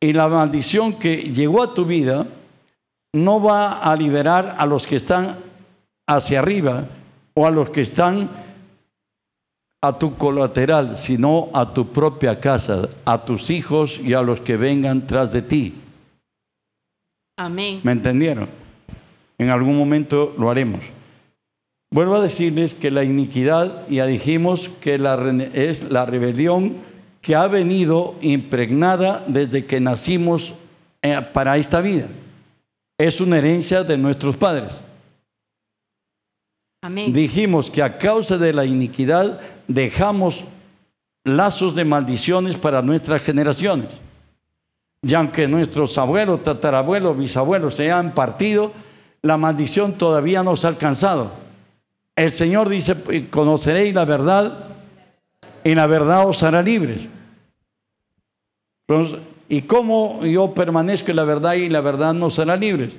Y 0.00 0.12
la 0.12 0.28
maldición 0.28 1.00
que 1.00 1.16
llegó 1.16 1.64
a 1.64 1.74
tu 1.74 1.84
vida 1.84 2.28
no 3.12 3.42
va 3.42 3.80
a 3.80 3.96
liberar 3.96 4.54
a 4.56 4.66
los 4.66 4.86
que 4.86 4.94
están 4.94 5.36
hacia 6.06 6.38
arriba 6.38 6.86
o 7.34 7.44
a 7.44 7.50
los 7.50 7.70
que 7.70 7.80
están 7.80 8.30
a 9.82 9.98
tu 9.98 10.16
colateral, 10.16 10.96
sino 10.96 11.48
a 11.54 11.74
tu 11.74 11.88
propia 11.88 12.38
casa, 12.38 12.88
a 13.04 13.24
tus 13.24 13.50
hijos 13.50 13.98
y 13.98 14.14
a 14.14 14.22
los 14.22 14.42
que 14.42 14.56
vengan 14.56 15.08
tras 15.08 15.32
de 15.32 15.42
ti. 15.42 15.74
Amén. 17.36 17.80
¿Me 17.82 17.90
entendieron? 17.90 18.48
En 19.38 19.50
algún 19.50 19.76
momento 19.76 20.36
lo 20.38 20.48
haremos. 20.48 20.95
Vuelvo 21.90 22.16
a 22.16 22.20
decirles 22.20 22.74
que 22.74 22.90
la 22.90 23.04
iniquidad, 23.04 23.86
ya 23.88 24.06
dijimos 24.06 24.70
que 24.80 24.98
la, 24.98 25.14
es 25.54 25.90
la 25.90 26.04
rebelión 26.04 26.76
que 27.20 27.34
ha 27.36 27.46
venido 27.46 28.16
impregnada 28.20 29.24
desde 29.26 29.66
que 29.66 29.80
nacimos 29.80 30.54
eh, 31.02 31.20
para 31.32 31.56
esta 31.56 31.80
vida. 31.80 32.06
Es 32.98 33.20
una 33.20 33.38
herencia 33.38 33.84
de 33.84 33.98
nuestros 33.98 34.36
padres. 34.36 34.80
Amén. 36.82 37.12
Dijimos 37.12 37.70
que 37.70 37.82
a 37.82 37.98
causa 37.98 38.38
de 38.38 38.52
la 38.52 38.64
iniquidad 38.64 39.40
dejamos 39.68 40.44
lazos 41.24 41.74
de 41.74 41.84
maldiciones 41.84 42.56
para 42.56 42.82
nuestras 42.82 43.22
generaciones. 43.22 43.88
Y 45.02 45.14
aunque 45.14 45.46
nuestros 45.46 45.98
abuelos, 45.98 46.42
tatarabuelos, 46.42 47.16
bisabuelos 47.16 47.74
se 47.74 47.92
han 47.92 48.12
partido, 48.12 48.72
la 49.22 49.36
maldición 49.36 49.98
todavía 49.98 50.42
nos 50.42 50.64
ha 50.64 50.68
alcanzado. 50.68 51.45
El 52.16 52.30
Señor 52.30 52.70
dice, 52.70 52.96
conoceréis 53.28 53.94
la 53.94 54.06
verdad 54.06 54.70
y 55.62 55.74
la 55.74 55.86
verdad 55.86 56.26
os 56.26 56.42
hará 56.42 56.62
libres. 56.62 57.06
¿Y 59.48 59.62
cómo 59.62 60.24
yo 60.24 60.54
permanezco 60.54 61.10
en 61.10 61.16
la 61.16 61.24
verdad 61.24 61.54
y 61.54 61.68
la 61.68 61.82
verdad 61.82 62.14
nos 62.14 62.38
hará 62.38 62.56
libres? 62.56 62.98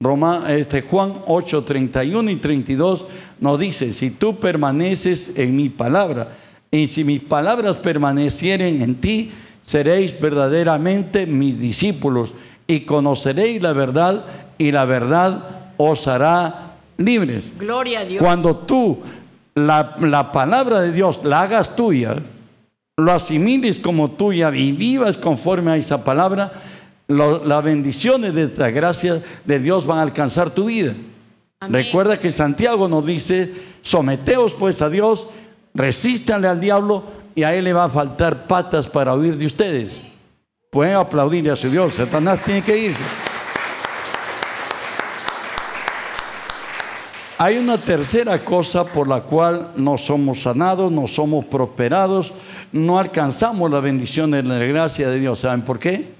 Roma, 0.00 0.44
este, 0.48 0.82
Juan 0.82 1.22
8, 1.26 1.64
31 1.64 2.30
y 2.30 2.36
32 2.36 3.06
nos 3.40 3.58
dice, 3.58 3.92
si 3.92 4.10
tú 4.10 4.38
permaneces 4.38 5.32
en 5.36 5.56
mi 5.56 5.68
palabra 5.68 6.36
y 6.70 6.86
si 6.86 7.04
mis 7.04 7.22
palabras 7.22 7.76
permanecieren 7.76 8.82
en 8.82 9.00
ti, 9.00 9.32
seréis 9.62 10.18
verdaderamente 10.20 11.26
mis 11.26 11.58
discípulos 11.58 12.34
y 12.66 12.80
conoceréis 12.80 13.60
la 13.62 13.72
verdad 13.72 14.24
y 14.56 14.72
la 14.72 14.84
verdad 14.84 15.74
os 15.78 16.06
hará 16.06 16.67
libres. 16.98 17.44
Gloria 17.58 18.00
a 18.00 18.04
Dios. 18.04 18.22
Cuando 18.22 18.56
tú 18.56 18.98
la, 19.54 20.32
palabra 20.32 20.80
de 20.80 20.92
Dios 20.92 21.20
la 21.24 21.42
hagas 21.42 21.74
tuya, 21.74 22.16
lo 22.96 23.12
asimiles 23.12 23.78
como 23.78 24.10
tuya 24.12 24.54
y 24.54 24.72
vivas 24.72 25.16
conforme 25.16 25.72
a 25.72 25.76
esa 25.76 26.04
palabra, 26.04 26.52
las 27.08 27.64
bendiciones 27.64 28.34
de 28.34 28.44
esta 28.44 28.70
gracia 28.70 29.22
de 29.44 29.58
Dios 29.60 29.86
van 29.86 29.98
a 29.98 30.02
alcanzar 30.02 30.50
tu 30.50 30.66
vida. 30.66 30.94
Recuerda 31.60 32.20
que 32.20 32.30
Santiago 32.30 32.88
nos 32.88 33.04
dice, 33.06 33.52
someteos 33.82 34.54
pues 34.54 34.82
a 34.82 34.90
Dios, 34.90 35.28
resístanle 35.74 36.48
al 36.48 36.60
diablo 36.60 37.04
y 37.34 37.44
a 37.44 37.54
él 37.54 37.64
le 37.64 37.72
va 37.72 37.84
a 37.84 37.90
faltar 37.90 38.46
patas 38.46 38.86
para 38.86 39.14
huir 39.14 39.36
de 39.36 39.46
ustedes. 39.46 40.00
Pueden 40.70 40.96
aplaudir 40.96 41.50
a 41.50 41.56
su 41.56 41.70
Dios, 41.70 41.94
Satanás 41.94 42.40
tiene 42.44 42.62
que 42.62 42.78
irse. 42.78 43.02
Hay 47.40 47.56
una 47.56 47.78
tercera 47.78 48.44
cosa 48.44 48.84
por 48.84 49.06
la 49.06 49.20
cual 49.20 49.70
no 49.76 49.96
somos 49.96 50.42
sanados, 50.42 50.90
no 50.90 51.06
somos 51.06 51.44
prosperados, 51.44 52.32
no 52.72 52.98
alcanzamos 52.98 53.70
la 53.70 53.78
bendición 53.78 54.32
de 54.32 54.42
la 54.42 54.58
gracia 54.58 55.08
de 55.08 55.20
Dios. 55.20 55.38
¿Saben 55.38 55.62
por 55.62 55.78
qué? 55.78 56.12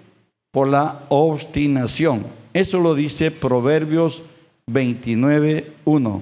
Por 0.52 0.68
la 0.68 1.00
obstinación. 1.08 2.24
Eso 2.52 2.78
lo 2.78 2.94
dice 2.94 3.32
Proverbios 3.32 4.22
29.1. 4.70 6.20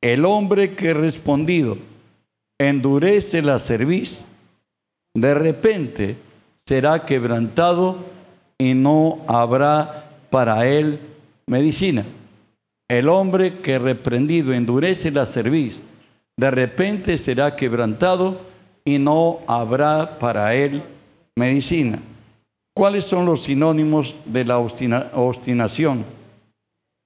El 0.00 0.24
hombre 0.24 0.74
que 0.74 0.94
respondido 0.94 1.78
endurece 2.58 3.40
la 3.40 3.60
cerviz, 3.60 4.22
de 5.14 5.32
repente 5.32 6.16
será 6.66 7.06
quebrantado 7.06 7.98
y 8.58 8.74
no 8.74 9.20
habrá 9.28 10.10
para 10.28 10.66
él 10.66 10.98
medicina. 11.46 12.04
El 12.92 13.08
hombre 13.08 13.60
que 13.60 13.78
reprendido 13.78 14.52
endurece 14.52 15.10
la 15.10 15.24
cerviz, 15.24 15.80
de 16.36 16.50
repente 16.50 17.16
será 17.16 17.56
quebrantado 17.56 18.38
y 18.84 18.98
no 18.98 19.38
habrá 19.46 20.18
para 20.18 20.54
él 20.54 20.82
medicina. 21.34 21.98
¿Cuáles 22.74 23.04
son 23.04 23.24
los 23.24 23.44
sinónimos 23.44 24.14
de 24.26 24.44
la 24.44 24.58
obstinación? 24.58 26.04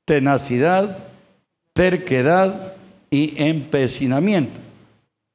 Tenacidad, 0.05 1.05
terquedad 1.72 2.74
y 3.09 3.41
empecinamiento. 3.41 4.59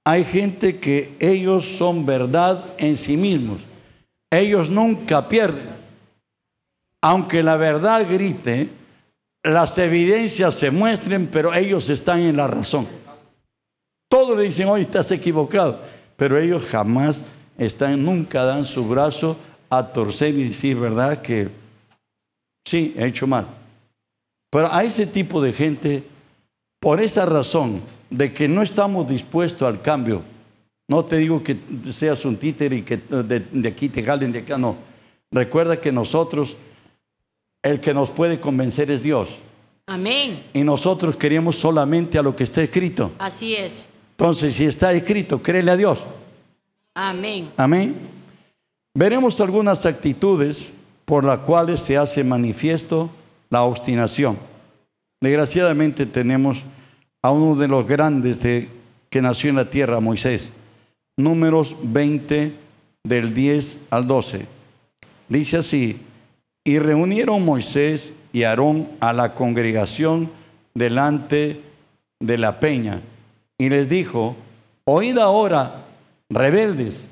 Hay 0.04 0.26
gente 0.26 0.82
que 0.82 1.16
ellos 1.22 1.78
son 1.78 2.06
verdad 2.06 2.74
en 2.78 2.97
sí 2.97 3.16
mismos. 3.16 3.62
Ellos 4.30 4.70
nunca 4.70 5.30
pierden. 5.30 5.70
Aunque 7.02 7.41
la 7.41 7.56
verdad 7.56 8.06
grite, 8.12 8.80
las 9.43 9.77
evidencias 9.77 10.55
se 10.55 10.71
muestren, 10.71 11.27
pero 11.27 11.53
ellos 11.53 11.89
están 11.89 12.21
en 12.21 12.37
la 12.37 12.47
razón. 12.47 12.87
Todos 14.09 14.37
le 14.37 14.43
dicen, 14.43 14.67
hoy 14.67 14.81
estás 14.81 15.11
equivocado, 15.11 15.79
pero 16.17 16.37
ellos 16.37 16.63
jamás 16.65 17.23
están, 17.57 18.03
nunca 18.03 18.43
dan 18.43 18.65
su 18.65 18.87
brazo 18.87 19.37
a 19.69 19.93
torcer 19.93 20.35
y 20.35 20.49
decir, 20.49 20.77
¿verdad? 20.77 21.21
Que 21.21 21.49
sí, 22.65 22.93
he 22.97 23.07
hecho 23.07 23.25
mal. 23.25 23.47
Pero 24.51 24.71
a 24.71 24.83
ese 24.83 25.07
tipo 25.07 25.41
de 25.41 25.53
gente, 25.53 26.03
por 26.79 26.99
esa 26.99 27.25
razón 27.25 27.81
de 28.09 28.33
que 28.33 28.47
no 28.47 28.61
estamos 28.61 29.07
dispuestos 29.07 29.67
al 29.67 29.81
cambio, 29.81 30.23
no 30.89 31.05
te 31.05 31.17
digo 31.17 31.41
que 31.41 31.57
seas 31.93 32.25
un 32.25 32.35
títere 32.35 32.75
y 32.75 32.81
que 32.81 32.97
de, 32.97 33.39
de 33.39 33.69
aquí 33.69 33.87
te 33.87 34.03
jalen 34.03 34.33
de 34.33 34.39
acá, 34.39 34.57
no. 34.57 34.75
Recuerda 35.31 35.79
que 35.79 35.93
nosotros 35.93 36.57
el 37.64 37.80
que 37.80 37.93
nos 37.93 38.09
puede 38.09 38.39
convencer 38.39 38.89
es 38.91 39.03
Dios. 39.03 39.30
Amén. 39.88 40.43
Y 40.53 40.64
nosotros 40.64 41.16
queremos 41.16 41.57
solamente 41.57 42.18
a 42.18 42.22
lo 42.22 42.36
que 42.36 42.43
está 42.43 42.62
escrito. 42.62 43.12
Así 43.20 43.55
es. 43.55 43.88
Entonces, 44.12 44.55
si 44.55 44.66
está 44.66 44.93
escrito, 44.93 45.41
créele 45.41 45.72
a 45.72 45.78
Dios. 45.78 45.99
Amén. 46.93 47.51
Amén. 47.57 47.95
Veremos 48.93 49.39
algunas 49.41 49.86
actitudes 49.86 50.70
por 51.05 51.24
las 51.24 51.39
cuales 51.39 51.82
se 51.82 51.97
hace 51.97 52.24
manifiesto 52.24 53.09
la 53.49 53.64
obstinación. 53.64 54.38
Desgraciadamente 55.20 56.05
tenemos 56.05 56.64
a 57.22 57.32
uno 57.32 57.55
de 57.55 57.68
los 57.68 57.88
grandes 57.88 58.41
de, 58.41 58.70
que 59.09 59.22
nació 59.22 59.49
en 59.49 59.57
la 59.57 59.70
tierra, 59.70 59.99
Moisés. 59.99 60.51
Números 61.18 61.76
20 61.84 62.55
del 63.03 63.34
10 63.34 63.80
al 63.89 64.07
12. 64.07 64.45
Dice 65.30 65.57
así, 65.57 65.99
y 66.64 66.80
reunieron 66.80 67.43
Moisés 67.43 68.14
y 68.34 68.43
Aarón 68.43 68.89
a 68.99 69.14
la 69.14 69.34
congregación 69.34 70.32
delante 70.74 71.62
de 72.20 72.38
la 72.38 72.59
peña 72.59 73.01
y 73.57 73.70
les 73.70 73.89
dijo, 73.89 74.36
oíd 74.86 75.18
ahora, 75.18 75.86
rebeldes, 76.30 77.09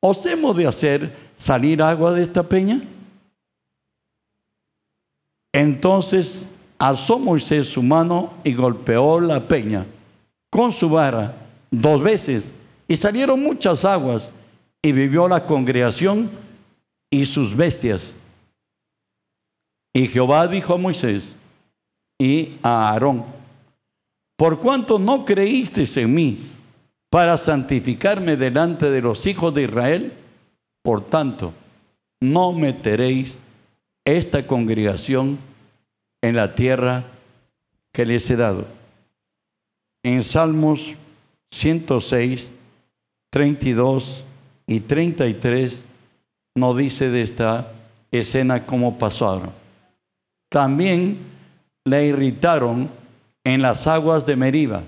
¿os 0.00 0.24
hemos 0.26 0.56
de 0.56 0.66
hacer 0.66 1.16
salir 1.36 1.82
agua 1.82 2.12
de 2.12 2.22
esta 2.22 2.42
peña? 2.42 2.82
Entonces 5.52 6.48
alzó 6.78 7.18
Moisés 7.18 7.68
su 7.68 7.82
mano 7.82 8.32
y 8.44 8.54
golpeó 8.54 9.20
la 9.20 9.40
peña 9.40 9.86
con 10.50 10.72
su 10.72 10.90
vara 10.90 11.36
dos 11.70 12.02
veces 12.02 12.52
y 12.88 12.96
salieron 12.96 13.40
muchas 13.42 13.84
aguas 13.84 14.28
y 14.82 14.92
vivió 14.92 15.28
la 15.28 15.44
congregación 15.46 16.30
y 17.10 17.24
sus 17.24 17.56
bestias. 17.56 18.14
Y 19.92 20.06
Jehová 20.06 20.46
dijo 20.46 20.74
a 20.74 20.78
Moisés 20.78 21.34
y 22.18 22.58
a 22.62 22.90
Aarón, 22.90 23.24
por 24.36 24.58
cuanto 24.60 24.98
no 24.98 25.24
creísteis 25.24 25.96
en 25.96 26.14
mí 26.14 26.38
para 27.10 27.36
santificarme 27.36 28.36
delante 28.36 28.90
de 28.90 29.02
los 29.02 29.26
hijos 29.26 29.52
de 29.52 29.64
Israel, 29.64 30.12
por 30.82 31.02
tanto, 31.02 31.52
no 32.20 32.52
meteréis 32.52 33.36
esta 34.04 34.46
congregación 34.46 35.38
en 36.22 36.36
la 36.36 36.54
tierra 36.54 37.04
que 37.92 38.06
les 38.06 38.30
he 38.30 38.36
dado. 38.36 38.66
En 40.02 40.22
Salmos 40.22 40.94
106, 41.50 42.50
32 43.30 44.24
y 44.66 44.80
33 44.80 45.82
no 46.54 46.74
dice 46.74 47.10
de 47.10 47.22
esta 47.22 47.72
escena 48.10 48.64
cómo 48.64 48.98
pasaron. 48.98 49.59
También 50.50 51.18
le 51.86 52.08
irritaron 52.08 52.90
en 53.44 53.62
las 53.62 53.86
aguas 53.86 54.26
de 54.26 54.36
Meriba 54.36 54.82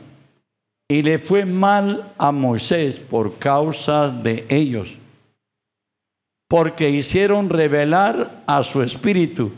y 0.88 1.00
le 1.00 1.18
fue 1.18 1.46
mal 1.46 2.12
a 2.18 2.30
Moisés 2.32 2.98
por 2.98 3.38
causa 3.38 4.10
de 4.10 4.44
ellos 4.50 4.98
porque 6.52 6.90
hicieron 6.90 7.48
revelar 7.48 8.42
a 8.46 8.62
su 8.62 8.82
espíritu 8.82 9.52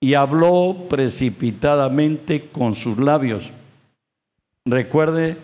y 0.00 0.14
habló 0.14 0.74
precipitadamente 0.90 2.48
con 2.48 2.74
sus 2.74 2.98
labios. 2.98 3.52
Recuerde, 4.64 5.36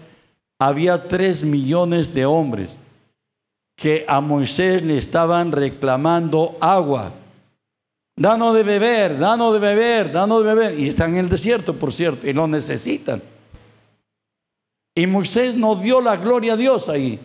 había 0.59 1.07
tres 1.07 1.45
millones 1.45 2.13
de 2.13 2.27
hombres 2.27 2.71
que 3.77 4.05
a 4.09 4.21
Moisés 4.21 4.83
le 4.83 4.99
estaban 4.99 5.53
reclamando 5.53 6.57
agua. 6.61 7.13
Danos 8.17 8.55
de 8.55 8.63
beber, 8.63 9.19
danos 9.19 9.55
de 9.55 9.59
beber, 9.59 10.13
danos 10.13 10.45
de 10.45 10.55
beber. 10.55 10.79
Y 10.79 10.89
están 10.89 11.13
en 11.13 11.19
el 11.19 11.29
desierto, 11.29 11.75
por 11.75 11.93
cierto, 11.93 12.27
y 12.27 12.33
lo 12.33 12.47
necesitan. 12.47 13.23
Y 14.95 15.07
Moisés 15.07 15.55
no 15.55 15.77
dio 15.77 16.01
la 16.01 16.17
gloria 16.17 16.53
a 16.53 16.57
Dios 16.57 16.89
ahí. 16.89 17.19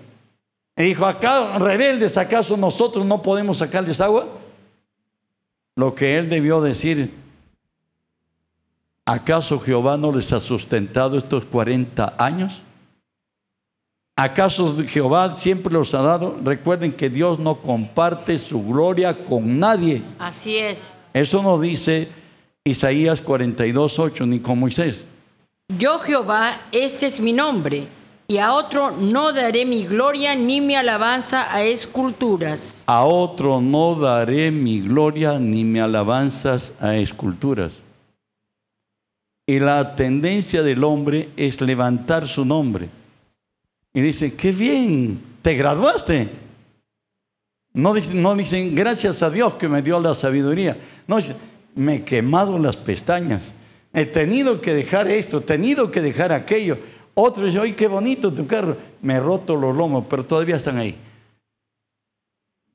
Y 0.77 0.83
dijo, 0.83 1.05
acá 1.05 1.57
rebeldes, 1.57 2.17
¿acaso 2.17 2.55
nosotros 2.55 3.05
no 3.05 3.21
podemos 3.21 3.57
sacarles 3.57 3.99
agua? 3.99 4.27
Lo 5.75 5.93
que 5.93 6.17
él 6.17 6.29
debió 6.29 6.61
decir, 6.61 7.13
¿acaso 9.05 9.59
Jehová 9.59 9.97
no 9.97 10.11
les 10.11 10.31
ha 10.31 10.39
sustentado 10.39 11.17
estos 11.17 11.45
40 11.45 12.15
años? 12.17 12.63
¿Acaso 14.19 14.75
Jehová 14.87 15.35
siempre 15.35 15.71
los 15.71 15.93
ha 15.93 16.01
dado? 16.01 16.35
Recuerden 16.43 16.91
que 16.91 17.07
Dios 17.07 17.37
no 17.37 17.61
comparte 17.61 18.39
su 18.39 18.63
gloria 18.65 19.13
con 19.13 19.59
nadie. 19.59 20.01
Así 20.17 20.57
es. 20.57 20.95
Eso 21.13 21.43
no 21.43 21.59
dice 21.59 22.07
Isaías 22.65 23.21
42, 23.21 23.99
8, 23.99 24.25
ni 24.25 24.39
con 24.39 24.59
Moisés. 24.59 25.05
Yo 25.77 25.99
Jehová, 25.99 26.59
este 26.71 27.05
es 27.05 27.19
mi 27.19 27.31
nombre 27.31 27.87
y 28.27 28.39
a 28.39 28.53
otro 28.53 28.89
no 28.89 29.33
daré 29.33 29.67
mi 29.67 29.85
gloria 29.85 30.33
ni 30.33 30.61
mi 30.61 30.75
alabanza 30.75 31.53
a 31.53 31.61
esculturas. 31.61 32.85
A 32.87 33.03
otro 33.03 33.61
no 33.61 33.93
daré 33.93 34.49
mi 34.49 34.81
gloria 34.81 35.37
ni 35.37 35.63
mi 35.63 35.79
alabanzas 35.79 36.73
a 36.81 36.95
esculturas. 36.95 37.73
Y 39.45 39.59
la 39.59 39.95
tendencia 39.95 40.63
del 40.63 40.83
hombre 40.83 41.29
es 41.37 41.61
levantar 41.61 42.27
su 42.27 42.43
nombre. 42.43 42.89
Y 43.97 44.01
dice, 44.01 44.35
qué 44.35 44.51
bien, 44.51 45.19
te 45.41 45.55
graduaste. 45.55 46.29
No 47.73 47.95
dicen, 47.95 48.37
dicen, 48.37 48.75
gracias 48.75 49.23
a 49.23 49.31
Dios 49.31 49.55
que 49.55 49.67
me 49.67 49.81
dio 49.81 49.99
la 49.99 50.13
sabiduría. 50.13 50.77
No, 51.07 51.17
dicen, 51.17 51.37
me 51.73 51.95
he 51.95 52.03
quemado 52.03 52.59
las 52.59 52.77
pestañas. 52.77 53.55
He 53.93 54.05
tenido 54.05 54.61
que 54.61 54.75
dejar 54.75 55.07
esto, 55.07 55.39
he 55.39 55.41
tenido 55.41 55.89
que 55.89 56.01
dejar 56.01 56.31
aquello 56.31 56.77
otro 57.15 57.43
dice, 57.43 57.59
¡ay, 57.59 57.73
qué 57.73 57.87
bonito 57.87 58.31
tu 58.31 58.45
carro! 58.45 58.77
Me 59.01 59.15
he 59.15 59.19
roto 59.19 59.55
los 59.55 59.75
lomos, 59.75 60.05
pero 60.07 60.23
todavía 60.23 60.57
están 60.57 60.77
ahí. 60.77 60.95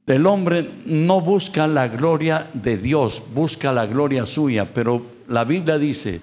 El 0.05 0.27
hombre 0.27 0.68
no 0.87 1.20
busca 1.20 1.68
la 1.68 1.87
gloria 1.87 2.51
de 2.53 2.79
Dios, 2.79 3.23
busca 3.33 3.73
la 3.73 3.87
gloria 3.87 4.27
suya, 4.27 4.75
pero 4.75 5.07
la 5.29 5.45
Biblia 5.45 5.79
dice 5.79 6.20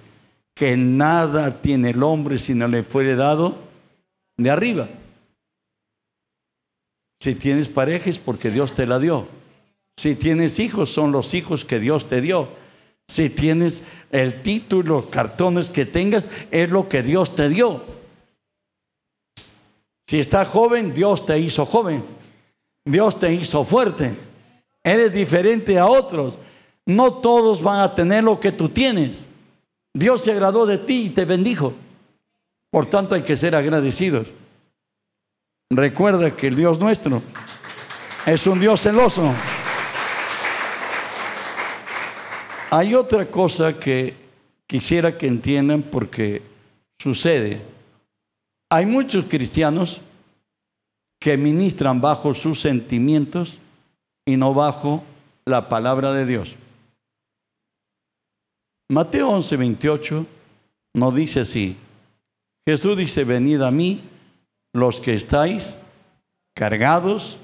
que 0.54 0.76
nada 0.76 1.62
tiene 1.62 1.91
el 1.91 2.04
hombre 2.04 2.38
si 2.38 2.54
no 2.54 2.68
le 2.68 2.84
fuere 2.84 3.16
dado 3.16 3.68
de 4.39 4.49
arriba. 4.49 4.87
Si 7.21 7.35
tienes 7.35 7.67
pareja 7.67 8.09
es 8.09 8.17
porque 8.17 8.49
Dios 8.49 8.73
te 8.73 8.87
la 8.87 8.97
dio. 8.97 9.27
Si 9.97 10.15
tienes 10.15 10.59
hijos 10.59 10.89
son 10.89 11.11
los 11.11 11.33
hijos 11.33 11.65
que 11.65 11.79
Dios 11.79 12.07
te 12.07 12.21
dio. 12.21 12.47
Si 13.09 13.29
tienes 13.29 13.83
el 14.11 14.41
título, 14.41 14.95
los 14.95 15.05
cartones 15.07 15.69
que 15.69 15.85
tengas, 15.85 16.25
es 16.51 16.71
lo 16.71 16.87
que 16.87 17.03
Dios 17.03 17.35
te 17.35 17.49
dio. 17.49 17.83
Si 20.07 20.19
estás 20.19 20.47
joven, 20.47 20.93
Dios 20.93 21.25
te 21.25 21.37
hizo 21.37 21.65
joven. 21.65 22.05
Dios 22.85 23.19
te 23.19 23.33
hizo 23.33 23.65
fuerte. 23.65 24.15
Eres 24.81 25.11
diferente 25.11 25.77
a 25.77 25.85
otros. 25.85 26.37
No 26.85 27.15
todos 27.15 27.61
van 27.61 27.81
a 27.81 27.93
tener 27.93 28.23
lo 28.23 28.39
que 28.39 28.53
tú 28.53 28.69
tienes. 28.69 29.25
Dios 29.93 30.23
se 30.23 30.31
agradó 30.31 30.65
de 30.65 30.77
ti 30.77 31.07
y 31.07 31.09
te 31.09 31.25
bendijo. 31.25 31.73
Por 32.72 32.86
tanto 32.88 33.15
hay 33.15 33.24
que 33.24 33.38
ser 33.38 33.55
agradecidos. 33.55 34.28
Recuerda 35.72 36.36
que 36.36 36.47
el 36.47 36.55
Dios 36.55 36.80
nuestro 36.80 37.22
es 38.26 38.45
un 38.47 38.59
Dios 38.59 38.82
celoso. 38.82 39.32
Hay 42.72 42.93
otra 42.93 43.26
cosa 43.26 43.80
que 43.80 44.15
quisiera 44.67 45.17
que 45.17 45.28
entiendan 45.28 45.82
porque 45.82 46.43
sucede. 46.99 47.61
Hay 48.70 48.86
muchos 48.86 49.26
cristianos 49.26 50.01
que 51.20 51.38
ministran 51.38 51.99
bajo 51.99 52.34
sus 52.34 52.61
sentimientos 52.61 53.59
y 54.26 54.38
no 54.38 54.53
bajo 54.53 55.03
la 55.45 55.67
palabra 55.70 56.13
de 56.13 56.26
Dios. 56.26 56.55
Mateo 58.89 59.30
11, 59.30 59.57
28 59.57 60.26
nos 60.93 61.15
dice 61.15 61.41
así. 61.41 61.78
Jesús 62.70 62.97
dice, 62.97 63.24
venid 63.24 63.61
a 63.61 63.72
mí 63.72 64.01
los 64.74 64.99
que 64.99 65.13
estáis 65.13 65.76
cargados 66.55 67.38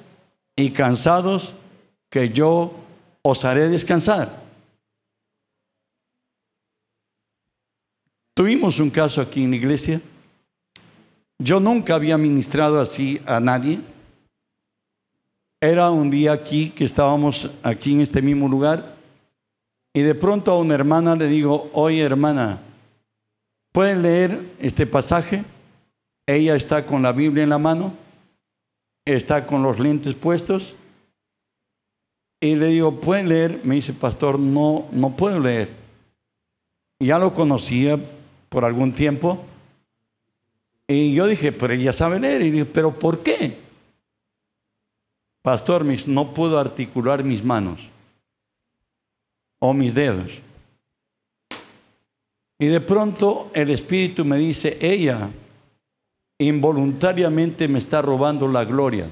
y 0.55 0.71
cansados, 0.71 1.53
que 2.09 2.29
yo 2.29 2.73
os 3.23 3.45
haré 3.45 3.69
descansar. 3.69 4.43
Tuvimos 8.35 8.79
un 8.79 8.89
caso 8.89 9.21
aquí 9.21 9.43
en 9.43 9.51
la 9.51 9.55
iglesia 9.55 10.01
yo 11.39 11.59
nunca 11.59 11.95
había 11.95 12.17
ministrado 12.17 12.79
así 12.79 13.21
a 13.25 13.39
nadie. 13.39 13.79
Era 15.61 15.89
un 15.89 16.09
día 16.09 16.31
aquí 16.31 16.69
que 16.69 16.85
estábamos 16.85 17.51
aquí 17.63 17.93
en 17.93 18.01
este 18.01 18.21
mismo 18.21 18.47
lugar 18.47 18.95
y 19.93 20.01
de 20.01 20.15
pronto 20.15 20.51
a 20.51 20.59
una 20.59 20.75
hermana 20.75 21.15
le 21.15 21.27
digo, 21.27 21.69
oye 21.73 22.01
hermana, 22.01 22.61
¿pueden 23.75 24.03
leer 24.03 24.55
este 24.59 24.87
pasaje? 24.87 25.43
Ella 26.25 26.55
está 26.55 26.85
con 26.85 27.01
la 27.01 27.11
Biblia 27.11 27.43
en 27.43 27.49
la 27.49 27.57
mano, 27.57 27.93
está 29.03 29.45
con 29.45 29.63
los 29.63 29.79
lentes 29.79 30.13
puestos 30.13 30.77
y 32.39 32.55
le 32.55 32.67
digo, 32.67 33.01
¿pueden 33.01 33.27
leer? 33.27 33.59
Me 33.65 33.75
dice, 33.75 33.91
pastor, 33.91 34.39
no, 34.39 34.87
no 34.93 35.17
puedo 35.17 35.41
leer. 35.41 35.67
Ya 37.01 37.19
lo 37.19 37.33
conocía 37.33 37.99
por 38.47 38.63
algún 38.63 38.93
tiempo 38.93 39.43
y 40.87 41.13
yo 41.13 41.27
dije, 41.27 41.51
pero 41.51 41.73
ella 41.73 41.91
sabe 41.91 42.21
leer. 42.21 42.43
Y 42.43 42.51
dije, 42.51 42.65
pero 42.65 42.97
¿por 42.97 43.23
qué? 43.23 43.59
Pastor, 45.41 45.83
mis, 45.83 46.07
no 46.07 46.33
puedo 46.33 46.57
articular 46.57 47.25
mis 47.25 47.43
manos 47.43 47.81
o 49.59 49.73
mis 49.73 49.93
dedos. 49.93 50.31
Y 52.59 52.67
de 52.67 52.81
pronto 52.81 53.49
el 53.53 53.69
Espíritu 53.69 54.23
me 54.23 54.37
dice, 54.37 54.77
ella 54.79 55.29
involuntariamente 56.39 57.67
me 57.67 57.79
está 57.79 58.01
robando 58.01 58.47
la 58.47 58.63
gloria. 58.65 59.09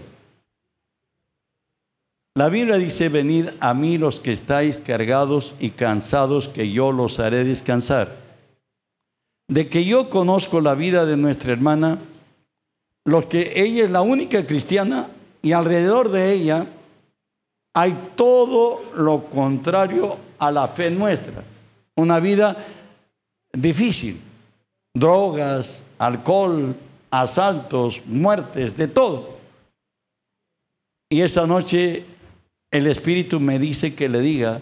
La 2.36 2.50
Biblia 2.50 2.78
dice, 2.78 3.10
venid 3.10 3.50
a 3.60 3.74
mí 3.74 3.98
los 3.98 4.20
que 4.20 4.32
estáis 4.32 4.78
cargados 4.78 5.54
y 5.60 5.72
cansados, 5.72 6.48
que 6.48 6.72
yo 6.72 6.91
los 6.91 7.20
haré 7.20 7.44
descansar. 7.44 8.18
De 9.48 9.70
que 9.70 9.86
yo 9.86 10.10
conozco 10.10 10.60
la 10.62 10.74
vida 10.74 11.06
de 11.06 11.18
nuestra 11.18 11.52
hermana, 11.52 12.00
lo 13.06 13.28
que 13.30 13.54
ella 13.56 13.84
es 13.84 13.91
la 13.91 14.02
única 14.02 14.48
cristiana 14.48 15.10
y 15.41 15.52
alrededor 15.52 16.10
de 16.10 16.32
ella 16.32 16.66
hay 17.76 18.12
todo 18.16 18.82
lo 18.96 19.26
contrario 19.26 20.18
a 20.39 20.52
la 20.52 20.68
fe 20.70 20.89
nuestra. 20.89 21.44
Una 21.96 22.20
vida 22.20 22.56
difícil, 23.54 24.20
drogas, 24.93 25.84
alcohol, 25.97 26.76
asaltos, 27.12 28.01
muertes, 28.06 28.76
de 28.76 28.88
todo. 28.88 29.38
Y 31.10 31.22
esa 31.22 31.45
noche 31.45 32.06
el 32.72 32.88
Espíritu 32.88 33.39
me 33.39 33.60
dice 33.60 33.93
que 33.93 34.10
le 34.10 34.20
diga 34.20 34.62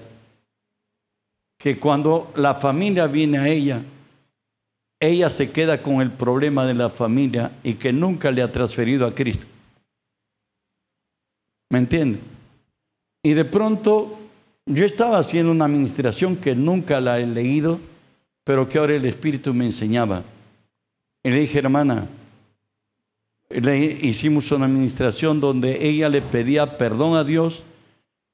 que 1.58 1.80
cuando 1.80 2.32
la 2.36 2.56
familia 2.56 3.08
viene 3.08 3.38
a 3.38 3.48
ella, 3.48 3.82
ella 5.00 5.30
se 5.30 5.52
queda 5.52 5.82
con 5.82 6.02
el 6.02 6.12
problema 6.12 6.66
de 6.66 6.74
la 6.74 6.90
familia 6.90 7.52
y 7.64 7.76
que 7.76 7.94
nunca 7.94 8.32
le 8.32 8.42
ha 8.42 8.52
transferido 8.52 9.08
a 9.08 9.16
Cristo. 9.16 9.46
¿Me 11.70 11.80
entiende? 11.80 12.20
Y 13.24 13.34
de 13.34 13.46
pronto 13.46 14.20
yo 14.66 14.86
estaba 14.86 15.20
haciendo 15.20 15.52
una 15.52 15.66
administración 15.66 16.36
que 16.36 16.56
nunca 16.56 17.00
la 17.00 17.20
he 17.20 17.26
leído, 17.26 17.80
pero 18.44 18.68
que 18.68 18.78
ahora 18.78 18.96
el 18.96 19.06
Espíritu 19.06 19.54
me 19.54 19.66
enseñaba. 19.66 20.24
Y 21.24 21.30
le 21.30 21.40
dije, 21.40 21.60
hermana, 21.60 22.08
le 23.50 23.78
hicimos 23.78 24.52
una 24.52 24.66
administración 24.66 25.40
donde 25.40 25.88
ella 25.88 26.10
le 26.10 26.22
pedía 26.22 26.78
perdón 26.78 27.16
a 27.16 27.24
Dios 27.24 27.64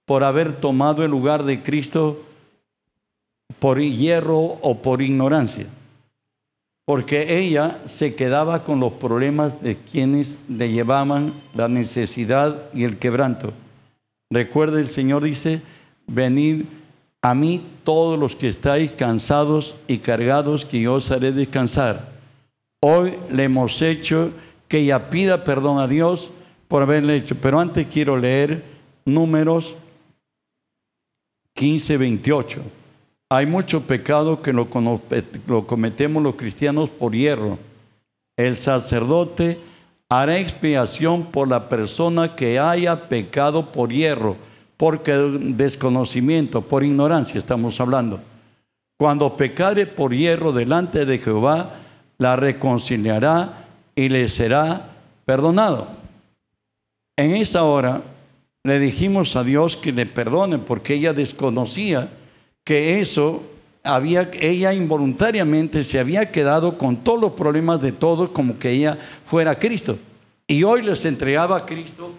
por 0.05 0.23
haber 0.23 0.59
tomado 0.61 1.03
el 1.03 1.11
lugar 1.11 1.43
de 1.43 1.61
Cristo 1.61 2.23
por 3.59 3.81
hierro 3.81 4.37
o 4.61 4.81
por 4.81 5.01
ignorancia. 5.01 5.67
Porque 6.85 7.37
ella 7.39 7.81
se 7.85 8.15
quedaba 8.15 8.63
con 8.63 8.79
los 8.79 8.93
problemas 8.93 9.61
de 9.61 9.75
quienes 9.75 10.39
le 10.47 10.71
llevaban 10.71 11.33
la 11.53 11.67
necesidad 11.67 12.69
y 12.73 12.85
el 12.85 12.97
quebranto. 12.97 13.51
Recuerde, 14.29 14.79
el 14.79 14.87
Señor 14.87 15.23
dice, 15.23 15.61
venid 16.07 16.63
a 17.29 17.35
mí 17.35 17.61
todos 17.83 18.17
los 18.17 18.37
que 18.37 18.47
estáis 18.47 18.93
cansados 18.93 19.75
y 19.85 19.97
cargados, 19.97 20.63
que 20.63 20.79
yo 20.79 20.93
os 20.93 21.11
haré 21.11 21.33
descansar. 21.33 22.09
Hoy 22.81 23.15
le 23.29 23.43
hemos 23.43 23.81
hecho 23.81 24.31
que 24.69 24.79
ella 24.79 25.09
pida 25.09 25.43
perdón 25.43 25.79
a 25.79 25.89
Dios 25.89 26.31
por 26.69 26.83
haberle 26.83 27.17
hecho. 27.17 27.35
Pero 27.41 27.59
antes 27.59 27.85
quiero 27.87 28.15
leer 28.15 28.63
números 29.03 29.75
15, 31.55 31.97
28. 31.97 32.61
Hay 33.29 33.45
mucho 33.45 33.81
pecado 33.81 34.41
que 34.41 34.53
lo, 34.53 34.69
lo 35.47 35.67
cometemos 35.67 36.23
los 36.23 36.35
cristianos 36.35 36.89
por 36.89 37.13
hierro. 37.13 37.59
El 38.37 38.55
sacerdote 38.55 39.59
hará 40.07 40.37
expiación 40.37 41.25
por 41.25 41.49
la 41.49 41.67
persona 41.67 42.37
que 42.37 42.57
haya 42.57 43.09
pecado 43.09 43.69
por 43.73 43.91
hierro, 43.91 44.37
porque 44.77 45.13
desconocimiento, 45.13 46.61
por 46.61 46.83
ignorancia 46.83 47.39
estamos 47.39 47.81
hablando. 47.81 48.21
Cuando 48.97 49.35
pecare 49.35 49.85
por 49.85 50.13
hierro 50.13 50.53
delante 50.53 51.05
de 51.05 51.17
Jehová, 51.17 51.75
la 52.17 52.35
reconciliará 52.35 53.65
y 53.95 54.09
le 54.09 54.29
será 54.29 54.89
perdonado. 55.25 55.87
En 57.15 57.35
esa 57.35 57.63
hora 57.63 58.01
le 58.63 58.79
dijimos 58.79 59.35
a 59.35 59.43
Dios 59.43 59.75
que 59.75 59.91
le 59.91 60.05
perdone 60.05 60.59
porque 60.59 60.95
ella 60.95 61.13
desconocía 61.13 62.09
que 62.63 62.99
eso 62.99 63.43
había, 63.83 64.29
ella 64.39 64.73
involuntariamente 64.73 65.83
se 65.83 65.99
había 65.99 66.31
quedado 66.31 66.77
con 66.77 66.97
todos 66.97 67.21
los 67.21 67.31
problemas 67.33 67.81
de 67.81 67.91
todos 67.91 68.29
como 68.29 68.59
que 68.59 68.71
ella 68.71 68.97
fuera 69.25 69.57
Cristo. 69.57 69.97
Y 70.47 70.63
hoy 70.63 70.81
les 70.81 71.05
entregaba 71.05 71.57
a 71.57 71.65
Cristo 71.65 72.11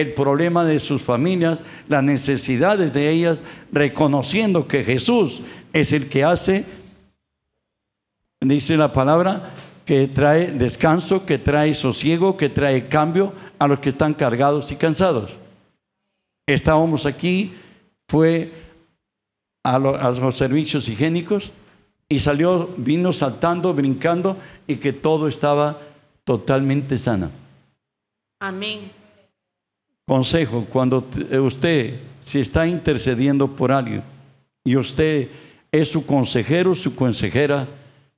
el 0.00 0.14
problema 0.14 0.64
de 0.64 0.78
sus 0.78 1.02
familias, 1.02 1.60
las 1.88 2.02
necesidades 2.02 2.92
de 2.92 3.10
ellas, 3.10 3.42
reconociendo 3.72 4.68
que 4.68 4.84
Jesús 4.84 5.42
es 5.72 5.92
el 5.92 6.08
que 6.08 6.24
hace, 6.24 6.64
dice 8.40 8.76
la 8.76 8.92
palabra, 8.92 9.52
que 9.84 10.08
trae 10.08 10.50
descanso, 10.50 11.24
que 11.24 11.38
trae 11.38 11.72
sosiego, 11.72 12.36
que 12.36 12.48
trae 12.48 12.88
cambio 12.88 13.32
a 13.58 13.68
los 13.68 13.78
que 13.80 13.90
están 13.90 14.14
cargados 14.14 14.72
y 14.72 14.76
cansados. 14.76 15.36
Estábamos 16.46 17.06
aquí, 17.06 17.54
fue 18.08 18.52
a, 19.62 19.78
los 19.78 20.36
servicios 20.36 20.88
higiénicos 20.88 21.52
y 22.08 22.20
salió, 22.20 22.70
vino 22.76 23.12
saltando, 23.12 23.74
brincando 23.74 24.36
y 24.66 24.76
que 24.76 24.92
todo 24.92 25.28
estaba 25.28 25.80
totalmente 26.24 26.98
sana. 26.98 27.30
Amén. 28.40 28.95
Consejo, 30.06 30.66
cuando 30.70 31.06
usted, 31.42 32.00
si 32.22 32.40
está 32.40 32.66
intercediendo 32.66 33.48
por 33.48 33.72
alguien 33.72 34.02
y 34.64 34.76
usted 34.76 35.28
es 35.72 35.88
su 35.88 36.06
consejero, 36.06 36.74
su 36.74 36.94
consejera, 36.94 37.66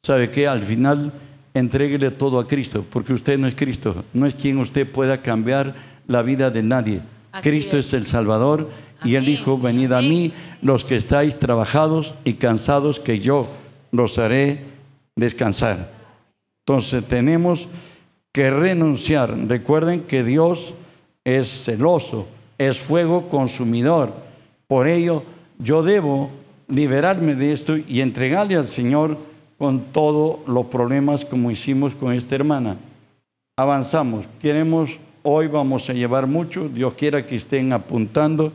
sabe 0.02 0.30
que 0.30 0.46
al 0.46 0.62
final 0.62 1.12
Entréguele 1.58 2.12
todo 2.12 2.38
a 2.38 2.46
Cristo, 2.46 2.84
porque 2.88 3.12
usted 3.12 3.36
no 3.36 3.48
es 3.48 3.56
Cristo, 3.56 4.04
no 4.12 4.26
es 4.26 4.34
quien 4.34 4.58
usted 4.58 4.88
pueda 4.88 5.22
cambiar 5.22 5.74
la 6.06 6.22
vida 6.22 6.50
de 6.50 6.62
nadie. 6.62 7.00
Cristo 7.42 7.76
es. 7.76 7.92
el 7.94 8.06
Salvador 8.06 8.70
y 9.02 9.16
Él 9.16 9.24
dijo, 9.24 9.58
venid 9.58 9.90
a 9.92 10.00
mí 10.00 10.32
los 10.62 10.84
que 10.84 10.94
estáis 10.94 11.38
trabajados 11.40 12.14
y 12.24 12.34
cansados, 12.34 13.00
que 13.00 13.18
yo 13.18 13.48
los 13.90 14.18
haré 14.18 14.66
descansar. 15.16 15.90
Entonces 16.60 17.04
tenemos 17.08 17.66
que 18.30 18.52
renunciar. 18.52 19.36
Recuerden 19.48 20.02
que 20.02 20.22
Dios 20.22 20.74
es 21.24 21.64
celoso, 21.64 22.26
es 22.56 22.78
fuego 22.78 23.28
consumidor. 23.28 24.12
Por 24.66 24.86
ello, 24.86 25.22
yo 25.58 25.82
debo 25.82 26.30
liberarme 26.68 27.34
de 27.34 27.52
esto 27.52 27.76
y 27.76 28.00
entregarle 28.00 28.56
al 28.56 28.66
Señor 28.66 29.16
con 29.58 29.92
todos 29.92 30.40
los 30.46 30.66
problemas 30.66 31.24
como 31.24 31.50
hicimos 31.50 31.94
con 31.94 32.14
esta 32.14 32.36
hermana. 32.36 32.76
Avanzamos. 33.56 34.28
Queremos, 34.40 34.98
hoy 35.22 35.48
vamos 35.48 35.90
a 35.90 35.92
llevar 35.92 36.26
mucho. 36.26 36.68
Dios 36.68 36.94
quiera 36.94 37.26
que 37.26 37.36
estén 37.36 37.72
apuntando 37.72 38.52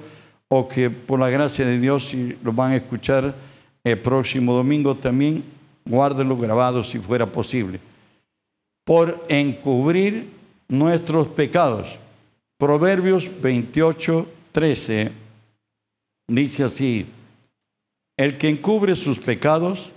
o 0.47 0.68
que 0.68 0.89
por 0.89 1.20
la 1.20 1.30
gracia 1.30 1.66
de 1.66 1.80
Dios, 1.80 2.07
si 2.07 2.38
lo 2.43 2.53
van 2.53 2.72
a 2.72 2.76
escuchar 2.78 3.36
el 3.84 3.99
próximo 3.99 4.53
domingo 4.53 4.95
también, 4.95 5.43
guárdenlo 5.86 6.38
grabado 6.38 6.84
si 6.84 6.99
fuera 6.99 7.26
posible. 7.26 7.80
Por 8.86 9.26
encubrir 9.28 10.30
nuestros 10.70 11.28
pecados. 11.28 11.99
Proverbios 12.64 13.30
28, 13.41 14.26
13 14.53 15.11
dice 16.30 16.64
así, 16.64 17.05
el 18.18 18.38
que 18.38 18.47
encubre 18.47 18.95
sus 18.95 19.20
pecados, 19.20 19.91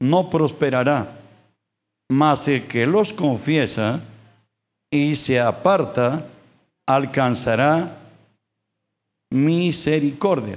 no 0.00 0.30
prosperará, 0.30 1.20
mas 2.10 2.48
el 2.48 2.66
que 2.68 2.86
los 2.86 3.12
confiesa 3.12 4.00
y 4.90 5.14
se 5.14 5.38
aparta 5.38 6.26
alcanzará 6.86 7.98
misericordia. 9.30 10.56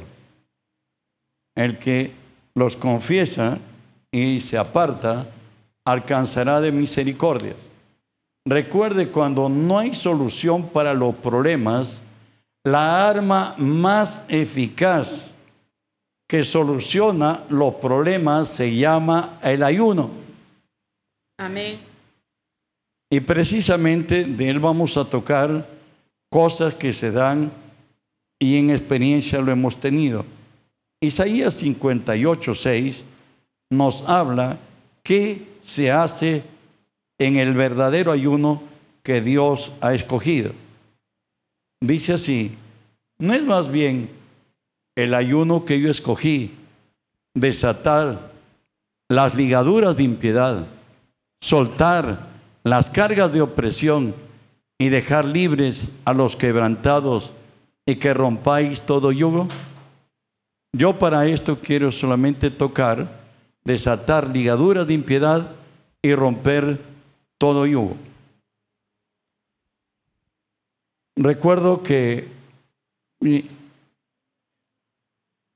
El 1.57 1.77
que 1.77 2.13
los 2.55 2.77
confiesa 2.77 3.59
y 4.13 4.39
se 4.39 4.57
aparta 4.57 5.27
alcanzará 5.83 6.61
de 6.61 6.71
misericordia. 6.71 7.55
Recuerde 8.45 9.09
cuando 9.09 9.49
no 9.49 9.77
hay 9.77 9.93
solución 9.93 10.69
para 10.69 10.93
los 10.93 11.15
problemas, 11.15 12.01
la 12.63 13.09
arma 13.09 13.55
más 13.57 14.23
eficaz 14.27 15.31
que 16.27 16.43
soluciona 16.43 17.43
los 17.49 17.75
problemas 17.75 18.47
se 18.47 18.75
llama 18.75 19.37
el 19.43 19.61
ayuno. 19.63 20.09
Amén. 21.37 21.79
Y 23.11 23.19
precisamente 23.19 24.23
de 24.23 24.49
él 24.49 24.59
vamos 24.59 24.95
a 24.95 25.03
tocar 25.03 25.67
cosas 26.29 26.75
que 26.75 26.93
se 26.93 27.11
dan 27.11 27.51
y 28.39 28.57
en 28.57 28.69
experiencia 28.69 29.41
lo 29.41 29.51
hemos 29.51 29.77
tenido. 29.77 30.25
Isaías 31.01 31.55
58, 31.55 32.55
6 32.55 33.03
nos 33.71 34.07
habla 34.07 34.57
qué 35.03 35.45
se 35.61 35.91
hace 35.91 36.43
en 37.21 37.37
el 37.37 37.53
verdadero 37.53 38.11
ayuno 38.11 38.63
que 39.03 39.21
Dios 39.21 39.71
ha 39.79 39.93
escogido. 39.93 40.53
Dice 41.79 42.13
así, 42.13 42.57
no 43.19 43.33
es 43.33 43.43
más 43.43 43.71
bien 43.71 44.09
el 44.95 45.13
ayuno 45.13 45.63
que 45.63 45.79
yo 45.79 45.91
escogí, 45.91 46.55
desatar 47.35 48.31
las 49.07 49.35
ligaduras 49.35 49.95
de 49.97 50.03
impiedad, 50.03 50.65
soltar 51.43 52.27
las 52.63 52.89
cargas 52.89 53.31
de 53.31 53.41
opresión 53.41 54.15
y 54.79 54.89
dejar 54.89 55.25
libres 55.25 55.89
a 56.05 56.13
los 56.13 56.35
quebrantados 56.35 57.33
y 57.85 57.97
que 57.97 58.15
rompáis 58.15 58.81
todo 58.81 59.11
yugo? 59.11 59.47
Yo 60.73 60.97
para 60.97 61.27
esto 61.27 61.59
quiero 61.59 61.91
solamente 61.91 62.49
tocar, 62.49 63.21
desatar 63.63 64.27
ligaduras 64.27 64.87
de 64.87 64.95
impiedad 64.95 65.51
y 66.01 66.15
romper 66.15 66.90
todo 67.41 67.65
yugo. 67.65 67.97
Recuerdo 71.15 71.81
que 71.81 72.27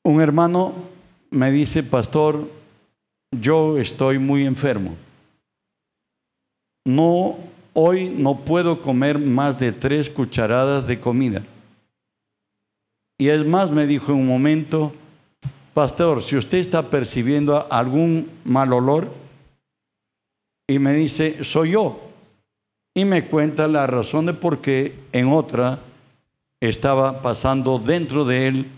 un 0.04 0.20
hermano 0.20 0.74
me 1.30 1.52
dice, 1.52 1.84
pastor, 1.84 2.50
yo 3.40 3.78
estoy 3.78 4.18
muy 4.18 4.48
enfermo. 4.48 4.96
No, 6.88 7.38
hoy 7.74 8.10
no 8.10 8.40
puedo 8.40 8.82
comer 8.82 9.20
más 9.20 9.60
de 9.60 9.72
tres 9.72 10.10
cucharadas 10.10 10.88
de 10.88 11.00
comida. 11.00 11.44
Y 13.20 13.28
es 13.28 13.46
más, 13.46 13.70
me 13.70 13.86
dijo 13.86 14.12
en 14.12 14.22
un 14.22 14.28
momento, 14.28 14.92
pastor, 15.76 16.24
si 16.24 16.36
usted 16.36 16.58
está 16.58 16.90
percibiendo 16.90 17.72
algún 17.72 18.32
mal 18.44 18.74
olor, 18.74 19.25
y 20.68 20.80
me 20.80 20.94
dice, 20.94 21.44
soy 21.44 21.72
yo. 21.72 22.02
Y 22.94 23.06
me 23.06 23.26
cuenta 23.26 23.68
la 23.68 23.88
razón 23.88 24.26
de 24.26 24.34
por 24.34 24.62
qué 24.62 24.96
en 25.12 25.28
otra 25.28 25.80
estaba 26.62 27.22
pasando 27.22 27.78
dentro 27.78 28.26
de 28.26 28.48
él 28.48 28.72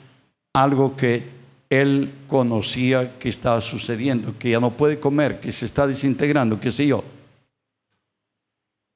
algo 0.54 0.96
que 0.96 1.30
él 1.70 2.14
conocía 2.28 3.20
que 3.20 3.30
estaba 3.30 3.62
sucediendo, 3.62 4.38
que 4.40 4.52
ya 4.52 4.60
no 4.60 4.72
puede 4.72 5.00
comer, 5.00 5.40
que 5.40 5.52
se 5.52 5.66
está 5.66 5.86
desintegrando, 5.86 6.60
qué 6.60 6.72
sé 6.72 6.88
yo. 6.88 7.04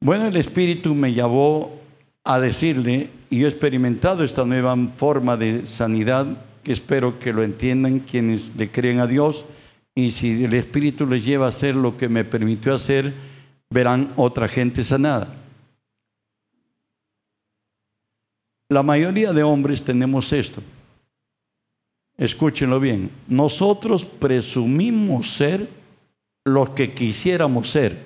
Bueno, 0.04 0.26
el 0.26 0.38
Espíritu 0.38 0.96
me 0.96 1.14
llevó 1.14 1.80
a 2.24 2.39
decirle, 2.39 3.10
y 3.30 3.39
yo 3.39 3.48
he 3.48 3.50
experimentado 3.50 4.24
esta 4.24 4.46
nueva 4.46 4.76
forma 4.98 5.38
de 5.38 5.66
sanidad, 5.66 6.26
que 6.64 6.74
espero 6.74 7.20
que 7.20 7.34
lo 7.34 7.44
entiendan 7.44 8.00
quienes 8.00 8.56
le 8.56 8.72
creen 8.72 9.00
a 9.00 9.08
Dios, 9.08 9.46
y 9.96 10.12
si 10.12 10.44
el 10.44 10.54
Espíritu 10.54 11.06
les 11.06 11.26
lleva 11.26 11.46
a 11.46 11.50
hacer 11.50 11.76
lo 11.76 11.98
que 11.98 12.08
me 12.08 12.24
permitió 12.24 12.76
hacer, 12.76 13.14
verán 13.70 14.14
otra 14.16 14.48
gente 14.48 14.84
sanada. 14.84 15.36
La 18.70 18.84
mayoría 18.84 19.34
de 19.34 19.44
hombres 19.44 19.84
tenemos 19.84 20.32
esto. 20.32 20.62
Escúchenlo 22.18 22.80
bien. 22.80 23.12
Nosotros 23.28 24.06
presumimos 24.06 25.36
ser 25.36 25.68
lo 26.46 26.74
que 26.74 26.94
quisiéramos 26.94 27.70
ser. 27.70 28.02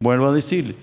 Vuelvo 0.00 0.26
a 0.26 0.32
decirles. 0.32 0.76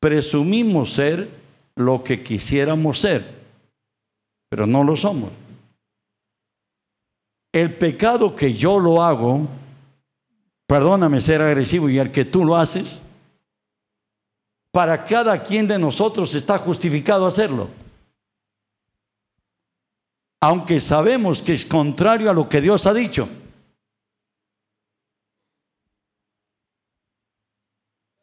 Presumimos 0.00 0.92
ser 0.94 1.28
lo 1.76 2.02
que 2.02 2.24
quisiéramos 2.24 2.98
ser, 2.98 3.24
pero 4.48 4.66
no 4.66 4.82
lo 4.82 4.96
somos. 4.96 5.30
El 7.52 7.76
pecado 7.76 8.34
que 8.34 8.54
yo 8.54 8.80
lo 8.80 9.02
hago, 9.02 9.46
perdóname 10.66 11.20
ser 11.20 11.42
agresivo, 11.42 11.90
y 11.90 11.98
el 11.98 12.10
que 12.10 12.24
tú 12.24 12.44
lo 12.44 12.56
haces, 12.56 13.02
para 14.70 15.04
cada 15.04 15.42
quien 15.44 15.68
de 15.68 15.78
nosotros 15.78 16.34
está 16.34 16.58
justificado 16.58 17.26
hacerlo. 17.26 17.68
Aunque 20.40 20.80
sabemos 20.80 21.42
que 21.42 21.52
es 21.54 21.66
contrario 21.66 22.30
a 22.30 22.34
lo 22.34 22.48
que 22.48 22.62
Dios 22.62 22.86
ha 22.86 22.94
dicho. 22.94 23.28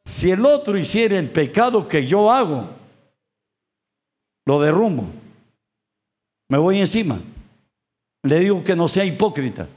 Si 0.05 0.31
el 0.31 0.43
otro 0.43 0.75
hiciera 0.75 1.19
el 1.19 1.29
pecado 1.29 1.87
que 1.87 2.05
yo 2.05 2.31
hago, 2.31 2.67
lo 4.45 4.59
derrumbo. 4.59 5.05
Me 6.49 6.57
voy 6.57 6.79
encima. 6.79 7.19
Le 8.23 8.39
digo 8.39 8.63
que 8.63 8.75
no 8.75 8.87
sea 8.87 9.05
hipócrita. 9.05 9.67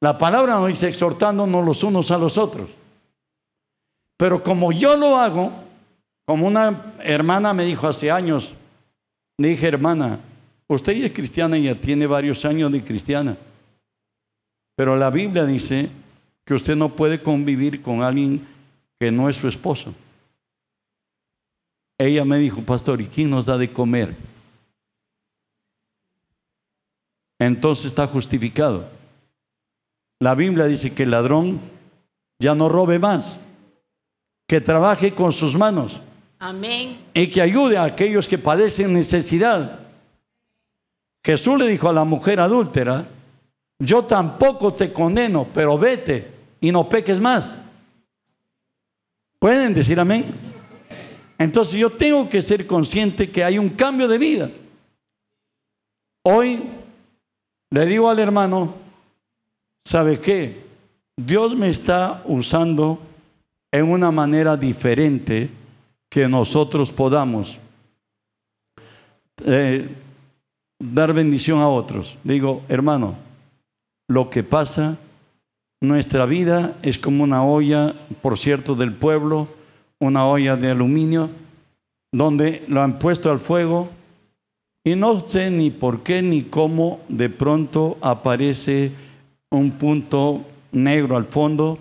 La 0.00 0.18
palabra 0.18 0.54
nos 0.54 0.68
dice 0.68 0.88
exhortándonos 0.88 1.64
los 1.64 1.82
unos 1.82 2.10
a 2.10 2.18
los 2.18 2.36
otros. 2.36 2.68
Pero 4.16 4.42
como 4.42 4.70
yo 4.70 4.96
lo 4.96 5.16
hago, 5.16 5.52
como 6.24 6.46
una 6.46 6.94
hermana 7.00 7.52
me 7.52 7.64
dijo 7.64 7.88
hace 7.88 8.10
años, 8.10 8.54
le 9.38 9.48
dije, 9.48 9.66
hermana, 9.66 10.20
usted 10.68 10.92
ya 10.92 11.06
es 11.06 11.12
cristiana 11.12 11.58
y 11.58 11.64
ya 11.64 11.74
tiene 11.74 12.06
varios 12.06 12.44
años 12.44 12.70
de 12.70 12.84
cristiana. 12.84 13.36
Pero 14.76 14.96
la 14.96 15.10
Biblia 15.10 15.44
dice 15.44 15.90
que 16.44 16.54
usted 16.54 16.76
no 16.76 16.90
puede 16.90 17.22
convivir 17.22 17.82
con 17.82 18.02
alguien 18.02 18.46
que 18.98 19.10
no 19.10 19.28
es 19.28 19.36
su 19.36 19.48
esposo. 19.48 19.94
Ella 21.98 22.24
me 22.24 22.38
dijo, 22.38 22.62
pastor, 22.62 23.00
¿y 23.00 23.06
quién 23.06 23.30
nos 23.30 23.46
da 23.46 23.56
de 23.56 23.72
comer? 23.72 24.14
Entonces 27.44 27.86
está 27.86 28.06
justificado. 28.06 28.88
La 30.18 30.34
Biblia 30.34 30.64
dice 30.64 30.94
que 30.94 31.02
el 31.02 31.10
ladrón 31.10 31.60
ya 32.38 32.54
no 32.54 32.70
robe 32.70 32.98
más 32.98 33.38
que 34.46 34.62
trabaje 34.62 35.12
con 35.12 35.30
sus 35.30 35.54
manos. 35.54 36.00
Amén. 36.38 36.98
Y 37.12 37.26
que 37.26 37.42
ayude 37.42 37.76
a 37.76 37.84
aquellos 37.84 38.28
que 38.28 38.38
padecen 38.38 38.94
necesidad. 38.94 39.80
Jesús 41.22 41.58
le 41.58 41.68
dijo 41.68 41.88
a 41.88 41.92
la 41.92 42.04
mujer 42.04 42.40
adúltera, 42.40 43.06
yo 43.78 44.04
tampoco 44.04 44.72
te 44.72 44.90
condeno, 44.90 45.46
pero 45.52 45.76
vete 45.78 46.30
y 46.62 46.72
no 46.72 46.88
peques 46.88 47.20
más. 47.20 47.58
¿Pueden 49.38 49.74
decir 49.74 50.00
amén? 50.00 50.34
Entonces 51.36 51.74
yo 51.74 51.90
tengo 51.90 52.26
que 52.30 52.40
ser 52.40 52.66
consciente 52.66 53.30
que 53.30 53.44
hay 53.44 53.58
un 53.58 53.68
cambio 53.68 54.08
de 54.08 54.16
vida. 54.16 54.50
Hoy 56.22 56.62
le 57.74 57.86
digo 57.86 58.08
al 58.08 58.20
hermano, 58.20 58.72
¿sabe 59.84 60.20
qué? 60.20 60.62
Dios 61.16 61.56
me 61.56 61.68
está 61.68 62.22
usando 62.24 63.00
en 63.72 63.90
una 63.90 64.12
manera 64.12 64.56
diferente 64.56 65.50
que 66.08 66.28
nosotros 66.28 66.92
podamos 66.92 67.58
eh, 69.44 69.88
dar 70.78 71.12
bendición 71.12 71.58
a 71.58 71.66
otros. 71.66 72.16
Digo, 72.22 72.62
hermano, 72.68 73.16
lo 74.08 74.30
que 74.30 74.44
pasa, 74.44 74.96
nuestra 75.82 76.26
vida 76.26 76.76
es 76.82 76.96
como 76.96 77.24
una 77.24 77.44
olla, 77.44 77.92
por 78.22 78.38
cierto, 78.38 78.76
del 78.76 78.92
pueblo, 78.92 79.48
una 79.98 80.28
olla 80.28 80.54
de 80.54 80.70
aluminio, 80.70 81.28
donde 82.12 82.64
lo 82.68 82.82
han 82.82 83.00
puesto 83.00 83.32
al 83.32 83.40
fuego 83.40 83.90
y 84.84 84.94
no 84.94 85.26
sé 85.26 85.50
ni 85.50 85.70
por 85.70 86.02
qué 86.02 86.20
ni 86.20 86.42
cómo 86.42 87.00
de 87.08 87.30
pronto 87.30 87.96
aparece 88.02 88.92
un 89.50 89.72
punto 89.72 90.44
negro 90.72 91.16
al 91.16 91.24
fondo 91.24 91.78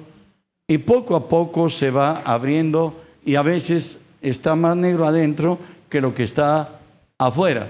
y 0.67 0.77
poco 0.77 1.17
a 1.17 1.27
poco 1.27 1.69
se 1.69 1.91
va 1.91 2.21
abriendo 2.21 3.03
y 3.25 3.35
a 3.35 3.41
veces 3.41 3.99
está 4.21 4.55
más 4.55 4.77
negro 4.77 5.05
adentro 5.05 5.59
que 5.89 5.99
lo 5.99 6.15
que 6.15 6.23
está 6.23 6.79
afuera. 7.17 7.69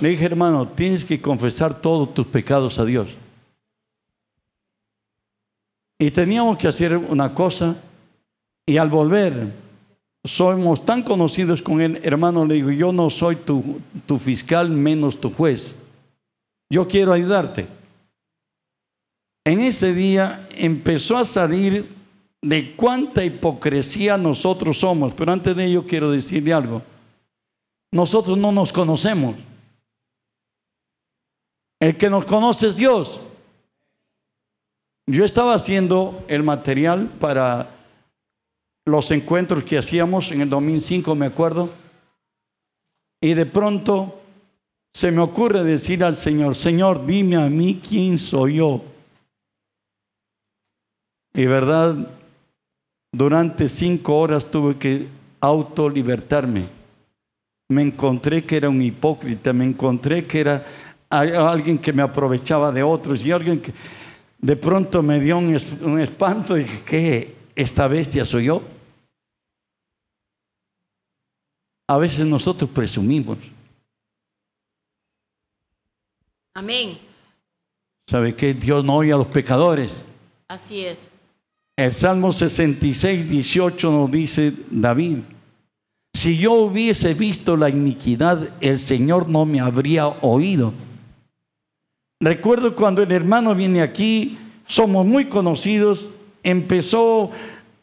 Le 0.00 0.10
dije, 0.10 0.26
hermano, 0.26 0.68
tienes 0.68 1.06
que 1.06 1.22
confesar 1.22 1.80
todos 1.80 2.12
tus 2.12 2.26
pecados 2.26 2.78
a 2.78 2.84
Dios. 2.84 3.08
Y 5.98 6.10
teníamos 6.10 6.58
que 6.58 6.68
hacer 6.68 6.94
una 6.98 7.32
cosa 7.32 7.76
y 8.66 8.76
al 8.76 8.90
volver 8.90 9.65
somos 10.26 10.84
tan 10.84 11.02
conocidos 11.02 11.62
con 11.62 11.80
él, 11.80 12.00
hermano, 12.02 12.44
le 12.44 12.54
digo, 12.54 12.70
yo 12.70 12.92
no 12.92 13.10
soy 13.10 13.36
tu, 13.36 13.80
tu 14.06 14.18
fiscal 14.18 14.70
menos 14.70 15.20
tu 15.20 15.30
juez. 15.30 15.74
Yo 16.70 16.88
quiero 16.88 17.12
ayudarte 17.12 17.68
en 19.46 19.60
ese 19.60 19.94
día 19.94 20.48
empezó 20.50 21.16
a 21.16 21.24
salir 21.24 21.94
de 22.42 22.74
cuánta 22.74 23.24
hipocresía 23.24 24.18
nosotros 24.18 24.80
somos. 24.80 25.14
Pero 25.14 25.30
antes 25.30 25.54
de 25.54 25.66
ello 25.66 25.86
quiero 25.86 26.10
decirle 26.10 26.52
algo. 26.52 26.82
Nosotros 27.92 28.36
no 28.36 28.50
nos 28.50 28.72
conocemos. 28.72 29.36
El 31.78 31.96
que 31.96 32.10
nos 32.10 32.24
conoce 32.24 32.66
es 32.66 32.76
Dios. 32.76 33.20
Yo 35.06 35.24
estaba 35.24 35.54
haciendo 35.54 36.24
el 36.26 36.42
material 36.42 37.06
para 37.20 37.70
los 38.86 39.10
encuentros 39.10 39.64
que 39.64 39.78
hacíamos 39.78 40.32
en 40.32 40.40
el 40.40 40.48
2005, 40.48 41.14
me 41.14 41.26
acuerdo. 41.26 41.70
Y 43.20 43.34
de 43.34 43.46
pronto 43.46 44.20
se 44.94 45.10
me 45.10 45.20
ocurre 45.20 45.62
decir 45.64 46.02
al 46.02 46.16
Señor, 46.16 46.54
Señor, 46.54 47.04
dime 47.04 47.36
a 47.36 47.50
mí 47.50 47.80
quién 47.86 48.18
soy 48.18 48.54
yo 48.56 48.82
y 51.36 51.44
verdad, 51.44 51.94
durante 53.12 53.68
cinco 53.68 54.18
horas 54.20 54.50
tuve 54.50 54.76
que 54.76 55.06
autolibertarme. 55.40 56.64
Me 57.68 57.82
encontré 57.82 58.44
que 58.44 58.56
era 58.56 58.70
un 58.70 58.80
hipócrita, 58.80 59.52
me 59.52 59.64
encontré 59.64 60.26
que 60.26 60.40
era 60.40 60.64
alguien 61.10 61.78
que 61.78 61.92
me 61.92 62.00
aprovechaba 62.00 62.72
de 62.72 62.82
otros 62.82 63.24
y 63.24 63.32
alguien 63.32 63.60
que 63.60 63.74
de 64.38 64.56
pronto 64.56 65.02
me 65.02 65.20
dio 65.20 65.36
un 65.36 66.00
espanto 66.00 66.56
y 66.56 66.62
dije, 66.62 66.82
¿qué? 66.86 67.34
¿Esta 67.54 67.86
bestia 67.86 68.24
soy 68.24 68.44
yo? 68.44 68.62
A 71.88 71.98
veces 71.98 72.26
nosotros 72.26 72.70
presumimos. 72.70 73.38
Amén. 76.54 76.98
¿Sabe 78.08 78.34
qué? 78.34 78.54
Dios 78.54 78.84
no 78.84 78.96
oye 78.96 79.12
a 79.12 79.16
los 79.16 79.26
pecadores. 79.26 80.04
Así 80.48 80.84
es. 80.84 81.10
El 81.76 81.92
Salmo 81.92 82.32
66, 82.32 83.28
18 83.28 83.90
nos 83.90 84.10
dice 84.10 84.52
David, 84.70 85.18
si 86.14 86.38
yo 86.38 86.52
hubiese 86.54 87.12
visto 87.12 87.56
la 87.58 87.68
iniquidad, 87.68 88.48
el 88.62 88.78
Señor 88.78 89.28
no 89.28 89.44
me 89.44 89.60
habría 89.60 90.06
oído. 90.06 90.72
Recuerdo 92.20 92.74
cuando 92.74 93.02
el 93.02 93.12
hermano 93.12 93.54
viene 93.54 93.82
aquí, 93.82 94.38
somos 94.66 95.04
muy 95.04 95.26
conocidos, 95.26 96.12
empezó 96.42 97.30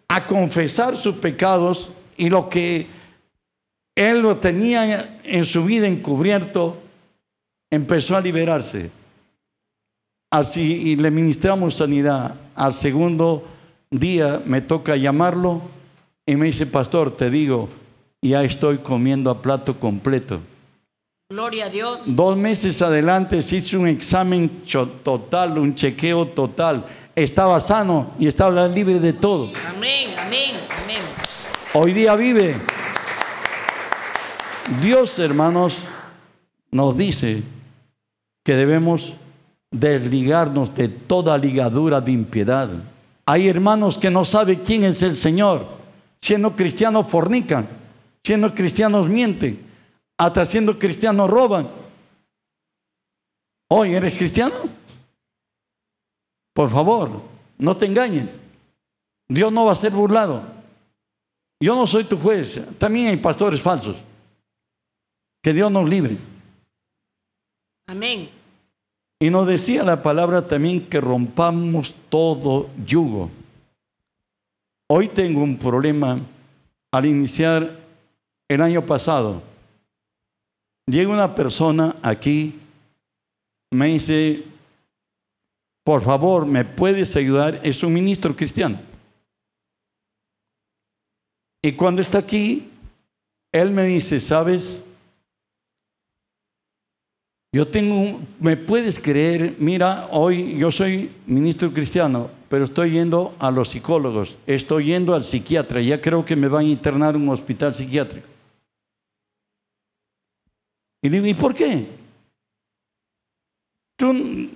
a 0.08 0.26
confesar 0.26 0.98
sus 0.98 1.16
pecados 1.18 1.92
y 2.18 2.32
lo 2.32 2.50
que 2.50 2.88
él 3.96 4.22
lo 4.22 4.38
tenía 4.38 5.20
en 5.24 5.46
su 5.46 5.66
vida 5.66 5.88
encubierto, 5.88 6.78
empezó 7.72 8.16
a 8.18 8.22
liberarse. 8.22 8.90
Así, 10.32 10.90
y 10.90 10.96
le 10.96 11.12
ministramos 11.12 11.76
sanidad. 11.76 12.36
Al 12.56 12.74
segundo 12.74 13.44
día 13.92 14.42
me 14.46 14.62
toca 14.62 14.96
llamarlo 14.96 15.62
y 16.26 16.36
me 16.36 16.48
dice, 16.48 16.66
pastor, 16.66 17.16
te 17.16 17.30
digo, 17.30 17.70
ya 18.22 18.44
estoy 18.44 18.78
comiendo 18.80 19.30
a 19.30 19.42
plato 19.42 19.80
completo. 19.80 20.42
Gloria 21.30 21.66
a 21.66 21.70
Dios. 21.70 22.02
Dos 22.06 22.38
meses 22.38 22.82
adelante 22.82 23.42
se 23.42 23.58
hizo 23.58 23.80
un 23.80 23.88
examen 23.88 24.64
total, 25.04 25.58
un 25.58 25.76
chequeo 25.76 26.28
total. 26.28 26.86
Estaba 27.16 27.60
sano 27.60 28.12
y 28.20 28.28
estaba 28.28 28.68
libre 28.68 29.00
de 29.00 29.14
todo. 29.14 29.52
Amén, 29.68 30.16
amén, 30.18 30.56
amén. 30.84 31.02
Hoy 31.74 31.94
día 31.94 32.16
vive. 32.16 32.56
Dios, 34.82 35.20
hermanos, 35.20 35.84
nos 36.72 36.98
dice 36.98 37.44
que 38.44 38.56
debemos 38.56 39.16
desligarnos 39.72 40.74
de 40.76 40.88
toda 40.88 41.38
ligadura 41.38 42.00
de 42.00 42.12
impiedad. 42.12 42.70
Hay 43.26 43.48
hermanos 43.48 43.98
que 43.98 44.10
no 44.10 44.26
saben 44.26 44.62
quién 44.66 44.84
es 44.84 45.02
el 45.04 45.16
Señor. 45.16 45.66
Siendo 46.22 46.56
cristianos 46.56 47.08
fornican, 47.08 47.68
siendo 48.24 48.54
cristianos 48.54 49.10
mienten, 49.10 49.66
hasta 50.18 50.46
siendo 50.46 50.80
cristianos 50.80 51.30
roban. 51.30 51.68
Hoy 53.70 53.94
eres 53.94 54.18
cristiano. 54.18 54.56
Por 56.54 56.70
favor, 56.70 57.10
no 57.58 57.76
te 57.76 57.86
engañes. 57.86 58.40
Dios 59.28 59.52
no 59.52 59.66
va 59.66 59.74
a 59.74 59.76
ser 59.76 59.92
burlado. 59.92 60.44
Yo 61.60 61.76
no 61.76 61.88
soy 61.88 62.04
tu 62.04 62.18
juez. 62.18 62.62
También 62.78 63.08
hay 63.08 63.18
pastores 63.18 63.62
falsos. 63.62 63.96
Que 65.44 65.54
Dios 65.54 65.70
nos 65.70 65.88
libre. 65.88 66.18
Amén. 67.88 68.30
Y 69.20 69.30
nos 69.30 69.46
decía 69.46 69.84
la 69.84 70.02
palabra 70.02 70.48
también 70.48 70.88
que 70.88 71.02
rompamos 71.02 71.96
todo 72.10 72.70
yugo. 72.86 73.30
Hoy 74.90 75.10
tengo 75.10 75.44
un 75.44 75.58
problema 75.58 76.20
al 76.92 77.06
iniciar 77.06 77.78
el 78.48 78.62
año 78.62 78.86
pasado. 78.86 79.44
Llega 80.88 81.12
una 81.12 81.36
persona 81.36 81.96
aquí, 82.02 82.60
me 83.72 83.88
dice, 83.88 84.46
por 85.84 86.02
favor, 86.02 86.46
¿me 86.46 86.64
puedes 86.64 87.16
ayudar? 87.18 87.60
Es 87.64 87.84
un 87.84 87.94
ministro 87.94 88.36
cristiano. 88.36 88.80
Y 91.62 91.74
cuando 91.74 92.02
está 92.02 92.20
aquí, 92.20 92.70
él 93.52 93.72
me 93.72 93.84
dice, 93.84 94.20
¿sabes? 94.20 94.84
Yo 97.54 97.68
tengo, 97.68 98.20
¿me 98.40 98.58
puedes 98.58 98.98
creer? 99.00 99.56
Mira, 99.60 100.08
hoy 100.10 100.58
yo 100.58 100.72
soy 100.72 101.12
ministro 101.28 101.72
cristiano, 101.72 102.32
pero 102.50 102.66
estoy 102.66 102.94
yendo 102.94 103.36
a 103.38 103.52
los 103.52 103.70
psicólogos, 103.70 104.40
estoy 104.48 104.86
yendo 104.86 105.14
al 105.14 105.24
psiquiatra, 105.24 105.80
ya 105.80 106.02
creo 106.02 106.26
que 106.26 106.36
me 106.36 106.48
van 106.48 106.66
a 106.66 106.70
internar 106.70 107.16
en 107.16 107.22
un 107.22 107.30
hospital 107.30 107.72
psiquiátrico. 107.72 108.28
Y 111.04 111.10
digo, 111.10 111.28
¿y 111.28 111.34
por 111.36 111.54
qué? 111.54 111.86
¿Tú 113.98 114.50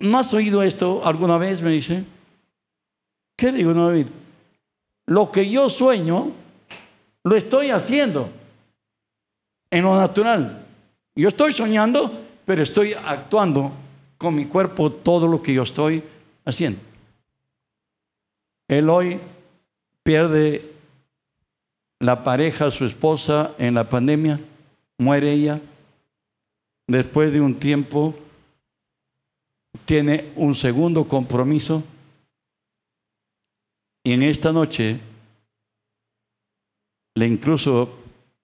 no 0.00 0.18
has 0.18 0.34
oído 0.34 0.62
esto 0.62 1.00
alguna 1.06 1.38
vez? 1.38 1.62
Me 1.62 1.70
dice. 1.70 2.04
¿Qué 3.34 3.50
digo, 3.50 3.72
no, 3.72 3.86
David? 3.86 4.08
Lo 5.06 5.32
que 5.32 5.48
yo 5.48 5.70
sueño, 5.70 6.32
lo 7.24 7.34
estoy 7.34 7.70
haciendo 7.70 8.28
en 9.70 9.84
lo 9.84 9.96
natural. 9.98 10.66
Yo 11.14 11.28
estoy 11.28 11.52
soñando, 11.52 12.10
pero 12.44 12.62
estoy 12.62 12.94
actuando 12.94 13.72
con 14.18 14.34
mi 14.34 14.46
cuerpo 14.46 14.90
todo 14.90 15.26
lo 15.26 15.42
que 15.42 15.54
yo 15.54 15.62
estoy 15.62 16.02
haciendo. 16.44 16.80
Él 18.68 18.88
hoy 18.88 19.20
pierde 20.02 20.72
la 22.00 22.24
pareja, 22.24 22.70
su 22.70 22.84
esposa, 22.84 23.54
en 23.58 23.74
la 23.74 23.88
pandemia, 23.88 24.40
muere 24.98 25.32
ella. 25.32 25.60
Después 26.88 27.32
de 27.32 27.40
un 27.40 27.58
tiempo, 27.60 28.14
tiene 29.84 30.32
un 30.36 30.54
segundo 30.54 31.06
compromiso. 31.06 31.82
Y 34.04 34.12
en 34.12 34.22
esta 34.22 34.52
noche, 34.52 35.00
le 37.14 37.26
incluso 37.26 37.98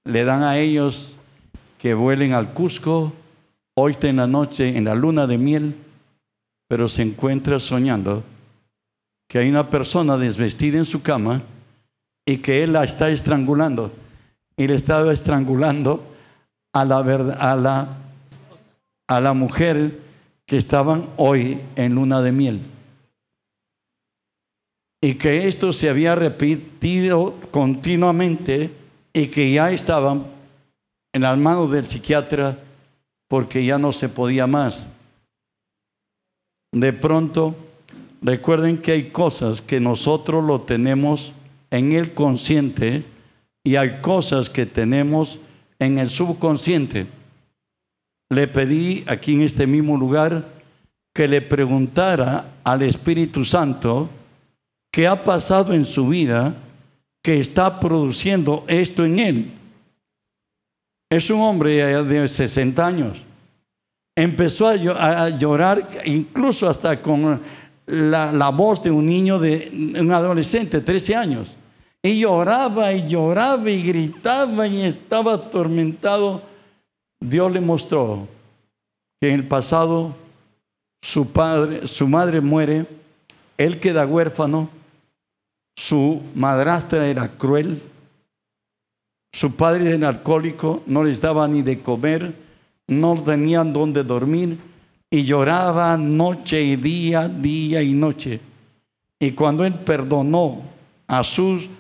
le 0.05 0.25
dan 0.25 0.43
a 0.43 0.59
ellos 0.59 1.17
que 1.79 1.95
vuelen 1.95 2.33
al 2.33 2.53
Cusco, 2.55 3.13
hoy 3.81 3.93
está 3.93 4.09
en 4.09 4.17
la 4.17 4.27
noche 4.27 4.77
en 4.77 4.85
la 4.85 4.97
luna 4.97 5.27
de 5.29 5.39
miel, 5.39 5.77
pero 6.69 6.89
se 6.89 7.03
encuentra 7.03 7.61
soñando 7.61 8.25
que 9.29 9.39
hay 9.39 9.49
una 9.49 9.71
persona 9.71 10.17
desvestida 10.17 10.79
en 10.79 10.85
su 10.85 11.01
cama 11.03 11.43
y 12.27 12.39
que 12.39 12.65
él 12.65 12.73
la 12.73 12.83
está 12.85 13.11
estrangulando. 13.11 13.93
Y 14.57 14.67
le 14.67 14.75
estaba 14.75 15.13
estrangulando 15.13 16.05
a 16.73 16.85
la, 19.09 19.33
mujer 19.33 20.01
que 20.45 20.57
estaban 20.57 21.09
hoy 21.17 21.61
en 21.77 21.95
luna 21.95 22.21
de 22.21 22.33
miel. 22.33 22.61
Y 25.01 25.15
que 25.15 25.47
esto 25.47 25.73
se 25.73 25.89
había 25.89 26.17
repetido 26.17 27.37
continuamente 27.53 28.73
y 29.13 29.29
que 29.29 29.53
ya 29.53 29.71
estaban 29.71 30.27
en 31.13 31.23
las 31.23 31.39
manos 31.39 31.71
del 31.71 31.87
psiquiatra 31.87 32.59
porque 33.29 33.65
ya 33.65 33.79
no 33.79 33.93
se 33.93 34.09
podía 34.09 34.47
más. 34.47 34.89
De 36.73 36.93
pronto, 36.93 37.55
recuerden 38.21 38.79
que 38.79 38.93
hay 38.93 39.11
cosas 39.11 39.63
que 39.63 39.81
nosotros 39.81 40.45
lo 40.45 40.63
tenemos 40.63 41.33
en 41.71 41.93
el 41.93 42.15
consciente 42.15 43.05
y 43.63 43.77
hay 43.77 44.01
cosas 44.01 44.49
que 44.51 44.67
tenemos 44.67 45.39
en 45.79 45.99
el 45.99 46.11
subconsciente. 46.11 47.07
Le 48.31 48.49
pedí 48.49 49.05
aquí 49.07 49.35
en 49.35 49.43
este 49.43 49.67
mismo 49.67 49.97
lugar 49.97 50.47
que 51.15 51.29
le 51.29 51.41
preguntara 51.41 52.59
al 52.65 52.83
Espíritu 52.83 53.45
Santo 53.45 54.09
qué 54.93 55.07
ha 55.07 55.25
pasado 55.25 55.73
en 55.73 55.85
su 55.85 56.09
vida 56.09 56.55
que 57.23 57.41
está 57.41 57.81
produciendo 57.81 58.65
esto 58.69 59.05
en 59.05 59.19
él. 59.19 59.58
Es 61.11 61.31
un 61.31 61.41
hombre 61.41 61.77
de 62.05 62.29
60 62.29 62.87
años. 62.87 63.19
Empezó 64.17 64.67
a, 64.69 64.75
llo- 64.77 64.97
a 64.97 65.29
llorar, 65.31 65.89
incluso 66.05 66.69
hasta 66.69 67.01
con 67.01 67.41
la, 67.87 68.33
la 68.33 68.49
voz 68.51 68.83
de 68.83 68.91
un 68.91 69.07
niño, 69.07 69.39
de 69.39 69.71
un 69.99 70.13
adolescente, 70.13 70.81
13 70.81 71.17
años. 71.17 71.57
Y 72.03 72.21
lloraba 72.21 72.93
y 72.93 73.09
lloraba 73.09 73.71
y 73.71 73.83
gritaba 73.83 74.67
y 74.67 74.83
estaba 74.83 75.35
atormentado. 75.35 76.43
Dios 77.21 77.51
le 77.53 77.61
mostró 77.61 78.29
que 79.21 79.31
en 79.31 79.41
el 79.41 79.49
pasado 79.49 80.15
su 81.03 81.33
padre, 81.33 81.87
su 81.89 82.07
madre 82.07 82.41
muere, 82.41 82.87
él 83.57 83.81
queda 83.81 84.07
huérfano, 84.07 84.69
su 85.77 86.23
madrastra 86.35 87.07
era 87.09 87.29
cruel, 87.29 87.81
su 89.39 89.55
padre 89.55 89.95
era 89.95 90.09
alcohólico, 90.09 90.83
no 90.87 91.05
les 91.05 91.21
daba 91.21 91.47
ni 91.47 91.63
de 91.63 91.81
comer, 91.81 92.35
no 92.89 93.23
tenían 93.23 93.73
dónde 93.73 94.03
dormir 94.03 94.59
y 95.09 95.23
lloraba 95.23 95.97
noche 95.97 96.61
y 96.61 96.75
día, 96.75 97.29
día 97.29 97.81
y 97.81 97.93
noche. 97.93 98.41
Y 99.17 99.31
cuando 99.31 99.65
él 99.65 99.75
perdonó 99.75 100.63
a 101.07 101.23
sus 101.23 101.71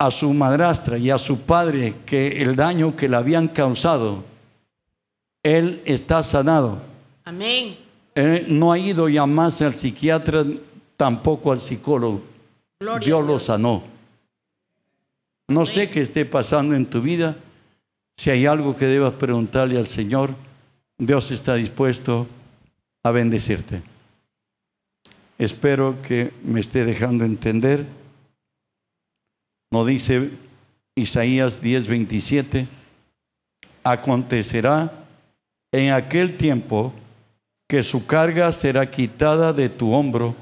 a 0.00 0.10
su 0.10 0.32
madrastra 0.34 0.98
y 0.98 1.08
a 1.08 1.18
su 1.18 1.42
padre 1.42 1.94
que 2.04 2.42
el 2.42 2.56
daño 2.56 2.96
que 2.96 3.08
le 3.08 3.16
habían 3.16 3.46
causado, 3.46 4.24
Él 5.44 5.82
está 5.84 6.24
sanado. 6.24 6.82
Amén. 7.22 7.76
Él 8.16 8.46
no 8.48 8.72
ha 8.72 8.78
ido 8.80 9.08
ya 9.08 9.24
más 9.24 9.62
al 9.62 9.72
psiquiatra, 9.72 10.44
tampoco 10.96 11.52
al 11.52 11.60
psicólogo. 11.60 12.22
Gloria 12.80 13.06
Dios 13.06 13.24
lo 13.24 13.38
sanó. 13.38 13.91
No 15.52 15.66
sé 15.66 15.90
qué 15.90 16.00
esté 16.00 16.24
pasando 16.24 16.74
en 16.74 16.86
tu 16.86 17.02
vida. 17.02 17.36
Si 18.16 18.30
hay 18.30 18.46
algo 18.46 18.76
que 18.76 18.86
debas 18.86 19.14
preguntarle 19.14 19.78
al 19.78 19.86
Señor, 19.86 20.34
Dios 20.98 21.30
está 21.30 21.54
dispuesto 21.54 22.26
a 23.02 23.10
bendecirte. 23.10 23.82
Espero 25.38 26.00
que 26.02 26.32
me 26.42 26.60
esté 26.60 26.84
dejando 26.84 27.24
entender. 27.24 27.84
No 29.70 29.84
dice 29.84 30.30
Isaías 30.94 31.60
10:27, 31.60 32.66
acontecerá 33.82 35.04
en 35.72 35.92
aquel 35.92 36.36
tiempo 36.36 36.92
que 37.68 37.82
su 37.82 38.06
carga 38.06 38.52
será 38.52 38.90
quitada 38.90 39.52
de 39.52 39.68
tu 39.68 39.92
hombro 39.92 40.36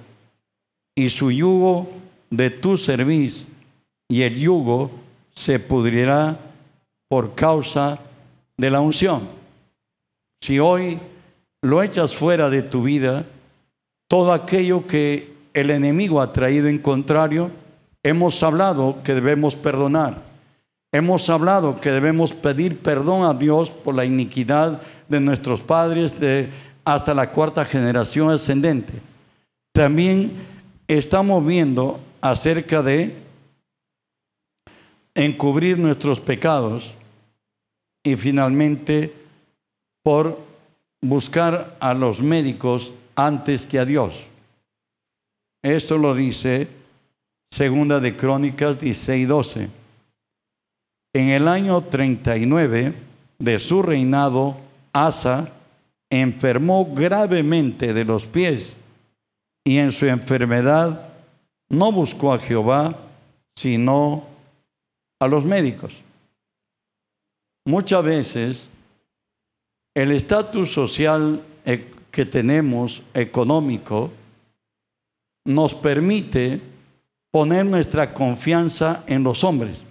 y 0.94 1.08
su 1.08 1.30
yugo 1.30 1.88
de 2.28 2.50
tu 2.50 2.76
cerviz, 2.76 3.46
y 4.10 4.22
el 4.22 4.36
yugo 4.36 4.90
se 5.32 5.60
pudrirá 5.60 6.36
por 7.08 7.34
causa 7.36 8.00
de 8.58 8.70
la 8.70 8.80
unción. 8.80 9.22
Si 10.42 10.58
hoy 10.58 10.98
lo 11.62 11.82
echas 11.82 12.14
fuera 12.14 12.50
de 12.50 12.62
tu 12.62 12.82
vida, 12.82 13.24
todo 14.08 14.32
aquello 14.32 14.86
que 14.86 15.32
el 15.54 15.70
enemigo 15.70 16.20
ha 16.20 16.32
traído 16.32 16.66
en 16.66 16.78
contrario, 16.78 17.52
hemos 18.02 18.42
hablado 18.42 19.00
que 19.04 19.14
debemos 19.14 19.54
perdonar. 19.54 20.22
Hemos 20.92 21.30
hablado 21.30 21.80
que 21.80 21.92
debemos 21.92 22.32
pedir 22.32 22.80
perdón 22.80 23.24
a 23.24 23.38
Dios 23.38 23.70
por 23.70 23.94
la 23.94 24.04
iniquidad 24.04 24.82
de 25.08 25.20
nuestros 25.20 25.60
padres 25.60 26.18
de 26.18 26.50
hasta 26.84 27.14
la 27.14 27.30
cuarta 27.30 27.64
generación 27.64 28.32
ascendente. 28.32 28.94
También 29.72 30.32
estamos 30.88 31.46
viendo 31.46 32.00
acerca 32.20 32.82
de 32.82 33.29
encubrir 35.24 35.78
nuestros 35.78 36.18
pecados 36.18 36.96
y 38.02 38.16
finalmente 38.16 39.12
por 40.02 40.40
buscar 41.02 41.76
a 41.78 41.92
los 41.92 42.22
médicos 42.22 42.94
antes 43.14 43.66
que 43.66 43.78
a 43.78 43.84
Dios. 43.84 44.26
Esto 45.62 45.98
lo 45.98 46.14
dice 46.14 46.68
Segunda 47.50 48.00
de 48.00 48.16
Crónicas 48.16 48.80
16 48.80 49.28
12. 49.28 49.68
En 51.12 51.28
el 51.28 51.48
año 51.48 51.82
39 51.82 52.94
de 53.38 53.58
su 53.58 53.82
reinado, 53.82 54.56
Asa 54.94 55.52
enfermó 56.08 56.94
gravemente 56.94 57.92
de 57.92 58.04
los 58.06 58.24
pies 58.24 58.74
y 59.64 59.76
en 59.78 59.92
su 59.92 60.06
enfermedad 60.06 61.10
no 61.68 61.92
buscó 61.92 62.32
a 62.32 62.38
Jehová, 62.38 62.96
sino 63.54 64.29
a 65.20 65.28
los 65.28 65.44
médicos. 65.44 66.02
Muchas 67.66 68.02
veces 68.02 68.68
el 69.94 70.12
estatus 70.12 70.72
social 70.72 71.44
eh, 71.64 71.92
que 72.10 72.24
tenemos, 72.24 73.02
económico, 73.14 74.10
nos 75.44 75.74
permite 75.74 76.60
poner 77.30 77.64
nuestra 77.66 78.12
confianza 78.12 79.04
en 79.06 79.22
los 79.22 79.44
hombres. 79.44 79.82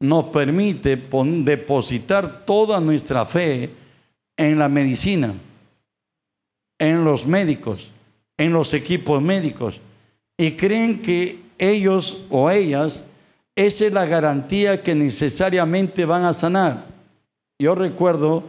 Nos 0.00 0.26
permite 0.26 0.96
depositar 0.96 2.44
toda 2.44 2.80
nuestra 2.80 3.26
fe 3.26 3.70
en 4.36 4.58
la 4.58 4.68
medicina, 4.68 5.34
en 6.78 7.04
los 7.04 7.26
médicos, 7.26 7.90
en 8.38 8.52
los 8.52 8.72
equipos 8.72 9.20
médicos. 9.20 9.80
Y 10.38 10.52
creen 10.52 11.02
que 11.02 11.42
ellos 11.58 12.24
o 12.30 12.50
ellas, 12.50 13.04
esa 13.66 13.86
es 13.86 13.92
la 13.92 14.06
garantía 14.06 14.82
que 14.82 14.94
necesariamente 14.94 16.06
van 16.06 16.24
a 16.24 16.32
sanar. 16.32 16.86
Yo 17.58 17.74
recuerdo 17.74 18.44